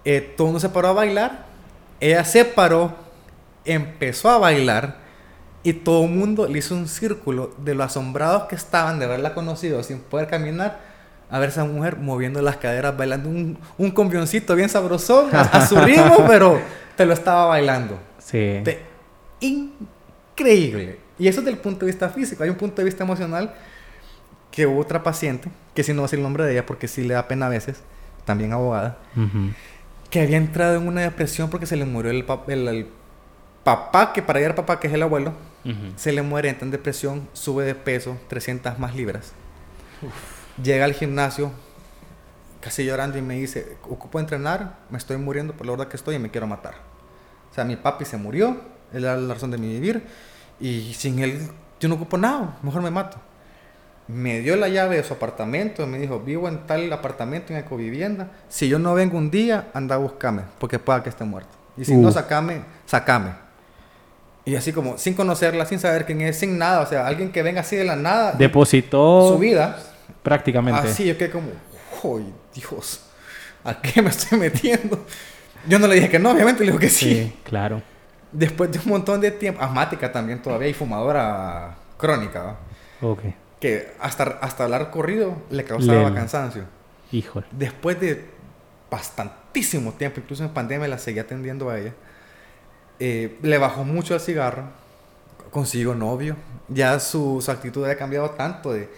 eh, 0.05 0.21
todo 0.37 0.47
el 0.47 0.53
mundo 0.53 0.61
se 0.61 0.69
paró 0.69 0.89
a 0.89 0.93
bailar. 0.93 1.47
Ella 1.99 2.25
se 2.25 2.45
paró, 2.45 2.95
empezó 3.65 4.31
a 4.31 4.39
bailar 4.39 4.97
y 5.63 5.73
todo 5.73 6.05
el 6.05 6.11
mundo 6.11 6.47
le 6.47 6.59
hizo 6.61 6.75
un 6.75 6.87
círculo 6.89 7.53
de 7.59 7.75
lo 7.75 7.83
asombrados 7.83 8.45
que 8.45 8.55
estaban 8.55 8.99
de 8.99 9.07
haberla 9.07 9.35
conocido 9.35 9.83
sin 9.83 9.99
poder 10.01 10.29
caminar. 10.29 10.89
A 11.31 11.38
ver 11.38 11.51
esa 11.51 11.64
mujer 11.64 11.97
moviendo 11.99 12.43
las 12.43 12.57
caderas, 12.57 12.97
bailando 12.97 13.29
un, 13.29 13.59
un 13.79 13.90
combioncito 13.93 14.55
bien 14.57 14.69
sabrosón 14.69 15.29
a, 15.33 15.66
su 15.66 15.77
ritmo, 15.81 16.25
pero 16.27 16.61
te 16.97 17.07
lo 17.07 17.12
estaba 17.12 17.47
bailando. 17.47 17.99
Sí. 18.19 18.61
Te- 18.64 18.81
increíble. 19.40 20.99
Y 21.19 21.29
eso 21.29 21.40
desde 21.40 21.53
el 21.53 21.59
punto 21.59 21.81
de 21.81 21.93
vista 21.93 22.09
físico. 22.09 22.43
Hay 22.43 22.51
un 22.51 22.57
punto 22.57 22.77
de 22.77 22.85
vista 22.85 23.05
emocional 23.05 23.55
que 24.51 24.66
hubo 24.66 24.81
otra 24.81 25.03
paciente, 25.03 25.49
que 25.75 25.83
si 25.85 25.93
no 25.93 26.03
decir 26.03 26.19
el 26.19 26.23
nombre 26.25 26.45
de 26.45 26.53
ella 26.53 26.66
porque 26.66 26.88
sí 26.88 27.05
le 27.05 27.14
da 27.14 27.29
pena 27.29 27.47
a 27.47 27.49
veces, 27.51 27.83
también 28.25 28.53
abogada, 28.53 28.99
que 30.11 30.21
había 30.23 30.37
entrado 30.38 30.77
en 30.77 30.88
una 30.88 31.03
depresión 31.03 31.51
porque 31.51 31.66
se 31.66 31.77
le 31.77 31.85
murió 31.85 32.11
el, 32.11 32.27
pap- 32.27 32.49
el- 32.49 32.66
el 32.66 32.87
papá, 33.62 34.12
que 34.12 34.23
para 34.23 34.40
ella 34.40 34.47
era 34.47 34.55
papá, 34.57 34.81
que 34.81 34.88
es 34.88 34.93
el 34.95 35.03
abuelo, 35.03 35.33
se 35.97 36.11
le 36.12 36.23
muere, 36.23 36.49
entra 36.49 36.64
en 36.64 36.71
depresión, 36.73 37.29
sube 37.35 37.64
de 37.64 37.75
peso, 37.77 38.16
300 38.29 38.79
más 38.79 38.97
libras. 38.97 39.33
Llega 40.62 40.85
al 40.85 40.94
gimnasio, 40.94 41.51
casi 42.61 42.85
llorando, 42.85 43.18
y 43.18 43.23
me 43.23 43.35
dice, 43.35 43.77
ocupo 43.88 44.20
entrenar, 44.20 44.77
me 44.90 44.99
estoy 44.99 45.16
muriendo 45.16 45.55
por 45.55 45.66
la 45.66 45.73
hora 45.73 45.88
que 45.88 45.96
estoy 45.96 46.16
y 46.16 46.18
me 46.18 46.31
quiero 46.31 46.46
matar. 46.46 46.75
O 47.51 47.55
sea, 47.55 47.64
mi 47.64 47.77
papi 47.77 48.05
se 48.05 48.16
murió, 48.16 48.61
él 48.92 49.05
era 49.05 49.16
la 49.16 49.35
razón 49.35 49.51
de 49.51 49.59
mi 49.59 49.68
vivir, 49.68 50.03
y 50.61 50.92
sin 50.94 51.18
él 51.20 51.49
yo 51.81 51.88
no 51.88 51.94
ocupo 51.94 52.18
nada, 52.18 52.59
mejor 52.62 52.83
me 52.83 52.90
mato. 52.90 53.18
Me 54.07 54.40
dio 54.40 54.57
la 54.57 54.68
llave 54.68 54.96
de 54.96 55.05
su 55.05 55.14
apartamento, 55.14 55.87
me 55.87 55.99
dijo, 55.99 56.18
vivo 56.20 56.49
en 56.49 56.66
tal 56.66 56.92
apartamento, 56.92 57.53
en 57.53 57.61
ecovivienda, 57.61 58.31
si 58.49 58.68
yo 58.68 58.79
no 58.79 58.92
vengo 58.94 59.16
un 59.16 59.31
día, 59.31 59.68
anda 59.73 59.94
a 59.94 59.99
buscarme, 59.99 60.42
porque 60.59 60.79
pueda 60.79 61.03
que 61.03 61.09
esté 61.09 61.25
muerto. 61.25 61.51
Y 61.77 61.85
si 61.85 61.96
no, 61.96 62.09
Uh. 62.09 62.12
sacame, 62.12 62.62
sacame. 62.87 63.31
Y 64.44 64.57
así 64.57 64.73
como, 64.73 64.99
sin 64.99 65.14
conocerla, 65.14 65.64
sin 65.64 65.79
saber 65.79 66.07
quién 66.07 66.20
es, 66.23 66.38
sin 66.38 66.59
nada, 66.59 66.81
o 66.81 66.87
sea, 66.87 67.07
alguien 67.07 67.31
que 67.31 67.42
venga 67.42 67.61
así 67.61 67.77
de 67.77 67.85
la 67.85 67.94
nada, 67.94 68.33
Depositó 68.33 69.29
su 69.29 69.38
vida, 69.38 69.79
prácticamente. 70.23 70.89
así, 70.89 71.07
yo 71.07 71.17
quedé 71.17 71.31
como, 71.31 71.51
¡ay, 72.05 72.33
Dios! 72.55 73.03
¿A 73.65 73.81
qué 73.81 74.01
me 74.03 74.11
estoy 74.11 74.39
metiendo? 74.39 75.05
Yo 75.67 75.79
no 75.79 75.87
le 75.87 75.97
dije 75.97 76.09
que 76.09 76.19
no, 76.19 76.31
obviamente 76.31 76.61
le 76.61 76.71
digo 76.71 76.79
que 76.79 76.89
sí. 76.89 77.15
Sí, 77.15 77.37
claro. 77.45 77.83
Después 78.33 78.71
de 78.71 78.79
un 78.79 78.89
montón 78.89 79.21
de 79.21 79.31
tiempo, 79.31 79.61
asmática 79.61 80.11
también 80.11 80.41
todavía 80.41 80.69
y 80.69 80.75
fumadora 80.75 81.77
crónica, 81.99 82.43
¿va? 82.43 82.59
Ok. 83.03 83.21
que 83.61 83.93
hasta, 84.01 84.25
hasta 84.41 84.65
hablar 84.65 84.91
corrido 84.91 85.37
le 85.51 85.65
causaba 85.65 86.15
cansancio. 86.15 86.65
Híjole. 87.13 87.47
Después 87.51 88.01
de 88.01 88.31
bastantísimo 88.91 89.93
tiempo, 89.93 90.21
incluso 90.21 90.43
en 90.45 90.51
pandemia 90.51 90.89
la 90.89 90.99
seguía 90.99 91.23
atendiendo 91.23 91.71
a 91.71 91.79
ella, 91.79 91.93
eh, 92.99 93.39
le 93.43 93.59
bajó 93.59 93.85
mucho 93.85 94.15
el 94.15 94.21
cigarro, 94.21 94.65
consiguió 95.51 95.95
novio, 95.95 96.37
ya 96.69 97.01
su, 97.01 97.41
su 97.43 97.51
actitud 97.51 97.83
había 97.85 97.97
cambiado 97.97 98.31
tanto 98.31 98.73
de 98.73 98.89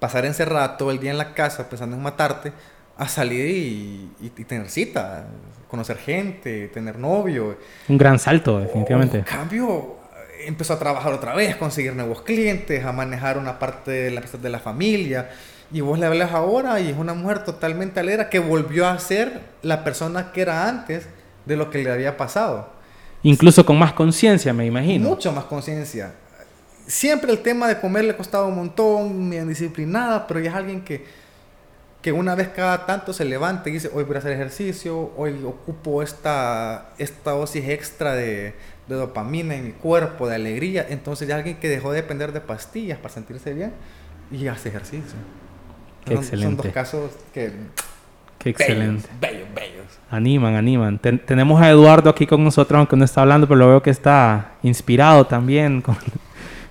pasar 0.00 0.24
encerrada 0.24 0.76
todo 0.76 0.90
el 0.90 0.98
día 0.98 1.10
en 1.12 1.18
la 1.18 1.34
casa 1.34 1.68
pensando 1.68 1.94
en 1.96 2.02
matarte, 2.02 2.52
a 2.98 3.06
salir 3.08 3.46
y, 3.46 4.10
y- 4.20 4.32
y 4.36 4.44
tener 4.44 4.68
cita, 4.68 5.26
conocer 5.68 5.96
gente, 5.98 6.68
tener 6.68 6.98
novio. 6.98 7.56
Un 7.88 7.96
gran 7.98 8.18
salto, 8.18 8.58
definitivamente. 8.58 9.18
En 9.18 9.24
cambio, 9.24 9.96
empezó 10.46 10.72
a 10.74 10.78
trabajar 10.78 11.12
otra 11.12 11.34
vez, 11.34 11.56
conseguir 11.56 11.94
nuevos 11.94 12.22
clientes, 12.22 12.84
a 12.84 12.92
manejar 12.92 13.38
una 13.38 13.58
parte 13.58 13.90
de 13.90 14.10
la, 14.10 14.20
de 14.22 14.48
la 14.50 14.58
familia. 14.58 15.30
Y 15.72 15.80
vos 15.82 15.98
le 15.98 16.06
hablas 16.06 16.32
ahora 16.32 16.80
y 16.80 16.88
es 16.90 16.96
una 16.98 17.14
mujer 17.14 17.44
totalmente 17.44 18.00
alegre 18.00 18.28
que 18.28 18.40
volvió 18.40 18.88
a 18.88 18.98
ser 18.98 19.40
la 19.62 19.84
persona 19.84 20.32
que 20.32 20.40
era 20.42 20.68
antes 20.68 21.06
de 21.46 21.56
lo 21.56 21.70
que 21.70 21.78
le 21.78 21.90
había 21.92 22.16
pasado. 22.16 22.68
Incluso 23.22 23.64
con 23.64 23.78
más 23.78 23.92
conciencia, 23.92 24.52
me 24.52 24.66
imagino. 24.66 25.08
Mucho 25.08 25.30
más 25.30 25.44
conciencia. 25.44 26.12
Siempre 26.90 27.30
el 27.30 27.38
tema 27.38 27.68
de 27.68 27.78
comer 27.80 28.04
le 28.04 28.16
costaba 28.16 28.46
un 28.46 28.56
montón, 28.56 29.30
bien 29.30 29.48
disciplinada, 29.48 30.26
pero 30.26 30.40
ya 30.40 30.50
es 30.50 30.56
alguien 30.56 30.80
que, 30.82 31.04
que 32.02 32.10
una 32.10 32.34
vez 32.34 32.48
cada 32.48 32.84
tanto 32.84 33.12
se 33.12 33.24
levanta 33.24 33.68
y 33.68 33.74
dice, 33.74 33.90
hoy 33.94 34.02
voy 34.02 34.16
a 34.16 34.18
hacer 34.18 34.32
ejercicio, 34.32 35.12
hoy 35.16 35.40
ocupo 35.44 36.02
esta, 36.02 36.88
esta 36.98 37.30
dosis 37.30 37.68
extra 37.68 38.14
de, 38.14 38.54
de 38.88 38.94
dopamina 38.96 39.54
en 39.54 39.66
mi 39.66 39.70
cuerpo, 39.70 40.26
de 40.26 40.34
alegría. 40.34 40.84
Entonces 40.90 41.28
ya 41.28 41.36
alguien 41.36 41.58
que 41.58 41.68
dejó 41.68 41.92
de 41.92 42.02
depender 42.02 42.32
de 42.32 42.40
pastillas 42.40 42.98
para 42.98 43.14
sentirse 43.14 43.54
bien 43.54 43.72
y 44.32 44.48
hace 44.48 44.70
ejercicio. 44.70 45.16
Qué 46.04 46.14
son, 46.14 46.24
son 46.24 46.34
excelente. 46.34 46.62
dos 46.64 46.72
casos 46.74 47.10
que... 47.32 47.52
Qué 48.38 48.50
excelente. 48.50 49.06
Bellos, 49.20 49.46
bellos, 49.54 49.54
bellos. 49.54 49.86
Animan, 50.10 50.54
animan. 50.56 50.98
Ten- 50.98 51.18
tenemos 51.24 51.62
a 51.62 51.68
Eduardo 51.70 52.10
aquí 52.10 52.26
con 52.26 52.42
nosotros, 52.42 52.78
aunque 52.78 52.96
no 52.96 53.04
está 53.04 53.20
hablando, 53.20 53.46
pero 53.46 53.58
lo 53.58 53.68
veo 53.68 53.82
que 53.82 53.90
está 53.90 54.52
inspirado 54.62 55.26
también 55.26 55.82
con, 55.82 55.96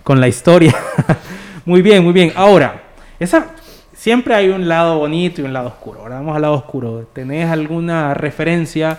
con 0.09 0.19
la 0.19 0.27
historia. 0.27 0.73
muy 1.65 1.83
bien, 1.83 2.03
muy 2.03 2.13
bien. 2.13 2.33
Ahora, 2.35 2.81
esa, 3.19 3.51
siempre 3.93 4.33
hay 4.33 4.49
un 4.49 4.67
lado 4.67 4.97
bonito 4.97 5.39
y 5.39 5.43
un 5.43 5.53
lado 5.53 5.67
oscuro. 5.67 5.99
Ahora 5.99 6.15
vamos 6.15 6.35
al 6.35 6.41
lado 6.41 6.55
oscuro. 6.55 7.07
¿Tenés 7.13 7.47
alguna 7.47 8.15
referencia 8.15 8.97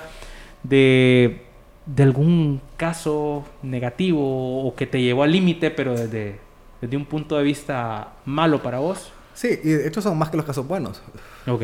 de, 0.63 1.43
de 1.85 2.03
algún 2.05 2.61
caso 2.77 3.45
negativo 3.61 4.65
o 4.65 4.73
que 4.77 4.87
te 4.87 5.03
llevó 5.03 5.25
al 5.25 5.33
límite, 5.33 5.73
pero 5.73 5.99
desde, 5.99 6.39
desde 6.81 6.97
un 6.97 7.07
punto 7.07 7.37
de 7.37 7.43
vista 7.43 8.13
malo 8.25 8.63
para 8.63 8.79
vos? 8.79 9.13
Sí, 9.35 9.59
y 9.65 9.73
estos 9.73 10.05
son 10.05 10.17
más 10.17 10.31
que 10.31 10.37
los 10.37 10.47
casos 10.47 10.65
buenos. 10.65 11.03
Ok. 11.49 11.63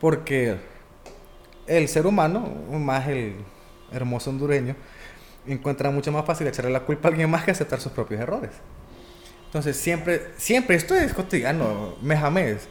Porque 0.00 0.56
el 1.68 1.86
ser 1.86 2.04
humano, 2.04 2.48
más 2.72 3.06
el 3.06 3.34
hermoso 3.92 4.30
hondureño, 4.30 4.74
encuentra 5.46 5.90
mucho 5.90 6.12
más 6.12 6.24
fácil 6.24 6.46
echarle 6.46 6.70
la 6.70 6.80
culpa 6.80 7.08
a 7.08 7.10
alguien 7.10 7.30
más 7.30 7.44
que 7.44 7.50
aceptar 7.50 7.80
sus 7.80 7.92
propios 7.92 8.20
errores. 8.20 8.50
Entonces, 9.46 9.76
siempre, 9.76 10.32
siempre, 10.36 10.76
esto 10.76 10.94
es 10.94 11.12
cotidiano, 11.14 11.96
mes 12.02 12.22
a 12.22 12.30
mes, 12.30 12.68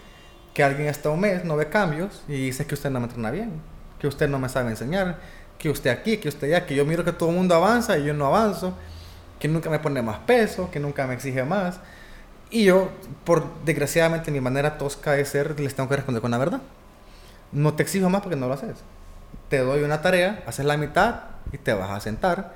que 0.54 0.64
alguien 0.64 0.88
hasta 0.88 1.10
un 1.10 1.20
mes 1.20 1.44
no 1.44 1.56
ve 1.56 1.68
cambios 1.70 2.24
y 2.28 2.46
dice 2.46 2.66
que 2.66 2.76
usted 2.76 2.90
no 2.90 3.00
me 3.00 3.08
entrena 3.08 3.32
bien, 3.32 3.62
que 4.00 4.08
usted 4.08 4.30
no 4.30 4.40
me 4.40 4.50
sabe 4.50 4.70
enseñar, 4.70 5.20
que 5.58 5.70
usted 5.70 5.90
aquí, 5.90 6.18
que 6.18 6.30
usted 6.30 6.48
allá, 6.48 6.66
que 6.66 6.76
yo 6.76 6.86
miro 6.86 7.04
que 7.04 7.12
todo 7.12 7.30
el 7.30 7.36
mundo 7.36 7.56
avanza 7.56 7.98
y 7.98 8.06
yo 8.06 8.14
no 8.14 8.28
avanzo, 8.28 8.74
que 9.40 9.48
nunca 9.48 9.70
me 9.70 9.80
pone 9.80 10.02
más 10.02 10.20
peso, 10.20 10.70
que 10.72 10.80
nunca 10.80 11.08
me 11.08 11.14
exige 11.14 11.44
más. 11.44 11.80
Y 12.50 12.66
yo, 12.66 12.90
por 13.24 13.44
desgraciadamente 13.66 14.32
mi 14.32 14.40
manera 14.40 14.78
tosca 14.78 15.14
de 15.14 15.26
ser, 15.26 15.60
les 15.60 15.76
tengo 15.76 15.90
que 15.90 15.96
responder 15.96 16.22
con 16.22 16.32
la 16.32 16.38
verdad. 16.38 16.62
No 17.52 17.74
te 17.74 17.84
exijo 17.84 18.10
más 18.10 18.22
porque 18.22 18.36
no 18.36 18.48
lo 18.48 18.54
haces. 18.54 18.78
Te 19.50 19.60
doy 19.60 19.84
una 19.84 20.02
tarea, 20.02 20.44
haces 20.48 20.66
la 20.66 20.78
mitad 20.78 21.22
y 21.52 21.58
te 21.58 21.74
vas 21.74 21.92
a 21.92 22.00
sentar. 22.00 22.54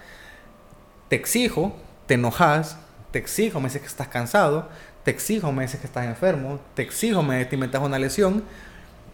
Te 1.08 1.16
exijo, 1.16 1.76
te 2.06 2.16
enojas, 2.16 2.78
te 3.12 3.20
exijo, 3.20 3.60
me 3.60 3.68
dices 3.68 3.82
que 3.82 3.88
estás 3.88 4.08
cansado, 4.08 4.70
te 5.04 5.12
exijo, 5.12 5.52
me 5.52 5.64
dices 5.64 5.80
que 5.80 5.88
estás 5.88 6.06
enfermo, 6.06 6.60
te 6.76 6.82
exijo, 6.82 7.24
me 7.24 7.46
te 7.46 7.56
inventas 7.56 7.82
una 7.82 8.00
lesión. 8.00 8.44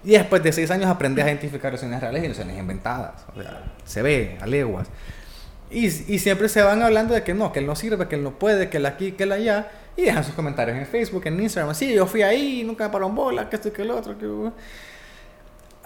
Y 0.04 0.12
después 0.12 0.44
de 0.44 0.52
seis 0.52 0.69
años 0.71 0.87
aprendes 0.87 1.25
a 1.25 1.29
identificar 1.29 1.71
lesiones 1.71 2.00
reales 2.00 2.23
y 2.23 2.27
lesiones 2.27 2.58
inventadas. 2.58 3.25
Se 3.85 4.02
ve 4.02 4.37
a 4.40 4.46
leguas. 4.46 4.87
Y, 5.71 5.85
y 5.85 6.19
siempre 6.19 6.48
se 6.48 6.62
van 6.62 6.83
hablando 6.83 7.15
de 7.15 7.23
que 7.23 7.33
no, 7.33 7.52
que 7.52 7.60
él 7.60 7.65
no 7.65 7.75
sirve, 7.75 8.08
que 8.08 8.15
él 8.15 8.23
no 8.23 8.37
puede, 8.37 8.69
que 8.69 8.77
él 8.77 8.85
aquí, 8.85 9.13
que 9.13 9.23
él 9.23 9.31
allá. 9.31 9.71
Y 9.98 10.04
dejan 10.04 10.23
sus 10.23 10.35
comentarios 10.35 10.77
en 10.77 10.85
Facebook, 10.85 11.23
en 11.25 11.42
Instagram. 11.42 11.73
Sí, 11.73 11.94
yo 11.94 12.06
fui 12.06 12.21
ahí, 12.21 12.63
nunca 12.63 12.85
me 12.85 12.92
paró 12.92 13.10
bola, 13.10 13.50
que 13.50 13.56
esto 13.56 13.69
y 13.69 13.71
que 13.71 13.81
el 13.81 13.92
otro. 13.92 14.17
Que... 14.17 14.25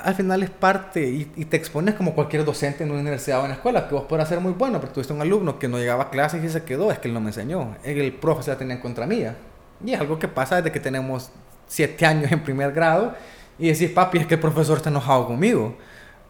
Al 0.02 0.16
final 0.16 0.44
es 0.44 0.50
parte 0.50 1.02
y, 1.02 1.32
y 1.36 1.46
te 1.46 1.58
expones 1.58 1.96
como 1.96 2.14
cualquier 2.14 2.46
docente 2.46 2.84
en 2.84 2.92
una 2.92 3.02
universidad 3.02 3.40
o 3.40 3.44
en 3.44 3.50
la 3.50 3.56
escuela, 3.56 3.88
que 3.88 3.96
vos 3.96 4.06
podrás 4.06 4.30
ser 4.30 4.40
muy 4.40 4.54
bueno, 4.54 4.80
pero 4.80 4.94
tuviste 4.94 5.14
un 5.14 5.22
alumno 5.22 5.60
que 5.60 5.68
no 5.68 5.78
llegaba 5.78 6.04
a 6.04 6.10
clases 6.10 6.44
y 6.44 6.50
se 6.50 6.64
quedó, 6.64 6.92
es 6.92 7.00
que 7.00 7.08
él 7.08 7.14
no 7.14 7.20
me 7.20 7.28
enseñó. 7.28 7.76
El 7.84 8.14
profe 8.14 8.44
se 8.44 8.52
la 8.52 8.58
tenía 8.58 8.76
en 8.76 8.82
contra 8.82 9.06
mía. 9.06 9.36
Y 9.84 9.94
es 9.94 10.00
algo 10.00 10.20
que 10.20 10.28
pasa 10.28 10.58
desde 10.58 10.72
que 10.72 10.80
tenemos 10.80 11.32
siete 11.68 12.06
años 12.06 12.32
en 12.32 12.44
primer 12.44 12.72
grado 12.72 13.14
y 13.58 13.68
decís, 13.70 13.90
papi, 13.92 14.20
es 14.20 14.28
que 14.28 14.36
el 14.36 14.40
profesor 14.40 14.78
está 14.78 14.90
enojado 14.90 15.28
conmigo. 15.28 15.76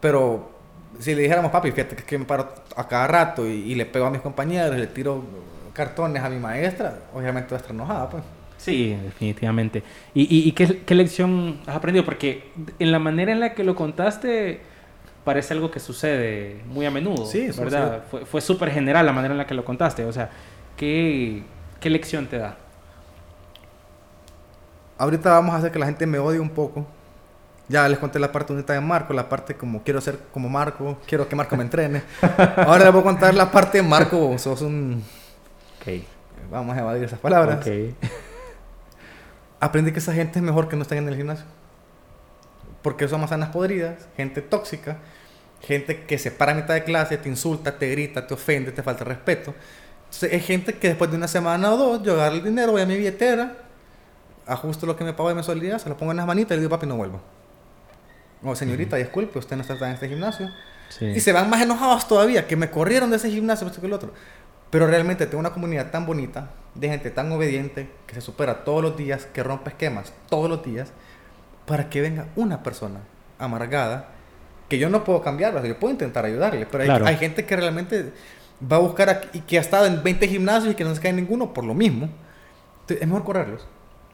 Pero 0.00 0.50
si 0.98 1.14
le 1.14 1.22
dijéramos, 1.22 1.50
papi, 1.50 1.70
fíjate 1.72 1.96
que, 1.96 2.02
que 2.02 2.18
me 2.18 2.24
paro 2.24 2.48
a 2.76 2.88
cada 2.88 3.06
rato 3.06 3.46
y, 3.46 3.52
y 3.52 3.74
le 3.74 3.86
pego 3.86 4.06
a 4.06 4.10
mis 4.10 4.20
compañeros, 4.20 4.76
le 4.76 4.86
tiro 4.88 5.22
cartones 5.72 6.22
a 6.22 6.28
mi 6.28 6.38
maestra, 6.38 6.98
obviamente 7.14 7.50
va 7.50 7.56
a 7.56 7.60
estar 7.60 7.74
enojada, 7.74 8.10
pues. 8.10 8.22
Sí, 8.60 8.94
definitivamente. 9.02 9.82
¿Y, 10.12 10.22
y, 10.22 10.46
y 10.46 10.52
qué, 10.52 10.82
qué 10.84 10.94
lección 10.94 11.60
has 11.66 11.76
aprendido? 11.76 12.04
Porque 12.04 12.52
en 12.78 12.92
la 12.92 12.98
manera 12.98 13.32
en 13.32 13.40
la 13.40 13.54
que 13.54 13.64
lo 13.64 13.74
contaste, 13.74 14.60
parece 15.24 15.54
algo 15.54 15.70
que 15.70 15.80
sucede 15.80 16.60
muy 16.66 16.84
a 16.84 16.90
menudo. 16.90 17.24
Sí, 17.24 17.48
¿verdad? 17.56 18.04
Fue, 18.10 18.26
fue 18.26 18.42
súper 18.42 18.70
general 18.70 19.06
la 19.06 19.12
manera 19.12 19.32
en 19.32 19.38
la 19.38 19.46
que 19.46 19.54
lo 19.54 19.64
contaste. 19.64 20.04
O 20.04 20.12
sea, 20.12 20.28
¿qué, 20.76 21.42
qué 21.80 21.88
lección 21.88 22.26
te 22.26 22.36
da? 22.36 22.58
Ahorita 24.98 25.30
vamos 25.30 25.54
a 25.54 25.58
hacer 25.58 25.72
que 25.72 25.78
la 25.78 25.86
gente 25.86 26.06
me 26.06 26.18
odie 26.18 26.38
un 26.38 26.50
poco. 26.50 26.86
Ya 27.66 27.88
les 27.88 27.98
conté 27.98 28.18
la 28.18 28.30
parte 28.30 28.52
bonita 28.52 28.74
de 28.74 28.80
Marco, 28.82 29.14
la 29.14 29.26
parte 29.26 29.54
como 29.54 29.82
quiero 29.82 30.02
ser 30.02 30.18
como 30.34 30.50
Marco, 30.50 30.98
quiero 31.06 31.26
que 31.26 31.34
Marco 31.34 31.56
me 31.56 31.62
entrene. 31.62 32.02
Ahora 32.56 32.84
les 32.84 32.92
voy 32.92 33.00
a 33.00 33.04
contar 33.04 33.32
la 33.32 33.50
parte 33.50 33.78
de 33.78 33.88
Marco, 33.88 34.36
sos 34.36 34.60
un... 34.60 35.02
Ok. 35.80 36.02
Vamos 36.50 36.76
a 36.76 36.80
evadir 36.80 37.04
esas 37.04 37.20
palabras. 37.20 37.66
Ok. 37.66 37.94
Aprendí 39.60 39.92
que 39.92 39.98
esa 39.98 40.14
gente 40.14 40.38
es 40.38 40.42
mejor 40.42 40.68
que 40.68 40.76
no 40.76 40.82
estén 40.82 40.98
en 40.98 41.08
el 41.08 41.16
gimnasio. 41.16 41.44
Porque 42.82 43.06
son 43.06 43.20
manzanas 43.20 43.50
podridas, 43.50 44.08
gente 44.16 44.40
tóxica, 44.40 44.98
gente 45.60 46.04
que 46.06 46.18
se 46.18 46.30
para 46.30 46.52
a 46.52 46.54
mitad 46.54 46.74
de 46.74 46.82
clase, 46.82 47.18
te 47.18 47.28
insulta, 47.28 47.78
te 47.78 47.90
grita, 47.90 48.26
te 48.26 48.34
ofende, 48.34 48.72
te 48.72 48.82
falta 48.82 49.04
respeto. 49.04 49.54
Entonces, 50.04 50.32
es 50.32 50.46
gente 50.46 50.78
que 50.78 50.88
después 50.88 51.10
de 51.10 51.18
una 51.18 51.28
semana 51.28 51.72
o 51.72 51.76
dos, 51.76 52.02
yo 52.02 52.14
agarro 52.14 52.36
el 52.36 52.42
dinero, 52.42 52.72
voy 52.72 52.80
a 52.80 52.86
mi 52.86 52.96
billetera, 52.96 53.58
ajusto 54.46 54.86
lo 54.86 54.96
que 54.96 55.04
me 55.04 55.12
pago 55.12 55.28
de 55.28 55.34
mensualidad, 55.34 55.78
se 55.78 55.88
lo 55.88 55.96
pongo 55.96 56.12
en 56.12 56.16
las 56.16 56.26
manitas 56.26 56.52
y 56.52 56.54
le 56.56 56.62
digo, 56.62 56.70
papi, 56.70 56.86
no 56.86 56.96
vuelvo. 56.96 57.20
O 58.42 58.56
señorita, 58.56 58.96
disculpe, 58.96 59.38
usted 59.38 59.56
no 59.56 59.62
está 59.62 59.74
en 59.74 59.92
este 59.92 60.08
gimnasio. 60.08 60.48
Sí. 60.88 61.04
Y 61.04 61.20
se 61.20 61.32
van 61.32 61.48
más 61.50 61.60
enojados 61.60 62.08
todavía, 62.08 62.46
que 62.46 62.56
me 62.56 62.70
corrieron 62.70 63.10
de 63.10 63.16
ese 63.16 63.30
gimnasio, 63.30 63.66
esto 63.66 63.80
que 63.80 63.86
el 63.86 63.92
otro. 63.92 64.12
Pero 64.70 64.86
realmente 64.86 65.26
tengo 65.26 65.40
una 65.40 65.50
comunidad 65.52 65.90
tan 65.90 66.06
bonita, 66.06 66.50
de 66.74 66.88
gente 66.88 67.10
tan 67.10 67.30
obediente, 67.32 67.90
que 68.06 68.14
se 68.14 68.20
supera 68.20 68.64
todos 68.64 68.82
los 68.82 68.96
días, 68.96 69.26
que 69.26 69.42
rompe 69.42 69.70
esquemas 69.70 70.12
todos 70.28 70.48
los 70.48 70.62
días, 70.64 70.92
para 71.66 71.88
que 71.90 72.00
venga 72.00 72.26
una 72.36 72.62
persona 72.62 73.00
amargada, 73.38 74.08
que 74.68 74.78
yo 74.78 74.88
no 74.88 75.02
puedo 75.02 75.22
cambiarla, 75.22 75.62
yo 75.66 75.78
puedo 75.78 75.92
intentar 75.92 76.24
ayudarle, 76.24 76.66
pero 76.66 76.82
hay- 76.82 76.88
Claro. 76.88 77.06
hay, 77.06 77.16
gente 77.16 77.44
que 77.44 77.56
realmente 77.56 78.12
va 78.70 78.76
a 78.76 78.80
buscar 78.80 79.22
y 79.32 79.40
que 79.40 79.58
ha 79.58 79.60
estado 79.60 79.86
en 79.86 80.02
20 80.02 80.28
gimnasios 80.28 80.72
y 80.72 80.76
que 80.76 80.84
no 80.84 80.94
se 80.94 81.00
cae 81.00 81.10
en 81.10 81.16
ninguno 81.16 81.52
por 81.52 81.64
lo 81.64 81.74
mismo. 81.74 82.08
Entonces, 82.82 83.02
es 83.02 83.08
mejor 83.08 83.24
correrlos. 83.24 83.66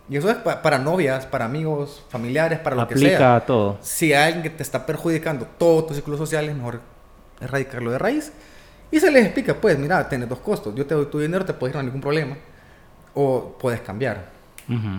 Y 0.08 0.16
eso 0.16 0.30
es 0.30 0.36
pa- 0.36 0.62
para 0.62 0.78
novias, 0.78 1.26
para 1.26 1.44
amigos, 1.44 2.04
familiares, 2.08 2.60
para 2.60 2.76
lo 2.76 2.86
que 2.88 2.96
sea 2.96 3.08
Aplica 3.08 3.36
a 3.36 3.40
todo. 3.44 3.76
si 3.82 4.12
hay 4.14 4.24
alguien 4.32 4.42
que 4.44 4.50
te 4.50 4.62
está 4.62 4.86
perjudicando 4.86 5.46
todo 5.58 5.84
tu 5.84 5.94
ciclo 5.94 6.16
social, 6.16 6.48
es 6.48 6.54
mejor 6.56 6.80
erradicarlo 7.40 7.90
de 7.90 7.98
raíz. 7.98 8.32
Y 8.90 9.00
se 9.00 9.10
les 9.10 9.24
explica, 9.24 9.54
pues, 9.54 9.78
mira, 9.78 10.08
tienes 10.08 10.28
dos 10.28 10.38
costos. 10.38 10.74
Yo 10.74 10.86
te 10.86 10.94
doy 10.94 11.06
tu 11.06 11.18
dinero, 11.18 11.44
te 11.44 11.52
puedes 11.52 11.74
ir, 11.74 11.76
no 11.78 11.82
ningún 11.84 12.00
problema. 12.00 12.36
O 13.14 13.56
puedes 13.58 13.80
cambiar. 13.80 14.34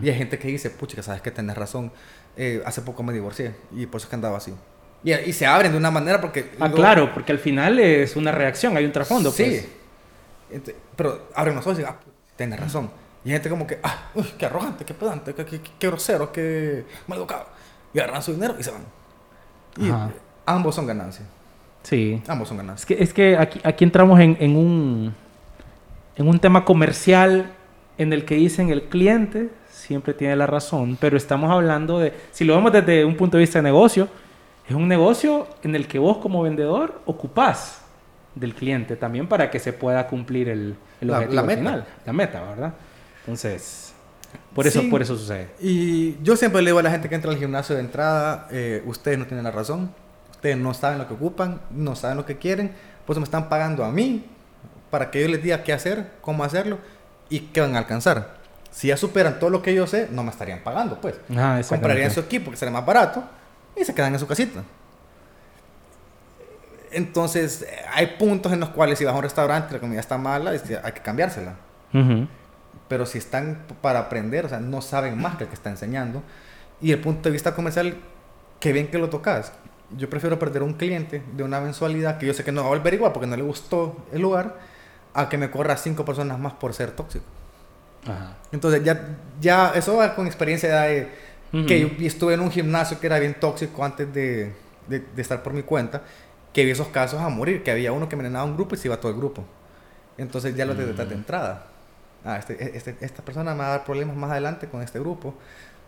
Y 0.01 0.09
hay 0.09 0.15
gente 0.15 0.39
que 0.39 0.47
dice, 0.47 0.69
pucha, 0.69 0.95
que 0.95 1.03
sabes 1.03 1.21
que 1.21 1.29
tenés 1.31 1.57
razón. 1.57 1.91
Eh, 2.37 2.61
hace 2.65 2.81
poco 2.81 3.01
me 3.03 3.11
divorcié 3.13 3.55
y 3.75 3.85
por 3.87 3.97
eso 3.99 4.05
es 4.05 4.09
que 4.09 4.15
andaba 4.15 4.37
así. 4.37 4.53
Y, 5.03 5.11
y 5.13 5.33
se 5.33 5.45
abren 5.45 5.71
de 5.71 5.77
una 5.77 5.91
manera 5.91 6.21
porque... 6.21 6.51
Ah, 6.59 6.71
claro, 6.71 7.13
porque 7.13 7.31
al 7.31 7.39
final 7.39 7.79
es 7.79 8.15
una 8.15 8.31
reacción, 8.31 8.77
hay 8.77 8.85
un 8.85 8.91
trasfondo. 8.91 9.31
Sí. 9.31 9.65
pues. 10.49 10.75
Pero 10.95 11.27
abren 11.35 11.55
los 11.55 11.65
ojos 11.65 11.79
y 11.79 11.81
dicen, 11.81 11.95
ah, 11.97 12.03
tienes 12.35 12.59
razón. 12.59 12.89
Y 13.25 13.29
hay 13.29 13.33
gente 13.35 13.49
como 13.49 13.67
que, 13.67 13.79
ah, 13.83 14.09
uy, 14.15 14.23
qué 14.37 14.45
arrogante, 14.45 14.85
qué 14.85 14.93
pedante, 14.93 15.33
qué, 15.33 15.45
qué- 15.45 15.61
qué 15.79 15.87
grosero, 15.87 16.31
qué 16.31 16.85
mal 17.07 17.17
educado. 17.19 17.47
Y 17.93 17.99
agarran 17.99 18.21
su 18.23 18.33
dinero 18.33 18.55
y 18.59 18.63
se 18.63 18.71
van. 18.71 18.83
Y 19.77 19.89
Ajá. 19.89 20.11
ambos 20.45 20.75
son 20.75 20.87
ganancias. 20.87 21.27
Sí. 21.89 22.21
Ambos 22.27 22.49
son 22.49 22.57
Es 22.57 22.63
ganancias. 22.63 22.85
que, 22.85 23.01
es 23.03 23.13
que 23.13 23.37
aquí, 23.37 23.61
aquí 23.63 23.83
entramos 23.85 24.19
en, 24.19 24.35
en 24.41 24.55
un, 24.57 25.13
en 26.17 26.27
un 26.27 26.39
tema 26.39 26.65
comercial 26.65 27.45
en 27.97 28.11
el 28.11 28.25
que 28.25 28.35
dicen 28.35 28.69
el 28.71 28.83
cliente 28.83 29.49
siempre 29.69 30.13
tiene 30.13 30.35
la 30.35 30.47
razón, 30.47 30.97
pero 30.99 31.15
estamos 31.15 31.49
hablando 31.49 31.99
de, 31.99 32.13
si 32.31 32.43
lo 32.43 32.55
vemos 32.55 32.73
desde 32.73 33.05
un 33.05 33.15
punto 33.15 33.37
de 33.37 33.41
vista 33.41 33.59
de 33.59 33.63
negocio, 33.63 34.09
es 34.67 34.75
un 34.75 34.87
negocio 34.89 35.47
en 35.63 35.75
el 35.75 35.87
que 35.87 35.97
vos 35.97 36.17
como 36.17 36.41
vendedor 36.43 36.99
ocupás 37.05 37.81
del 38.35 38.53
cliente 38.53 38.97
también 38.97 39.27
para 39.27 39.49
que 39.49 39.59
se 39.59 39.71
pueda 39.71 40.07
cumplir 40.07 40.49
el, 40.49 40.75
el 40.99 41.07
La- 41.07 41.17
objetivo 41.19 41.35
la 41.35 41.43
meta. 41.47 41.59
final, 41.61 41.85
la 42.05 42.13
meta, 42.13 42.41
¿verdad? 42.41 42.73
Entonces, 43.21 43.93
por 44.53 44.67
eso, 44.67 44.81
Sí. 44.81 44.87
por 44.89 45.01
eso 45.01 45.15
sucede. 45.15 45.47
Y 45.61 46.21
yo 46.21 46.35
siempre 46.35 46.61
le 46.61 46.69
digo 46.71 46.79
a 46.79 46.83
la 46.83 46.91
gente 46.91 47.07
que 47.07 47.15
entra 47.15 47.31
al 47.31 47.37
gimnasio 47.37 47.75
de 47.75 47.81
entrada, 47.81 48.47
eh, 48.51 48.83
ustedes 48.85 49.17
no 49.17 49.25
tienen 49.25 49.45
la 49.45 49.51
razón, 49.51 49.89
ustedes 50.37 50.57
no 50.57 50.73
saben 50.73 50.99
lo 50.99 51.07
que 51.07 51.15
ocupan, 51.15 51.59
no 51.71 51.95
saben 51.95 52.17
lo 52.17 52.25
que 52.25 52.37
quieren, 52.37 52.71
por 53.05 53.13
eso 53.13 53.19
me 53.19 53.25
están 53.25 53.49
pagando 53.49 53.83
a 53.83 53.91
mí 53.91 54.25
para 54.89 55.11
que 55.11 55.21
yo 55.21 55.27
les 55.27 55.43
diga 55.43 55.63
qué 55.63 55.73
hacer, 55.73 56.11
cómo 56.21 56.43
hacerlo 56.43 56.77
y 57.29 57.39
qué 57.39 57.61
van 57.61 57.75
a 57.75 57.79
alcanzar. 57.79 58.37
Si 58.71 58.89
ya 58.89 58.97
superan 58.97 59.39
todo 59.39 59.49
lo 59.49 59.61
que 59.61 59.73
yo 59.73 59.87
sé, 59.87 60.07
no 60.11 60.23
me 60.23 60.29
estarían 60.29 60.59
pagando, 60.59 61.01
pues. 61.01 61.15
Ah. 61.35 61.59
Comprarían 61.67 62.11
su 62.11 62.19
equipo 62.19 62.51
que 62.51 62.57
será 62.57 62.71
más 62.71 62.85
barato 62.85 63.23
y 63.75 63.83
se 63.83 63.93
quedan 63.93 64.13
en 64.13 64.19
su 64.19 64.27
casita. 64.27 64.63
Entonces, 66.91 67.67
hay 67.93 68.15
puntos 68.19 68.53
en 68.53 68.59
los 68.59 68.69
cuales 68.69 68.99
si 68.99 69.05
vas 69.05 69.13
a 69.13 69.17
un 69.17 69.23
restaurante 69.23 69.69
y 69.71 69.73
la 69.73 69.79
comida 69.79 69.99
está 69.99 70.17
mala, 70.17 70.51
hay 70.51 70.91
que 70.91 71.01
cambiársela. 71.01 71.55
Pero 72.87 73.05
si 73.05 73.17
están 73.17 73.63
para 73.81 73.99
aprender, 73.99 74.45
o 74.45 74.49
sea, 74.49 74.59
no 74.59 74.81
saben 74.81 75.19
más 75.19 75.35
que 75.35 75.43
el 75.43 75.49
que 75.49 75.55
está 75.55 75.69
enseñando. 75.69 76.21
Y 76.79 76.91
el 76.91 76.99
punto 76.99 77.23
de 77.23 77.31
vista 77.31 77.55
comercial, 77.55 77.95
qué 78.59 78.71
bien 78.71 78.87
que 78.87 78.97
lo 78.97 79.09
tocas. 79.09 79.51
Yo 79.95 80.09
prefiero 80.09 80.37
perder 80.37 80.63
un 80.63 80.73
cliente 80.73 81.21
de 81.33 81.43
una 81.43 81.61
mensualidad 81.61 82.17
que 82.17 82.25
yo 82.25 82.33
sé 82.33 82.43
que 82.43 82.51
no 82.51 82.61
va 82.61 82.67
a 82.67 82.69
volver 82.71 82.93
igual 82.93 83.13
porque 83.13 83.27
no 83.27 83.35
le 83.37 83.43
gustó 83.43 83.95
el 84.11 84.21
lugar, 84.21 84.57
a 85.13 85.29
que 85.29 85.37
me 85.37 85.49
corra 85.49 85.77
cinco 85.77 86.03
personas 86.03 86.37
más 86.39 86.53
por 86.53 86.73
ser 86.73 86.91
tóxico. 86.91 87.25
Ajá. 88.03 88.35
Entonces, 88.51 88.83
ya, 88.83 89.15
ya 89.39 89.71
eso 89.75 89.95
va 89.97 90.13
con 90.15 90.27
experiencia 90.27 90.81
de 90.81 91.09
que 91.65 91.79
yo 91.79 92.05
estuve 92.05 92.33
en 92.33 92.41
un 92.41 92.51
gimnasio 92.51 92.99
que 92.99 93.07
era 93.07 93.17
bien 93.19 93.33
tóxico 93.39 93.83
antes 93.85 94.13
de, 94.13 94.51
de- 94.87 94.99
de 94.99 95.21
estar 95.21 95.41
por 95.41 95.53
mi 95.53 95.63
cuenta, 95.63 96.01
que 96.53 96.65
vi 96.65 96.71
esos 96.71 96.87
casos 96.89 97.21
a 97.21 97.29
morir, 97.29 97.63
que 97.63 97.71
había 97.71 97.93
uno 97.93 98.09
que 98.09 98.15
envenenaba 98.15 98.43
a 98.43 98.45
un 98.47 98.55
grupo 98.57 98.75
y 98.75 98.77
se 98.77 98.89
iba 98.89 98.97
todo 98.99 99.11
el 99.13 99.17
grupo. 99.17 99.45
Entonces 100.17 100.55
ya 100.55 100.65
lo 100.65 100.75
detectas 100.75 101.07
de 101.07 101.15
Mm. 101.15 101.17
entrada. 101.19 101.67
Ah, 102.25 102.37
este, 102.37 102.75
este- 102.77 102.97
esta 102.99 103.23
persona 103.23 103.53
me 103.53 103.59
va 103.59 103.67
a 103.67 103.69
dar 103.69 103.85
problemas 103.85 104.17
más 104.17 104.31
adelante 104.31 104.67
con 104.67 104.81
este 104.81 104.99
grupo. 104.99 105.33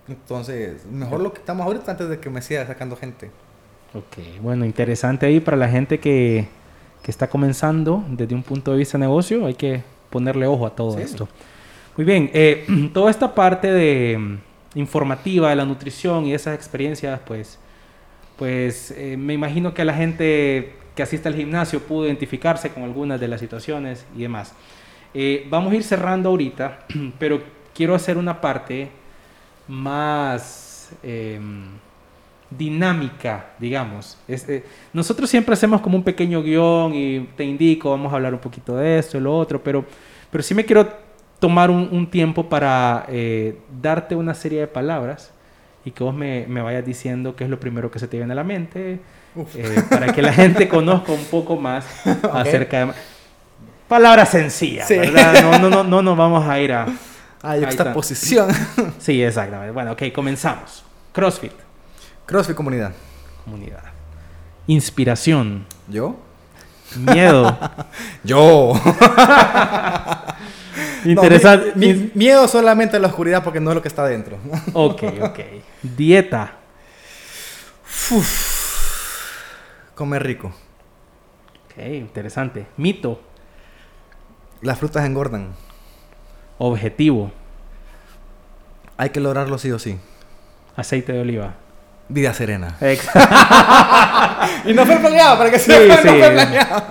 Entonces, 0.08 0.86
mejor 0.86 1.20
lo 1.20 1.34
quitamos 1.34 1.66
ahorita 1.66 1.91
antes 1.91 2.08
de 2.10 2.20
que 2.20 2.30
me 2.30 2.41
siga 2.41 2.66
sacando 2.66 2.95
gente. 2.95 3.30
Ok, 3.93 4.41
bueno, 4.41 4.65
interesante 4.65 5.25
ahí 5.25 5.39
para 5.39 5.57
la 5.57 5.67
gente 5.67 5.99
que, 5.99 6.47
que 7.01 7.09
está 7.11 7.27
comenzando 7.27 8.03
desde 8.09 8.35
un 8.35 8.43
punto 8.43 8.71
de 8.71 8.77
vista 8.77 8.97
de 8.97 9.05
negocio, 9.05 9.45
hay 9.45 9.55
que 9.55 9.81
ponerle 10.09 10.45
ojo 10.47 10.65
a 10.67 10.75
todo 10.75 10.91
Sí. 10.97 11.01
esto. 11.01 11.27
Muy 11.97 12.05
bien, 12.05 12.29
eh, 12.33 12.65
toda 12.93 13.09
esta 13.09 13.33
parte 13.33 13.71
de 13.71 14.17
mm, 14.17 14.37
informativa 14.79 15.49
de 15.49 15.55
la 15.55 15.65
nutrición 15.65 16.25
y 16.25 16.33
esas 16.33 16.55
experiencias, 16.55 17.19
pues, 17.25 17.57
pues 18.37 18.91
eh, 18.91 19.17
me 19.17 19.33
imagino 19.33 19.73
que 19.73 19.83
la 19.83 19.93
gente 19.93 20.73
que 20.95 21.03
asiste 21.03 21.27
al 21.27 21.35
gimnasio 21.35 21.79
pudo 21.81 22.05
identificarse 22.05 22.69
con 22.71 22.83
algunas 22.83 23.19
de 23.19 23.27
las 23.27 23.39
situaciones 23.39 24.05
y 24.15 24.21
demás. 24.21 24.53
Eh, 25.13 25.47
vamos 25.49 25.73
a 25.73 25.75
ir 25.75 25.83
cerrando 25.83 26.29
ahorita, 26.29 26.85
pero 27.19 27.41
quiero 27.73 27.95
hacer 27.95 28.17
una 28.17 28.39
parte 28.39 28.89
más 29.67 30.91
em, 31.03 31.63
dinámica, 32.50 33.52
digamos. 33.60 34.18
Este, 34.28 34.64
nosotros 34.93 35.30
siempre 35.30 35.54
hacemos 35.54 35.82
como 35.82 35.97
un 35.97 36.04
pequeño 36.04 36.41
guion 36.41 36.93
y 36.93 37.20
te 37.36 37.43
indico, 37.43 37.91
vamos 37.91 38.12
a 38.12 38.16
hablar 38.16 38.34
un 38.34 38.39
poquito 38.39 38.76
de 38.76 39.00
esto 39.00 39.18
y 39.18 39.22
lo 39.22 39.38
otro, 39.38 39.62
pero, 39.64 39.86
pero 40.32 40.43
sí 40.43 40.54
me 40.56 40.66
quiero 40.66 40.88
tomar 41.39 41.70
un, 41.72 41.88
un 41.91 42.10
tiempo 42.10 42.50
para 42.50 43.06
eh, 43.10 43.58
darte 43.82 44.16
una 44.16 44.34
serie 44.34 44.60
de 44.62 44.68
palabras 44.68 45.32
y 45.86 45.91
que 45.91 46.04
vos 46.04 46.14
me, 46.14 46.45
me 46.47 46.62
vayas 46.62 46.86
diciendo 46.86 47.36
qué 47.36 47.45
es 47.45 47.50
lo 47.50 47.60
primero 47.60 47.89
que 47.89 48.00
se 48.00 48.08
te 48.08 48.18
viene 48.18 48.34
a 48.34 48.36
la 48.36 48.43
mente, 48.43 49.00
eh, 49.56 49.84
para 49.89 50.12
que 50.12 50.22
la 50.22 50.34
gente 50.34 50.68
conozca 50.70 51.12
un 51.12 51.24
poco 51.26 51.56
más 51.56 51.86
acerca 52.34 52.86
de... 52.88 52.93
Palabras 53.88 54.30
sencillas, 54.30 54.88
Sí. 54.88 54.97
¿verdad? 54.97 55.41
No, 55.41 55.58
no, 55.60 55.70
no, 55.70 55.84
no 55.84 56.02
nos 56.02 56.18
vamos 56.18 56.47
a 56.47 56.60
ir 56.60 56.74
a... 56.74 56.86
Ahí 57.41 57.64
esta 57.64 57.93
posición. 57.93 58.50
Sí, 58.97 59.24
exactamente. 59.24 59.72
Bueno, 59.72 59.93
ok, 59.93 60.04
comenzamos. 60.14 60.84
CrossFit, 61.14 61.54
CrossFit 62.30 62.55
comunidad. 62.55 62.93
comunidad. 63.43 63.84
Inspiración, 64.67 65.65
¿Yo? 65.88 66.15
miedo. 66.95 67.57
Yo. 68.23 68.73
Interesante. 71.05 71.69
No, 71.69 71.73
mi- 71.75 71.93
mi- 71.93 72.11
miedo 72.13 72.47
solamente 72.47 72.97
a 72.97 72.99
la 72.99 73.07
oscuridad 73.07 73.43
porque 73.43 73.59
no 73.59 73.71
es 73.71 73.75
lo 73.75 73.82
que 73.82 73.88
está 73.88 74.05
dentro. 74.05 74.38
Ok, 74.73 75.03
ok. 75.21 75.39
Dieta, 75.82 76.53
Comer 79.95 80.23
rico. 80.23 80.47
ok, 81.65 81.84
interesante. 81.93 82.67
Mito, 82.77 83.21
Las 84.61 84.77
frutas 84.77 85.05
engordan. 85.05 85.53
objetivo, 86.57 87.32
Hay 88.97 89.11
que 89.11 89.21
lograrlo 89.21 89.57
sí 89.57 89.71
o 89.71 89.80
sí. 89.80 89.97
aceite 90.75 91.13
de 91.13 91.21
oliva. 91.21 91.53
Vida 92.10 92.34
serena. 92.34 92.76
Ex- 92.82 93.07
Y 94.66 94.74
no 94.74 94.86
fue 94.86 94.97
planeado, 94.97 95.38
para 95.38 95.51
que 95.51 95.60
Sí, 95.60 95.72
sepan, 95.72 95.97
sí. 96.01 96.07
no 96.07 96.12
fue 96.18 96.32
planeado. 96.32 96.84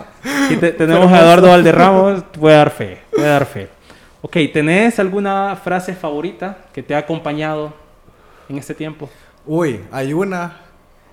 Aquí 0.47 0.57
te- 0.57 0.73
tenemos 0.73 1.13
a 1.13 1.21
Eduardo 1.21 1.49
Valderramos, 1.49 2.23
puede 2.39 2.57
dar 2.57 2.71
fe, 2.71 3.01
puede 3.15 3.29
dar 3.29 3.45
fe. 3.47 3.69
Ok, 4.23 4.37
¿tenés 4.53 4.99
alguna 4.99 5.57
frase 5.63 5.95
favorita 5.95 6.59
que 6.73 6.83
te 6.83 6.95
ha 6.95 6.99
acompañado 6.99 7.73
en 8.49 8.59
este 8.59 8.75
tiempo? 8.75 9.09
Uy, 9.47 9.81
hay 9.93 10.13
una 10.13 10.57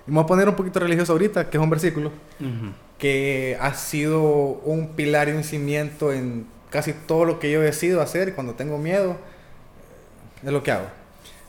Y 0.06 0.10
me 0.10 0.16
voy 0.16 0.24
a 0.24 0.26
poner 0.26 0.48
un 0.48 0.54
poquito 0.54 0.78
religioso 0.80 1.12
ahorita, 1.12 1.48
que 1.50 1.56
es 1.56 1.62
un 1.62 1.70
versículo 1.70 2.08
Ujú. 2.40 2.72
que 2.98 3.56
ha 3.60 3.74
sido 3.74 4.22
un 4.22 4.88
pilar 4.94 5.28
y 5.28 5.32
un 5.32 5.42
cimiento 5.44 6.12
en 6.12 6.46
casi 6.70 6.92
todo 6.92 7.24
lo 7.24 7.38
que 7.38 7.50
yo 7.50 7.60
decido 7.60 8.00
hacer. 8.02 8.28
Y 8.28 8.32
cuando 8.32 8.54
tengo 8.54 8.78
miedo, 8.78 9.16
es 10.44 10.52
lo 10.52 10.62
que 10.62 10.70
hago. 10.72 10.86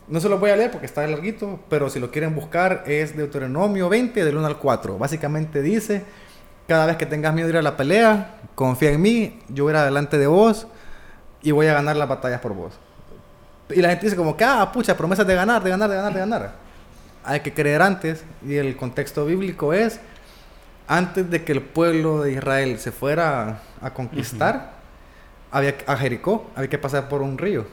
No 0.07 0.21
se 0.21 0.29
lo 0.29 0.39
voy 0.39 0.51
a 0.51 0.55
leer 0.55 0.71
porque 0.71 0.85
está 0.85 1.05
larguito, 1.05 1.59
pero 1.69 1.89
si 1.89 1.99
lo 1.99 2.11
quieren 2.11 2.33
buscar 2.33 2.83
es 2.87 3.17
Deuteronomio 3.17 3.89
20 3.89 4.23
del 4.23 4.37
1 4.37 4.47
al 4.47 4.57
4. 4.57 4.97
Básicamente 4.97 5.61
dice, 5.61 6.05
cada 6.65 6.85
vez 6.85 6.95
que 6.95 7.05
tengas 7.05 7.33
miedo 7.33 7.47
de 7.47 7.53
ir 7.53 7.57
a 7.57 7.61
la 7.61 7.75
pelea, 7.75 8.39
confía 8.55 8.91
en 8.91 9.01
mí, 9.01 9.39
yo 9.49 9.65
voy 9.65 9.71
a 9.71 9.75
ir 9.75 9.81
adelante 9.81 10.17
de 10.17 10.27
vos 10.27 10.67
y 11.41 11.51
voy 11.51 11.67
a 11.67 11.73
ganar 11.73 11.97
las 11.97 12.07
batallas 12.07 12.39
por 12.39 12.53
vos. 12.53 12.73
Y 13.69 13.81
la 13.81 13.89
gente 13.89 14.05
dice 14.05 14.15
como 14.15 14.37
que, 14.37 14.45
ah, 14.45 14.71
pucha, 14.71 14.95
promesas 14.95 15.27
de 15.27 15.35
ganar, 15.35 15.61
de 15.61 15.69
ganar, 15.69 15.89
de 15.89 15.95
ganar, 15.97 16.13
de 16.13 16.19
ganar. 16.19 16.55
Hay 17.25 17.41
que 17.41 17.53
creer 17.53 17.81
antes 17.81 18.23
y 18.45 18.55
el 18.55 18.77
contexto 18.77 19.25
bíblico 19.25 19.73
es, 19.73 19.99
antes 20.87 21.29
de 21.29 21.43
que 21.43 21.51
el 21.51 21.61
pueblo 21.61 22.21
de 22.21 22.31
Israel 22.31 22.79
se 22.79 22.93
fuera 22.93 23.59
a 23.81 23.93
conquistar, 23.93 24.71
había, 25.51 25.75
a 25.85 25.97
Jericó, 25.97 26.49
había 26.55 26.69
que 26.69 26.77
pasar 26.77 27.09
por 27.09 27.21
un 27.21 27.37
río, 27.37 27.65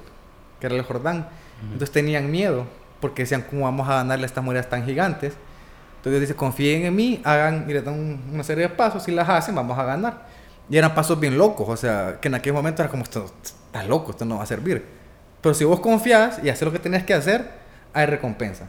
que 0.59 0.66
era 0.66 0.74
el 0.74 0.82
Jordán. 0.82 1.28
Entonces 1.62 1.92
tenían 1.92 2.30
miedo, 2.30 2.66
porque 3.00 3.22
decían, 3.22 3.42
¿cómo 3.48 3.64
vamos 3.64 3.88
a 3.88 3.94
ganarle 3.96 4.24
a 4.24 4.26
estas 4.26 4.44
murallas 4.44 4.68
tan 4.68 4.84
gigantes? 4.84 5.34
Entonces 5.96 6.20
dice, 6.20 6.34
confíen 6.34 6.84
en 6.84 6.94
mí, 6.94 7.20
hagan, 7.24 7.64
y 7.68 7.72
les 7.72 7.84
dan 7.84 7.94
un- 7.94 8.30
una 8.32 8.44
serie 8.44 8.64
de 8.64 8.68
pasos, 8.74 9.02
si 9.02 9.12
las 9.12 9.28
hacen, 9.28 9.55
vamos 9.55 9.78
a 9.78 9.84
ganar. 9.84 10.26
Y 10.68 10.76
eran 10.76 10.94
pasos 10.94 11.18
bien 11.18 11.36
locos, 11.38 11.68
o 11.68 11.76
sea, 11.76 12.18
que 12.20 12.28
en 12.28 12.34
aquel 12.34 12.52
momento 12.52 12.82
era 12.82 12.90
como, 12.90 13.02
esto 13.02 13.30
está 13.42 13.82
loco, 13.84 14.11
esto 14.11 14.24
no 14.24 14.36
va 14.38 14.42
a 14.42 14.46
servir. 14.46 14.84
Pero 15.40 15.55
si 15.55 15.64
vos 15.64 15.80
confías 15.80 16.40
y 16.42 16.48
haces 16.48 16.62
lo 16.62 16.72
que 16.72 16.78
tenías 16.78 17.05
que 17.05 17.14
hacer, 17.14 17.50
hay 17.92 18.07
recompensa. 18.07 18.66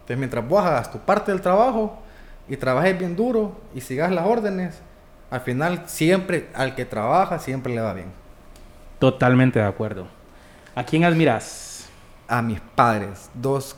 Entonces, 0.00 0.18
mientras 0.18 0.46
vos 0.48 0.64
hagas 0.64 0.90
tu 0.90 0.98
parte 0.98 1.30
del 1.32 1.40
trabajo 1.40 1.98
y 2.48 2.56
trabajes 2.56 2.98
bien 2.98 3.14
duro 3.14 3.60
y 3.74 3.80
sigas 3.80 4.10
las 4.10 4.26
órdenes, 4.26 4.80
al 5.30 5.40
final 5.42 5.82
siempre 5.86 6.48
al 6.54 6.74
que 6.74 6.84
trabaja 6.84 7.38
siempre 7.38 7.74
le 7.74 7.80
va 7.80 7.92
bien. 7.94 8.08
Totalmente 8.98 9.58
de 9.58 9.66
acuerdo. 9.66 10.06
¿A 10.74 10.84
quién 10.84 11.04
admiras? 11.04 11.67
A 12.28 12.42
mis 12.42 12.60
padres, 12.60 13.30
dos 13.34 13.74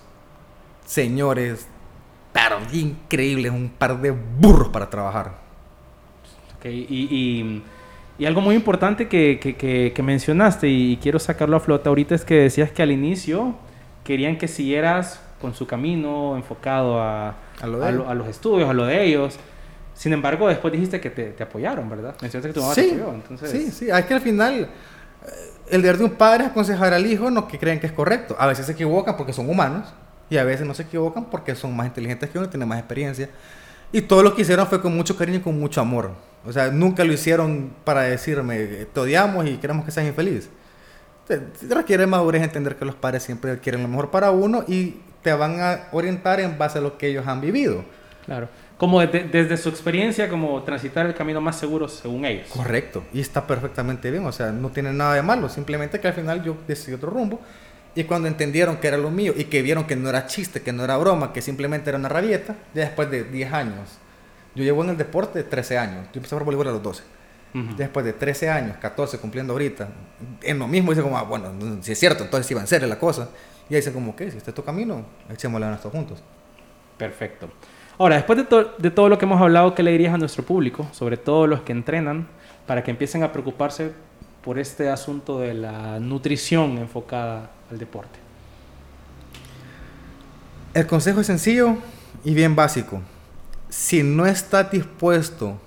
señores, 0.84 1.66
pero 2.32 2.59
increíbles, 2.72 3.53
un 3.53 3.68
par 3.70 4.01
de 4.01 4.11
burros 4.11 4.68
para 4.68 4.90
trabajar. 4.90 5.32
Ok, 6.59 6.66
y, 6.66 6.86
y- 6.90 7.62
y 8.18 8.26
algo 8.26 8.40
muy 8.42 8.55
importante 8.55 9.09
que, 9.09 9.38
que- 9.40 9.57
que- 9.57 9.92
que 9.94 10.03
mencionaste 10.03 10.68
y 10.68 10.98
quiero 11.01 11.18
sacarlo 11.18 11.57
a 11.57 11.61
flota 11.61 11.88
ahorita 11.88 12.14
es 12.14 12.24
que 12.24 12.34
decías 12.34 12.70
que 12.70 12.82
al 12.82 12.90
inicio 12.90 13.55
querían 14.05 14.36
que 14.36 14.46
siguieras 14.48 15.22
con 15.40 15.55
su 15.55 15.66
camino 15.66 16.36
enfocado 16.36 17.01
a, 17.01 17.34
A 17.62 17.66
lo 17.66 18.09
a 18.09 18.14
los 18.14 18.28
estudios, 18.28 18.68
a 18.68 18.74
lo 18.74 18.84
de 18.84 19.05
ellos. 19.05 19.38
Sin 19.94 20.12
embargo, 20.12 20.48
después 20.48 20.72
dijiste 20.72 21.01
que 21.01 21.11
te, 21.11 21.30
te 21.30 21.42
apoyaron, 21.42 21.88
¿verdad? 21.88 22.14
Mencionaste 22.20 22.48
que 22.48 22.55
tu 22.55 22.61
mamá 22.62 22.74
te 22.74 22.82
Sí, 22.82 22.90
apoyó. 22.90 23.14
Entonces, 23.14 23.51
sí, 23.51 23.70
sí. 23.70 23.88
Es 23.90 24.05
que 24.07 24.14
al 24.14 24.20
final 24.20 24.55
eh, 25.26 25.49
el 25.71 25.83
deber 25.83 25.99
de 25.99 26.05
un 26.05 26.11
padre 26.11 26.45
es 26.45 26.51
aconsejar 26.51 26.93
al 26.93 27.07
hijo 27.07 27.31
lo 27.31 27.49
que 27.49 27.59
creen 27.59 27.81
que 27.81 27.87
es 27.87 27.93
correcto. 27.93 28.37
A 28.39 28.47
veces 28.47 28.66
se 28.66 28.73
equivocan 28.73 29.16
porque 29.16 29.33
son 29.33 29.49
humanos 29.49 29.93
y 30.29 30.37
a 30.37 30.45
veces 30.45 30.66
no 30.66 30.75
se 30.75 30.83
equivocan 30.83 31.25
porque 31.27 31.55
son 31.55 31.77
más 31.77 31.87
inteligentes 31.87 32.31
que 32.31 32.39
uno 32.39 32.49
tienen 32.49 32.68
más 32.68 32.79
experiencia. 32.79 33.29
Y 33.93 34.03
todo 34.03 34.23
lo 34.23 34.35
que 34.35 34.43
hicieron 34.43 34.66
fue 34.66 34.81
con 34.81 34.95
mucho 34.97 35.16
cariño 35.16 35.39
y 35.39 35.41
con 35.41 35.59
mucho 35.59 35.81
amor. 35.81 36.12
O 36.47 36.53
sea, 36.53 36.71
nunca 36.71 37.05
lo 37.05 37.12
hicieron 37.12 37.73
para 37.85 38.03
decirme, 38.03 38.87
te 38.93 39.01
odiamos 39.01 39.47
y 39.47 39.57
queremos 39.57 39.85
que 39.85 39.91
seas 39.91 40.07
infeliz. 40.07 40.49
Requiere 41.68 42.07
madurez 42.07 42.43
entender 42.43 42.77
que 42.77 42.85
los 42.85 42.95
padres 42.95 43.23
siempre 43.23 43.59
quieren 43.59 43.83
lo 43.83 43.89
mejor 43.89 44.11
para 44.11 44.31
uno 44.31 44.64
y 44.66 45.01
te 45.23 45.33
van 45.33 45.61
a 45.61 45.89
orientar 45.93 46.41
en 46.41 46.57
base 46.59 46.79
a 46.79 46.81
lo 46.81 46.97
que 46.99 47.09
ellos 47.09 47.27
han 47.27 47.41
vivido. 47.41 47.85
Claro. 48.25 48.49
Como 48.81 48.99
desde, 48.99 49.24
desde 49.24 49.59
su 49.59 49.68
experiencia, 49.68 50.31
como 50.31 50.62
transitar 50.62 51.05
el 51.05 51.14
camino 51.14 51.39
más 51.43 51.59
seguro 51.59 51.87
según 51.87 52.24
ellos. 52.24 52.49
Correcto, 52.49 53.05
y 53.12 53.20
está 53.20 53.47
perfectamente 53.47 54.11
bien, 54.11 54.24
o 54.24 54.33
sea, 54.33 54.53
no 54.53 54.70
tiene 54.70 54.91
nada 54.91 55.16
de 55.16 55.20
malo, 55.20 55.51
simplemente 55.51 56.01
que 56.01 56.09
al 56.09 56.14
final 56.14 56.43
yo 56.43 56.57
decidí 56.66 56.95
otro 56.95 57.11
rumbo. 57.11 57.43
Y 57.95 58.05
cuando 58.05 58.26
entendieron 58.26 58.78
que 58.78 58.89
era 58.89 58.97
lo 58.97 59.11
mío 59.11 59.35
y 59.37 59.45
que 59.45 59.61
vieron 59.61 59.85
que 59.85 59.97
no 59.97 60.09
era 60.09 60.26
chiste, 60.26 60.62
que 60.62 60.72
no 60.72 60.83
era 60.83 60.97
broma, 60.97 61.35
que 61.35 61.43
simplemente 61.43 61.91
era 61.91 61.99
una 61.99 62.09
rabieta, 62.09 62.57
ya 62.72 62.87
después 62.87 63.11
de 63.11 63.24
10 63.24 63.53
años, 63.53 63.99
yo 64.55 64.64
llevo 64.64 64.83
en 64.83 64.89
el 64.89 64.97
deporte 64.97 65.43
13 65.43 65.76
años, 65.76 66.07
yo 66.07 66.12
empecé 66.14 66.35
a 66.35 66.39
voleibol 66.39 66.68
a 66.68 66.72
los 66.72 66.83
12. 66.83 67.03
Ujú. 67.53 67.76
Después 67.76 68.07
de 68.07 68.14
13 68.14 68.49
años, 68.49 68.78
14 68.78 69.18
cumpliendo 69.18 69.53
ahorita, 69.53 69.89
en 70.41 70.59
lo 70.59 70.66
mismo 70.66 70.93
dice 70.93 71.03
como, 71.03 71.18
ah, 71.18 71.24
bueno, 71.24 71.53
si 71.83 71.93
es 71.93 71.99
cierto, 71.99 72.24
entonces 72.24 72.51
iba 72.51 72.62
en 72.62 72.66
serio 72.66 72.89
la 72.89 72.99
cosa. 72.99 73.28
Y 73.68 73.74
ahí 73.74 73.83
dice 73.83 73.93
como, 73.93 74.16
¿qué? 74.16 74.31
Si 74.31 74.39
este 74.39 74.53
es 74.53 74.55
tu 74.55 74.64
camino, 74.64 75.05
echémosle 75.28 75.66
a 75.66 75.70
nosotros 75.72 75.93
juntos. 75.93 76.22
Perfecto. 76.97 77.51
Ahora, 78.01 78.16
después 78.16 78.38
de, 78.38 78.44
to- 78.44 78.72
de 78.78 78.90
todo 78.90 79.11
lo 79.11 79.18
que 79.18 79.26
hemos 79.26 79.38
hablado, 79.42 79.74
¿qué 79.74 79.82
le 79.82 79.90
dirías 79.92 80.14
a 80.14 80.16
nuestro 80.16 80.42
público, 80.42 80.88
sobre 80.90 81.18
todo 81.18 81.46
los 81.46 81.61
que 81.61 81.72
entrenan, 81.72 82.26
para 82.66 82.82
que 82.82 82.90
empiecen 82.90 83.22
a 83.22 83.30
preocuparse 83.30 83.92
por 84.42 84.59
este 84.59 84.88
asunto 84.88 85.38
de 85.38 85.53
la 85.53 86.01
nutrición 86.01 86.78
enfocada 86.78 87.51
al 87.70 87.78
deporte? 87.78 88.18
El 90.72 90.86
consejo 90.86 91.20
es 91.20 91.26
sencillo 91.26 91.76
y 92.24 92.32
bien 92.32 92.57
básico. 92.57 93.03
Si 93.68 94.03
no 94.03 94.24
estás 94.24 94.70
dispuesto 94.70 95.59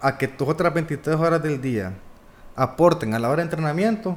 a 0.00 0.16
que 0.16 0.28
tus 0.28 0.46
otras 0.48 0.72
23 0.72 1.16
horas 1.16 1.42
del 1.42 1.60
día 1.60 1.94
aporten 2.54 3.14
a 3.14 3.18
la 3.18 3.30
hora 3.30 3.38
de 3.38 3.42
entrenamiento, 3.50 4.16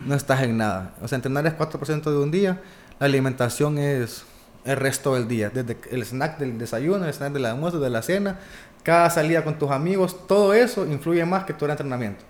no 0.00 0.14
estás 0.14 0.42
en 0.42 0.58
nada. 0.58 0.92
O 1.00 1.08
sea, 1.08 1.16
entrenar 1.16 1.46
es 1.46 1.54
4% 1.54 2.02
de 2.10 2.18
un 2.18 2.30
día, 2.30 2.60
la 2.98 3.06
alimentación 3.06 3.78
es 3.78 4.26
el 4.64 4.76
resto 4.76 5.14
del 5.14 5.28
día, 5.28 5.50
desde 5.50 5.76
el 5.90 6.02
snack 6.04 6.38
del 6.38 6.58
desayuno, 6.58 7.04
el 7.04 7.12
snack 7.12 7.32
del 7.32 7.44
almuerzo, 7.46 7.80
de 7.80 7.90
la 7.90 8.02
cena, 8.02 8.38
cada 8.82 9.08
salida 9.10 9.42
con 9.44 9.58
tus 9.58 9.70
amigos, 9.70 10.26
todo 10.26 10.52
eso 10.54 10.84
influye 10.86 11.24
más 11.24 11.44
que 11.44 11.52
tu 11.54 11.64
entrenamiento. 11.66 12.24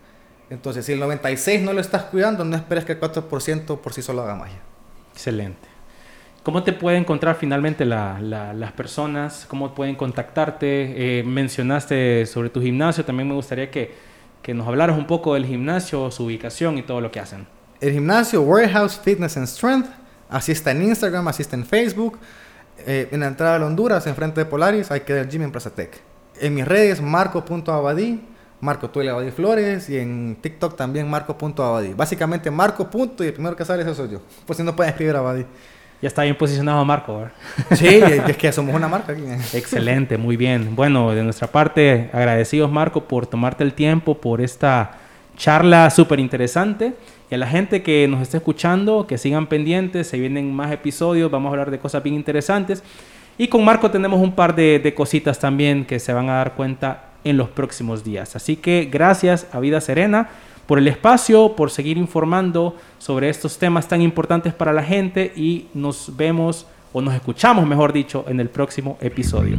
Entonces, 0.50 0.84
si 0.84 0.92
el 0.92 1.00
96 1.00 1.62
no 1.62 1.72
lo 1.72 1.80
estás 1.80 2.02
cuidando, 2.04 2.44
no 2.44 2.54
esperes 2.56 2.84
que 2.84 2.92
el 2.92 3.00
4% 3.00 3.80
por 3.80 3.92
sí 3.92 4.02
solo 4.02 4.22
haga 4.22 4.34
magia. 4.36 4.58
Excelente. 5.12 5.68
¿Cómo 6.42 6.62
te 6.62 6.72
pueden 6.74 7.00
encontrar 7.00 7.36
finalmente 7.36 7.84
la- 7.86 8.20
la- 8.20 8.52
las 8.52 8.72
personas? 8.72 9.46
¿Cómo 9.48 9.74
pueden 9.74 9.94
contactarte? 9.96 11.20
Eh, 11.20 11.22
mencionaste 11.24 12.26
sobre 12.26 12.50
tu 12.50 12.60
gimnasio. 12.60 13.04
También 13.04 13.28
me 13.28 13.34
gustaría 13.34 13.70
que, 13.70 13.94
que 14.42 14.52
nos 14.52 14.68
hablaras 14.68 14.98
un 14.98 15.06
poco 15.06 15.34
del 15.34 15.46
gimnasio, 15.46 16.10
su 16.10 16.24
ubicación 16.26 16.76
y 16.76 16.82
todo 16.82 17.00
lo 17.00 17.10
que 17.10 17.20
hacen. 17.20 17.46
El 17.80 17.92
gimnasio 17.94 18.42
Warehouse 18.42 18.98
Fitness 19.02 19.36
and 19.38 19.46
Strength, 19.46 19.88
así 20.34 20.52
está 20.52 20.72
en 20.72 20.82
Instagram, 20.82 21.26
así 21.28 21.42
está 21.42 21.56
en 21.56 21.64
Facebook. 21.64 22.18
Eh, 22.86 23.08
en 23.12 23.20
la 23.20 23.28
entrada 23.28 23.58
de 23.58 23.64
Honduras, 23.64 24.06
enfrente 24.06 24.40
de 24.40 24.46
Polaris, 24.46 24.90
hay 24.90 25.00
que 25.00 25.18
el 25.18 25.28
gym 25.28 25.42
en 25.42 25.52
Plaza 25.52 25.70
Tech. 25.70 26.00
En 26.40 26.54
mis 26.54 26.66
redes, 26.66 27.00
marco.abadí, 27.00 28.20
Marco 28.60 28.90
Tuele 28.90 29.10
Abadí 29.10 29.30
Flores, 29.30 29.88
y 29.88 29.98
en 29.98 30.36
TikTok 30.40 30.76
también 30.76 31.08
marco.abadí. 31.08 31.94
Básicamente 31.94 32.50
marco. 32.50 32.90
punto, 32.90 33.22
y 33.22 33.28
el 33.28 33.32
primero 33.32 33.54
que 33.54 33.64
sale 33.64 33.82
ese 33.82 33.94
soy 33.94 34.10
yo. 34.10 34.20
Pues 34.46 34.56
si 34.56 34.62
no 34.62 34.74
pueden 34.74 34.90
escribir 34.90 35.14
Abadí. 35.14 35.46
Ya 36.02 36.08
está 36.08 36.22
bien 36.22 36.36
posicionado 36.36 36.84
Marco, 36.84 37.16
¿verdad? 37.16 37.32
Sí, 37.76 37.86
es 38.28 38.36
que 38.36 38.52
somos 38.52 38.74
una 38.74 38.88
marca 38.88 39.12
aquí. 39.12 39.22
Excelente, 39.56 40.18
muy 40.18 40.36
bien. 40.36 40.74
Bueno, 40.76 41.12
de 41.12 41.22
nuestra 41.22 41.46
parte, 41.46 42.10
agradecidos 42.12 42.70
Marco 42.70 43.04
por 43.04 43.26
tomarte 43.26 43.64
el 43.64 43.72
tiempo, 43.72 44.20
por 44.20 44.40
esta 44.42 44.98
charla 45.36 45.88
súper 45.90 46.20
interesante. 46.20 46.94
La 47.36 47.46
gente 47.46 47.82
que 47.82 48.06
nos 48.08 48.22
esté 48.22 48.38
escuchando, 48.38 49.06
que 49.06 49.18
sigan 49.18 49.46
pendientes, 49.46 50.06
se 50.06 50.18
vienen 50.18 50.54
más 50.54 50.72
episodios, 50.72 51.30
vamos 51.30 51.48
a 51.48 51.52
hablar 51.52 51.70
de 51.70 51.78
cosas 51.78 52.02
bien 52.02 52.14
interesantes. 52.14 52.82
Y 53.36 53.48
con 53.48 53.64
Marco 53.64 53.90
tenemos 53.90 54.20
un 54.20 54.32
par 54.32 54.54
de, 54.54 54.78
de 54.78 54.94
cositas 54.94 55.38
también 55.38 55.84
que 55.84 55.98
se 55.98 56.12
van 56.12 56.28
a 56.28 56.34
dar 56.34 56.54
cuenta 56.54 57.06
en 57.24 57.36
los 57.36 57.48
próximos 57.48 58.04
días. 58.04 58.36
Así 58.36 58.56
que 58.56 58.88
gracias 58.90 59.46
a 59.52 59.60
Vida 59.60 59.80
Serena 59.80 60.28
por 60.66 60.78
el 60.78 60.88
espacio, 60.88 61.56
por 61.56 61.70
seguir 61.70 61.98
informando 61.98 62.76
sobre 62.98 63.28
estos 63.28 63.58
temas 63.58 63.88
tan 63.88 64.00
importantes 64.00 64.54
para 64.54 64.72
la 64.72 64.82
gente 64.82 65.32
y 65.36 65.66
nos 65.74 66.16
vemos 66.16 66.66
o 66.92 67.02
nos 67.02 67.14
escuchamos, 67.14 67.66
mejor 67.66 67.92
dicho, 67.92 68.24
en 68.28 68.40
el 68.40 68.48
próximo 68.48 68.96
episodio. 69.00 69.58